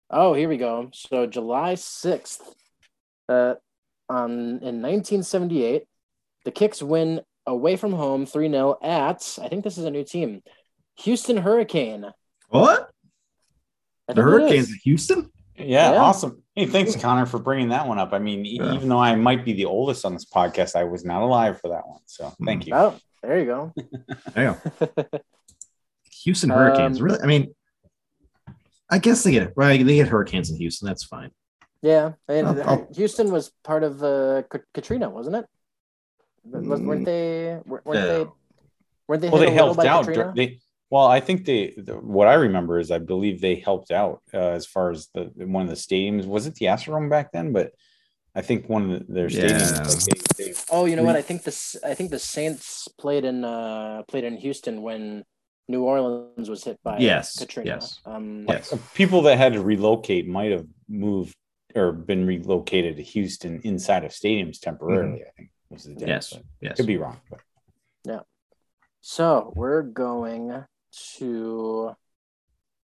[0.10, 0.90] Oh, here we go.
[0.94, 2.42] So July sixth,
[3.30, 3.56] uh,
[4.12, 5.84] on in nineteen seventy eight,
[6.46, 9.38] the Kicks win away from home three 0 at.
[9.42, 10.42] I think this is a new team,
[11.00, 12.06] Houston Hurricane.
[12.50, 12.90] What?
[14.08, 14.72] The Hurricanes is.
[14.74, 15.32] in Houston?
[15.58, 15.98] Yeah, Yeah.
[16.02, 16.44] awesome.
[16.56, 18.14] Hey, thanks, Connor, for bringing that one up.
[18.14, 18.74] I mean, Yeah.
[18.74, 21.70] even though I might be the oldest on this podcast, I was not alive for
[21.70, 22.02] that one.
[22.08, 22.74] So thank you.
[22.76, 23.74] Oh, there you go.
[24.34, 25.06] There you go.
[26.24, 27.00] Houston Hurricanes.
[27.00, 27.20] Um, really?
[27.24, 27.56] I mean,
[28.90, 29.84] I guess they get it right.
[29.84, 30.88] They get Hurricanes in Houston.
[30.88, 31.32] That's fine.
[31.82, 35.46] Yeah, and I'll- I'll- Houston was part of uh, K- Katrina, wasn't it?
[36.44, 37.60] Was, weren't they?
[37.66, 38.26] Weren't they?
[39.08, 39.30] Weren't they?
[39.30, 40.06] well, they helped out.
[40.06, 40.34] Katrina?
[40.36, 40.60] They
[40.90, 41.74] well, I think they.
[41.78, 45.32] The, what I remember is I believe they helped out uh, as far as the
[45.36, 46.26] one of the stadiums.
[46.26, 47.54] Was it the Astrodome back then?
[47.54, 47.72] But
[48.36, 49.72] I think one of the, their stadiums.
[49.72, 49.84] Yeah.
[49.84, 51.16] Like they, they, oh, you know what?
[51.16, 51.76] I think this.
[51.84, 55.24] I think the Saints played in uh played in Houston when
[55.68, 57.70] New Orleans was hit by Yes, Katrina.
[57.72, 58.00] yes.
[58.06, 58.74] Um, Yes.
[58.94, 61.36] people that had to relocate might have moved
[61.76, 65.24] or been relocated to Houston inside of stadiums temporarily.
[65.24, 66.34] I think was the difference.
[66.34, 66.44] Yes.
[66.60, 66.78] but Yes.
[66.78, 67.40] Could be wrong, but
[69.02, 70.66] So we're going
[71.18, 71.96] to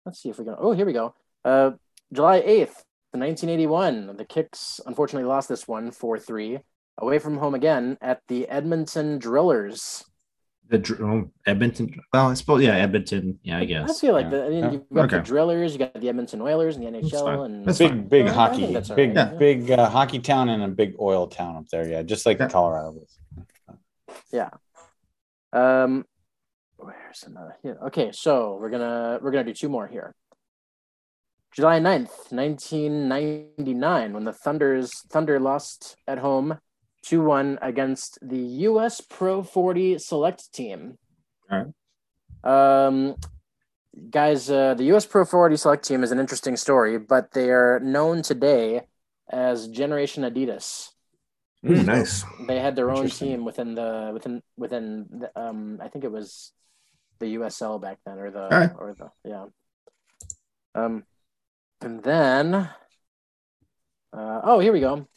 [0.05, 0.55] let's see if we can.
[0.57, 1.13] Oh, here we go.
[1.45, 1.71] Uh,
[2.11, 2.83] July eighth,
[3.13, 4.15] nineteen eighty one.
[4.17, 6.59] The Kicks unfortunately lost this one four three
[6.97, 10.03] away from home again at the Edmonton Drillers.
[10.69, 11.95] The Dr- oh, Edmonton.
[12.13, 13.39] Well, I suppose yeah, Edmonton.
[13.41, 13.89] Yeah, I guess.
[13.89, 14.29] I feel like Yeah.
[14.31, 14.71] the, I mean, Yeah.
[14.71, 17.39] you've got the Drillers, you got the Edmonton Oilers and the That's NHL, fine.
[17.51, 18.07] and That's big, fine.
[18.07, 19.37] big Yeah, hockey, think that's big, right, yeah.
[19.37, 21.87] big uh, hockey town and a big oil town up there.
[21.87, 22.49] Yeah, just like Yeah.
[22.49, 23.17] Colorado is.
[24.31, 24.49] Yeah.
[25.53, 26.05] Um,
[26.75, 27.55] where's another?
[27.63, 30.13] Yeah, okay, so we're gonna we're gonna do two more here.
[31.53, 36.59] July 9th, 1999, when the Thunder's Thunder lost at home
[37.07, 38.39] 2-1 against the
[38.69, 40.97] US Pro 40 select team.
[41.49, 41.73] All
[42.43, 43.15] Um
[44.09, 47.79] guys, uh, the US Pro 40 select team is an interesting story, but they are
[47.79, 48.81] known today
[49.29, 50.89] as Generation Adidas.
[51.65, 52.23] Ooh, nice.
[52.47, 56.51] They had their own team within the within within the, um I think it was
[57.19, 58.71] the USL back then or the right.
[58.77, 59.45] or the yeah.
[60.75, 61.03] Um
[61.81, 62.53] and then
[64.13, 65.07] uh oh here we go.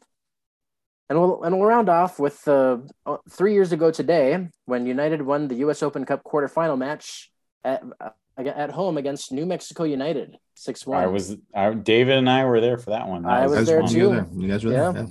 [1.11, 5.20] And we'll and we'll round off with uh, uh, three years ago today when United
[5.23, 5.82] won the U.S.
[5.82, 7.32] Open Cup quarterfinal match
[7.65, 11.03] at uh, at home against New Mexico United six one.
[11.03, 13.24] I was, I, David and I were there for that one.
[13.24, 14.09] That I was Guys, there you too.
[14.11, 14.27] there.
[14.37, 14.93] You guys were Yeah.
[14.93, 15.09] there.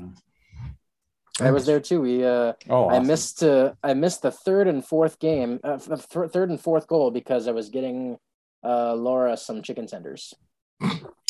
[1.41, 1.99] I was there too.
[2.01, 6.07] We uh Oh, I missed uh, I missed the third and fourth game, uh, th-
[6.07, 8.17] th- third and fourth goal because I was getting
[8.63, 10.33] uh, Laura some chicken tenders.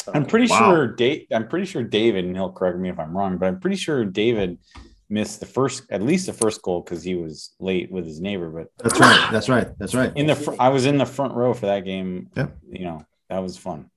[0.07, 0.57] I'm pretty Wow.
[0.59, 1.27] sure Dave.
[1.31, 4.05] I'm pretty sure David, and he'll correct me if I'm wrong, but I'm pretty sure
[4.05, 4.57] David
[5.09, 8.49] missed the first, at least the first goal because he was late with his neighbor.
[8.49, 9.30] But That's right.
[9.31, 9.67] That's right.
[9.80, 10.11] That's right.
[10.15, 12.30] in the, fr- I was in the front row for that game.
[12.38, 12.47] Yeah.
[12.69, 13.89] You know, that was fun.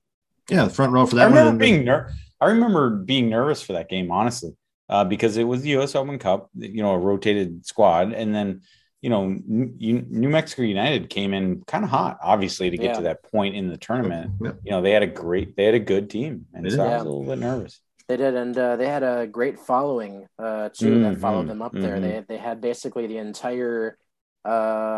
[0.49, 1.23] Yeah, the front row for that.
[1.23, 1.57] I remember one.
[1.59, 2.11] being ner-
[2.41, 4.55] I remember being nervous for that game, honestly,
[4.89, 5.95] uh, because it was the U.S.
[5.95, 8.61] Open Cup, you know, a rotated squad, and then
[9.03, 12.93] you know, New, New Mexico United came in kind of hot, obviously, to get Yeah.
[12.95, 14.31] to that point in the tournament.
[14.41, 14.55] Yep.
[14.63, 16.87] You know, they had a great, they had a good team, and They so did.
[16.87, 17.81] I was a little bit nervous.
[18.07, 21.61] They did, and uh, they had a great following uh, too that Mhm, followed them
[21.61, 21.99] up there.
[21.99, 22.01] mhm.
[22.01, 23.97] They they had basically the entire,
[24.45, 24.49] uh,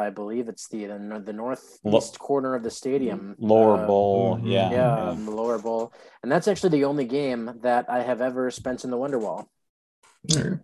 [0.08, 4.38] I believe it's the the, the northeast Lo- corner of the stadium, Lower uh, bowl,
[4.38, 4.52] mhm.
[4.52, 5.10] yeah, yeah, yeah.
[5.12, 8.90] um, lower bowl, and that's actually the only game that I have ever spent in
[8.92, 9.48] the Wonderwall.
[10.28, 10.64] There.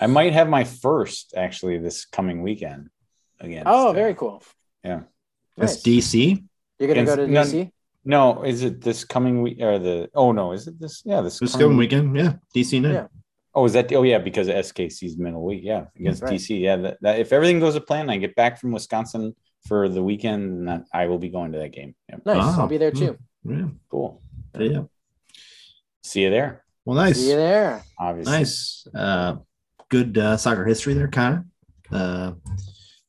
[0.00, 2.88] I might have my first actually this coming weekend
[3.40, 3.64] again.
[3.66, 4.42] Oh, very cool.
[4.84, 5.02] Yeah.
[5.56, 5.82] That's Nice.
[5.82, 6.44] DC.
[6.78, 7.70] You're gonna go to no, DC?
[8.04, 10.08] No, is it this coming week or the?
[10.14, 11.02] Oh no, is it this?
[11.04, 11.38] Yeah, this.
[11.38, 12.16] This coming coming weekend.
[12.16, 12.92] Yeah, DC night.
[12.92, 13.06] Yeah.
[13.54, 13.92] Oh, is that?
[13.92, 15.60] Oh, yeah, because SKC's middle week.
[15.62, 16.32] Yeah, against Right.
[16.32, 16.58] DC.
[16.58, 19.34] Yeah, that, that if everything goes to plan, I get back from Wisconsin
[19.66, 21.94] for the weekend, and that, I will be going to that game.
[22.08, 22.36] Yeah, Nice.
[22.38, 22.60] Wow.
[22.60, 23.18] I'll be ah, there too.
[23.44, 23.66] Hmm, yeah.
[23.90, 24.22] cool.
[24.58, 24.82] Yeah.
[26.02, 26.64] See you there.
[26.84, 27.16] Well, nice.
[27.16, 27.82] See you there.
[27.98, 28.86] Obviously, Nice.
[28.94, 29.36] Uh,
[29.88, 31.46] good uh, soccer history there, Connor.
[31.90, 32.32] Uh,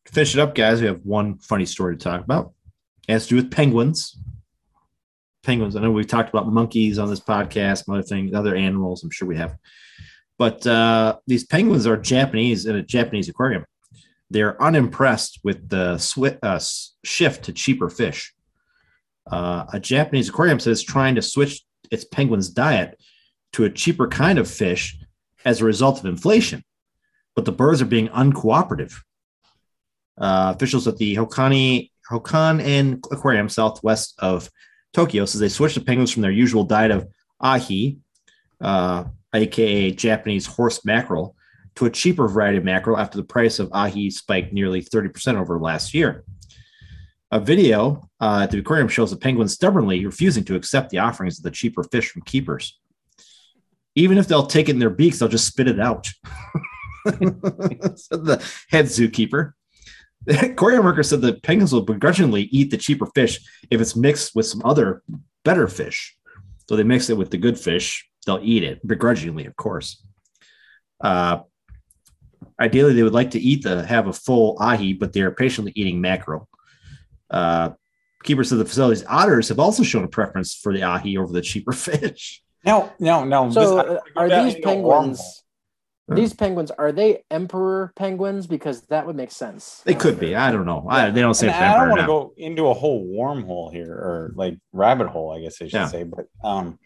[0.06, 2.54] to finish it up, guys, we have one funny story to talk about.
[3.08, 4.18] It has to do with penguins.
[5.44, 5.76] Penguins.
[5.76, 9.04] I know we've talked about monkeys on this podcast, other things, other animals.
[9.04, 9.56] I'm sure we have.
[10.38, 13.66] But uh, these penguins are Japanese in a Japanese aquarium.
[14.30, 16.60] They're unimpressed with the swi- uh,
[17.04, 18.34] shift to cheaper fish.
[19.30, 23.00] Uh, a Japanese aquarium says trying to switch its penguins' diet
[23.54, 24.98] to a cheaper kind of fish
[25.46, 26.64] as a result of inflation,
[27.36, 28.94] but the birds are being uncooperative.
[30.18, 34.50] Uh, officials at the Hokani Hakone-en Aquarium southwest of
[34.94, 37.08] Tokyo says they switched the penguins from their usual diet of
[37.42, 37.98] ahi,
[38.62, 41.36] uh, aka Japanese horse mackerel,
[41.76, 45.60] to a cheaper variety of mackerel after the price of ahi spiked nearly 30% over
[45.60, 46.24] last year.
[47.32, 51.40] A video uh, at the aquarium shows the penguins stubbornly refusing to accept the offerings
[51.40, 52.80] of the cheaper fish from keepers.
[53.96, 56.10] Even if they'll take it in their beaks, they'll just spit it out.
[57.06, 57.20] said
[58.26, 59.54] the head zookeeper.
[60.26, 63.40] The aquarium worker said the penguins will begrudgingly eat the cheaper fish
[63.70, 65.04] if it's mixed with some other
[65.44, 66.16] better fish.
[66.70, 70.02] So they mix it with the good fish, they'll eat it begrudgingly, of course.
[71.02, 71.40] Uh,
[72.60, 75.74] ideally, they would like to eat the have a full ahi, but they are patiently
[75.76, 76.48] eating mackerel.
[77.30, 77.72] Uh,
[78.24, 81.42] keepers of the facility's otters have also shown a preference for the ahi over the
[81.42, 82.43] cheaper fish.
[82.66, 83.50] No, no, no.
[83.52, 85.20] So, this- uh, are these penguins?
[85.20, 86.16] wormhole.
[86.16, 88.46] These penguins are they emperor penguins?
[88.46, 89.82] Because that would make sense.
[89.86, 90.36] They could be.
[90.36, 90.86] I don't know.
[90.90, 93.94] I, they don't say And I don't want to go into a whole wormhole here,
[93.94, 95.88] or like rabbit hole, I guess I should Yeah.
[95.88, 96.04] say.
[96.04, 96.78] But um,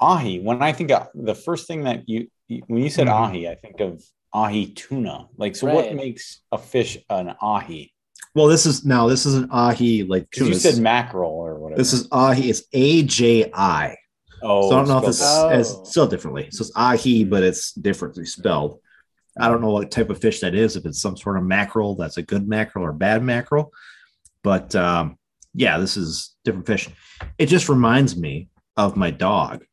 [0.00, 0.40] ahi.
[0.40, 3.12] When I think of the first thing that you you- when you said Mhm.
[3.12, 4.02] ahi, I think of
[4.32, 5.28] ahi tuna.
[5.36, 7.92] Like, so what makes a fish an ahi?
[8.34, 11.78] Well, this is now this is an ahi like Because you said mackerel or whatever.
[11.78, 12.48] This is ahi.
[12.48, 13.96] It's A J I.
[14.42, 15.84] oh, so I don't know if this is it's Oh.
[15.84, 16.48] still differently.
[16.50, 18.80] So it's ahi, but it's differently spelled.
[19.38, 20.76] I don't know what type of fish that is.
[20.76, 23.72] If it's some sort of mackerel, that's a good mackerel or bad mackerel.
[24.42, 25.16] But um,
[25.54, 26.88] yeah, this is different fish.
[27.38, 29.64] It just reminds me of my dog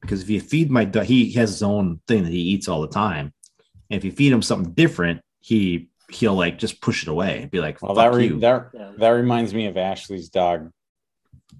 [0.00, 2.80] because if you feed my dog, he has his own thing that he eats all
[2.80, 3.32] the time.
[3.90, 7.50] And if you feed him something different, he he'll like just push it away and
[7.50, 10.70] be like, well, "Fuck that re- you, that that reminds me of Ashley's dog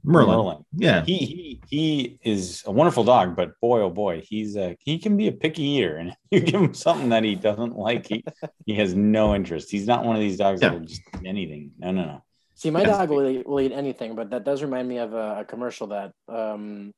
[0.04, 0.64] Merlin." Merlin.
[0.76, 4.98] Yeah, He he he is a wonderful dog, but boy oh boy, he's a he
[4.98, 8.06] can be a picky eater, and if you give him something that he doesn't like,
[8.08, 8.24] he
[8.66, 9.70] he has no interest.
[9.70, 11.72] He's not one of these dogs that will just eat anything.
[11.78, 12.24] No, no, no.
[12.54, 15.40] See, my dog will eat, will eat anything, but that does remind me of a,
[15.40, 16.92] a commercial that um,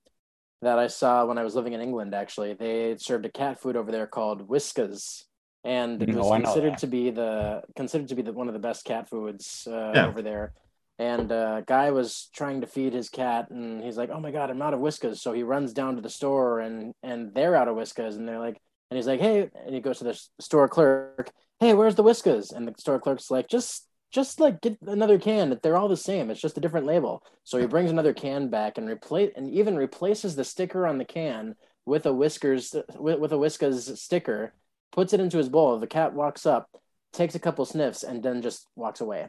[0.61, 2.15] that I saw when I was living in England.
[2.15, 5.23] Actually, they served a cat food over there called Whiskas,
[5.65, 6.17] and it Mhm.
[6.17, 9.09] was Oh, considered to be the considered to be the, one of the best cat
[9.09, 10.07] foods uh, Yeah.
[10.07, 10.53] over there.
[10.99, 14.51] And a guy was trying to feed his cat, and he's like, "Oh my god,
[14.51, 17.69] I'm out of Whiskas!" So he runs down to the store, and and they're out
[17.69, 18.61] of Whiskas, and they're like,
[18.91, 22.53] and he's like, "Hey," and he goes to the store clerk, "Hey, where's the Whiskas?"
[22.53, 25.59] And the store clerk's like, "Just just like get another can.
[25.63, 26.31] They're all the same.
[26.31, 27.25] It's just a different label.
[27.45, 31.05] So he brings another can back and replace and even replaces the sticker on the
[31.05, 31.55] can
[31.87, 34.53] with a Whiskas with, with a Whiskas sticker.
[34.93, 35.79] Puts it into his bowl.
[35.79, 36.69] The cat walks up,
[37.15, 39.29] takes a couple sniffs, and then just walks away.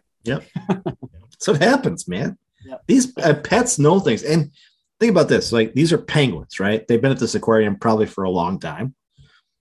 [1.44, 2.38] So it happens, man.
[2.65, 2.84] Yep.
[2.88, 4.24] These uh, pets know things.
[4.24, 4.52] And
[4.98, 6.88] think about this like, these are penguins, right?
[6.88, 8.95] They've been at this aquarium probably for a long time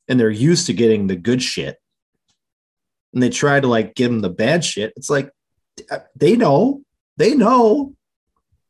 [0.07, 1.77] and they're used to getting the good shit.
[3.13, 4.93] And they try to like give them the bad shit.
[4.97, 5.31] It's like,
[5.91, 6.83] uh, they know,
[7.17, 7.95] they know.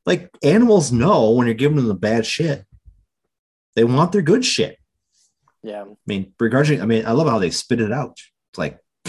[0.07, 2.65] Like animals know when you're giving them the bad shit.
[3.77, 4.79] They want their good shit.
[5.63, 5.83] Yeah.
[5.83, 8.19] I mean, begrudging, I mean, I love how they spit it out.
[8.51, 8.79] It's like,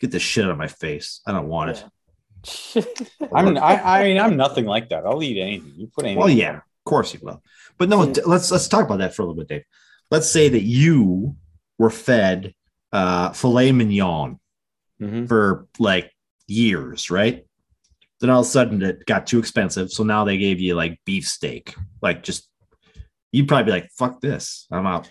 [0.00, 1.20] get the shit out of my face.
[1.26, 1.84] I don't want it.
[3.34, 5.04] I'm I, I mean I'm nothing like that.
[5.06, 5.72] I'll eat anything.
[5.76, 6.18] You put anything.
[6.18, 7.42] Well, yeah, of course you will.
[7.78, 8.26] But no, Mm.
[8.26, 9.64] let's let's talk about that for a little bit, Dave.
[10.10, 11.36] Let's say that you
[11.78, 12.54] were fed
[12.92, 14.38] uh, filet mignon
[15.00, 15.28] Mhm.
[15.28, 16.10] for like
[16.46, 17.44] years, right?
[18.20, 20.98] Then all of a sudden it got too expensive, so now they gave you like
[21.04, 21.74] beef steak.
[22.02, 22.48] Like just
[23.30, 25.08] you'd probably be like, "Fuck this, I'm out."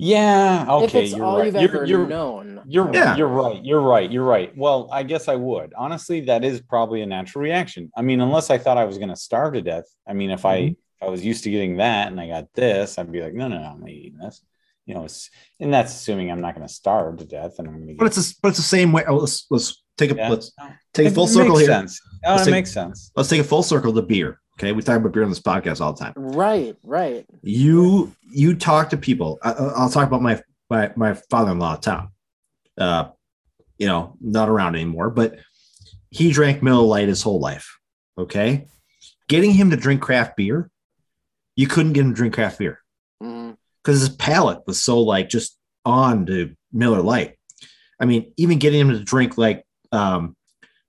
[0.00, 0.62] Yeah.
[0.62, 1.04] if Okay.
[1.04, 1.46] it's you're all right.
[1.46, 2.60] you've You're- ever you're- known.
[2.66, 3.16] You're Yeah.
[3.16, 3.64] you're right.
[3.64, 4.10] You're right.
[4.10, 4.56] You're right.
[4.56, 5.72] Well, I guess I would.
[5.76, 7.90] Honestly, that is probably a natural reaction.
[7.96, 9.84] I mean, unless I thought I was going to starve to death.
[10.06, 10.70] I mean, if I Mm-hmm.
[10.72, 13.48] if I was used to getting that and I got this, I'd be like, no,
[13.48, 14.42] no, no, I'm not eating this.
[14.86, 17.74] You know, it's, and that's assuming I'm not going to starve to death and I'm
[17.74, 17.94] going to.
[17.94, 19.04] But it's a, but it's the same way.
[19.06, 20.28] Oh, let's let's take a Yeah.
[20.30, 20.52] let's
[20.94, 21.84] take a full circle makes here.
[22.26, 23.10] Oh, Let's it take- makes sense.
[23.16, 24.40] Let's take a full circle to beer.
[24.60, 26.12] Okay, we talk about beer on this podcast all the time.
[26.16, 26.76] Right.
[26.82, 27.24] Right.
[27.42, 32.10] you you talk to people I, i'll talk about my my, my father-in-law tom
[32.78, 33.08] uh
[33.78, 35.38] you know not around anymore but
[36.10, 37.76] he drank miller Lite his whole life
[38.16, 38.66] okay
[39.28, 40.70] getting him to drink craft beer
[41.56, 42.80] you couldn't get him to drink craft beer
[43.82, 47.36] because his palate was so like just on to Miller Lite.
[47.98, 50.36] I mean, even getting him to drink like um,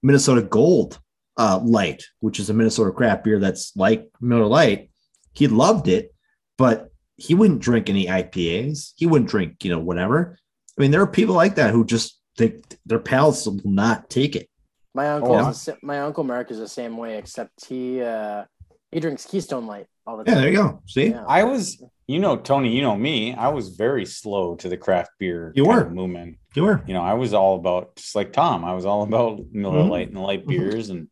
[0.04, 1.00] Minnesota Gold
[1.38, 4.90] uh, Light, which is a Minnesota craft beer that's like Miller Lite.
[5.34, 6.14] he loved it,
[6.58, 8.94] but he wouldn't drink any IPAs.
[8.96, 10.38] He wouldn't drink, you know, whatever.
[10.78, 14.36] I mean, there are people like that who just think their palates will not take
[14.36, 14.50] it.
[14.94, 18.44] My uncle, Oh, is the my uncle Mark is the same way, except he uh,
[18.92, 20.32] he drinks Keystone Light all the time.
[20.32, 20.44] Yeah, time.
[20.44, 20.82] there you go.
[20.88, 21.24] See, Yeah.
[21.28, 23.34] I was, you know, Tony, you know me.
[23.34, 25.90] I was very slow to the craft beer You were.
[25.90, 26.38] movement.
[26.56, 26.84] you were.
[26.86, 28.66] You know, I was all about just like Tom.
[28.66, 29.90] I was all about Miller Mhm.
[29.90, 30.50] Light and light Mhm.
[30.50, 31.08] beers, and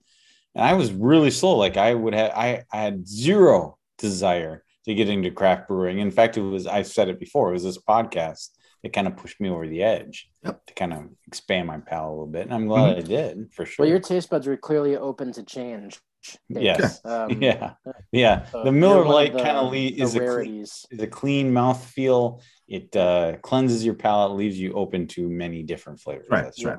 [0.59, 1.55] and I was really slow.
[1.57, 5.99] Like I would have, I, I had zero desire to get into craft brewing.
[5.99, 7.49] In fact, it was I've said it before.
[7.49, 8.49] It was this podcast
[8.83, 10.65] that kind of pushed me over the edge Yep.
[10.67, 13.65] to kind of expand my palate a little bit, and I'm glad I did for
[13.65, 13.83] sure.
[13.83, 15.99] Well, your taste buds were clearly open to change.
[16.47, 17.01] Yes.
[17.03, 17.73] Um, yeah,
[18.13, 18.45] yeah.
[18.45, 20.85] so the Miller one of Light the- kind of le- the is a clean, is
[20.97, 22.41] a clean mouth feel.
[22.69, 26.27] It uh, cleanses your palate, leaves you open to many different flavors.
[26.29, 26.77] Right, That's Yeah.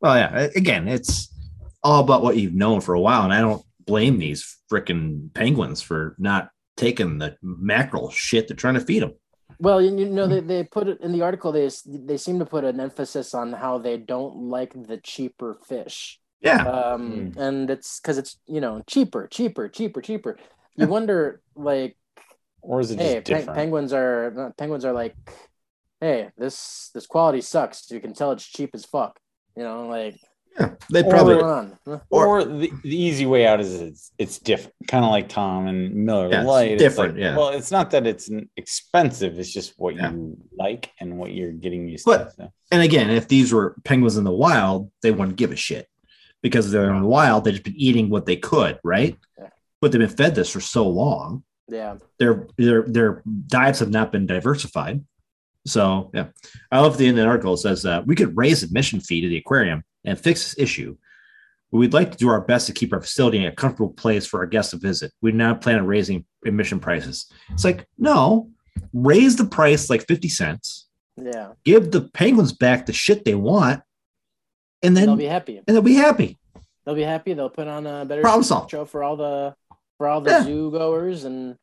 [0.00, 0.48] Well, yeah.
[0.54, 1.32] Again, it's
[1.82, 5.80] all about what you've known for a while, and I don't blame these freaking penguins
[5.80, 9.14] for not taking the mackerel shit they're trying to feed them.
[9.58, 10.46] Well, you, you know, they, mm.
[10.48, 11.52] they put it in the article.
[11.52, 16.20] They they seem to put an emphasis on how they don't like the cheaper fish,
[16.40, 17.38] Yeah, um, hmm.
[17.38, 20.36] and it's because it's you know cheaper, cheaper, cheaper, cheaper.
[20.76, 21.96] You wonder, like,
[22.60, 23.54] Or is it just hey, pe- different?
[23.54, 25.16] penguins are uh, penguins are like,
[26.00, 27.90] hey, this this quality sucks.
[27.90, 29.18] You can tell it's cheap as fuck.
[29.56, 30.20] You know, like
[30.58, 30.70] yeah.
[30.90, 31.78] They probably what's going on?
[31.86, 31.98] Huh?
[32.10, 35.94] or, the, the easy way out is it's it's different, kind of like Tom and
[35.94, 36.78] Miller Yeah, it's Light.
[36.78, 37.36] different, like, yeah.
[37.36, 40.10] Well, it's not that it's expensive; it's just what Yeah.
[40.12, 42.34] you like and what you're getting used But- to.
[42.36, 45.86] So, And again, if these were penguins in the wild, they wouldn't give a shit
[46.42, 47.44] because they're in the wild.
[47.44, 49.16] They've just been eating what they could, right?
[49.38, 49.48] Yeah.
[49.80, 51.44] But they've been fed this for so long.
[51.68, 55.04] Yeah, Their their their diets have not been diversified.
[55.66, 56.28] So yeah,
[56.70, 57.54] I love the end of the article.
[57.54, 60.96] It says uh, we could raise admission fee to the aquarium and fix this issue.
[61.70, 64.24] But we'd like to do our best to keep our facility in a comfortable place
[64.26, 65.12] for our guests to visit.
[65.20, 67.26] We now plan on raising admission prices.
[67.50, 68.50] It's like no,
[68.94, 70.86] raise the price like fifty cents.
[71.16, 71.52] yeah.
[71.64, 73.82] Give the penguins back the shit they want,
[74.82, 75.58] and then they'll be happy.
[75.58, 76.38] and they'll be happy.
[76.84, 77.34] They'll be happy.
[77.34, 78.70] They'll put on a better Problem solved.
[78.70, 79.56] show for all the
[79.98, 80.44] for all the Yeah.
[80.44, 81.56] zoo goers and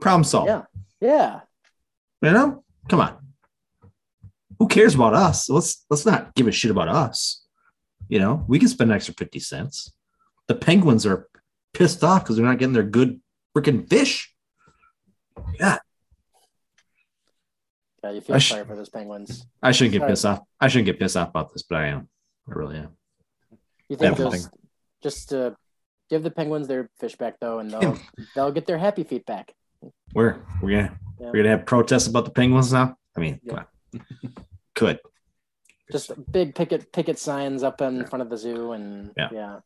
[0.00, 0.48] Problem solved.
[0.48, 0.62] yeah,
[1.00, 1.40] yeah.
[2.22, 3.18] You know, come on.
[4.58, 5.50] Who cares about us?
[5.50, 7.41] Let's let's not give a shit about us.
[8.12, 9.90] You know, we can spend an extra fifty cents.
[10.46, 11.28] The penguins are
[11.72, 13.18] pissed off because they're not getting their good
[13.56, 14.34] freaking fish.
[15.58, 15.78] Yeah,
[18.04, 19.46] Yeah, you feel I sh- sorry for those penguins.
[19.62, 20.10] I shouldn't get Sorry.
[20.12, 20.40] pissed off.
[20.60, 22.06] I shouldn't get pissed off about this, but I am.
[22.46, 22.90] I really am.
[23.88, 24.40] You think Definitely.
[24.40, 24.50] those
[25.02, 25.52] just uh,
[26.10, 27.96] give the penguins their fish back though, and they'll
[28.34, 29.54] they'll get their happy feet back.
[30.14, 31.26] We're we're gonna Yeah.
[31.28, 32.94] we're gonna have protests about the penguins now.
[33.16, 34.04] I mean, come on.
[34.74, 34.98] Could.
[35.92, 39.28] Just big picket picket signs up in front of the zoo, and Yeah.
[39.32, 39.60] yeah,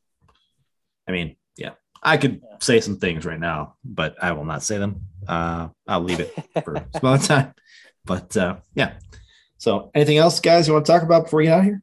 [1.08, 1.72] I mean, yeah.
[2.02, 2.56] I could Yeah.
[2.60, 5.06] say some things right now, but I will not say them.
[5.26, 6.34] Uh, I'll leave it
[6.64, 7.54] for some other time.
[8.04, 8.98] But uh, yeah.
[9.58, 11.82] So, anything else, guys, you want to talk about before we get out of here?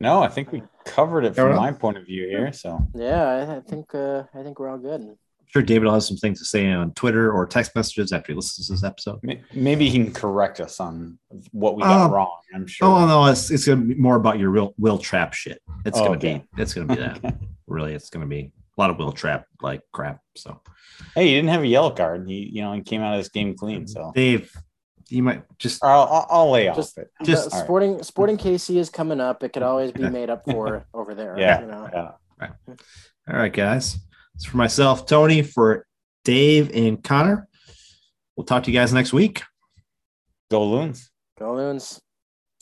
[0.00, 1.60] no, I think we covered it Fair from enough.
[1.62, 2.52] my point of view here.
[2.52, 3.22] So yeah.
[3.28, 5.16] I, I think uh, I think we're all good.
[5.54, 8.32] I'm sure David will have some things to say on Twitter or text messages after
[8.32, 9.20] he listens to this episode.
[9.52, 11.18] maybe he can correct us on
[11.50, 12.38] what we got Uh, wrong.
[12.54, 12.86] I'm sure.
[12.88, 15.60] Oh no, it's it's gonna be more about your real will trap shit.
[15.84, 16.44] It's Oh, gonna okay.
[16.56, 17.18] be it's gonna be that.
[17.18, 17.34] Okay.
[17.66, 20.20] Really, it's gonna be a lot of will trap like crap.
[20.36, 20.60] So
[21.14, 22.26] Hey, he didn't have a yellow card.
[22.26, 23.86] He, you know, he came out of this game clean.
[23.86, 24.50] So Dave,
[25.10, 27.10] you might just I'll, I'll, I'll lay off Just- it.
[27.24, 27.66] Just- The all right.
[27.66, 29.42] sporting Sporting KC is coming up.
[29.42, 31.38] It could always be made up for over there.
[31.38, 31.88] Yeah, you know?
[31.92, 32.48] yeah.
[33.28, 33.98] all right, guys.
[34.42, 35.86] It's for myself, Tony, for
[36.24, 37.46] Dave and Connor.
[38.36, 39.44] We'll talk to you guys next week.
[40.50, 41.12] Go Loons.
[41.38, 42.00] Go Loons.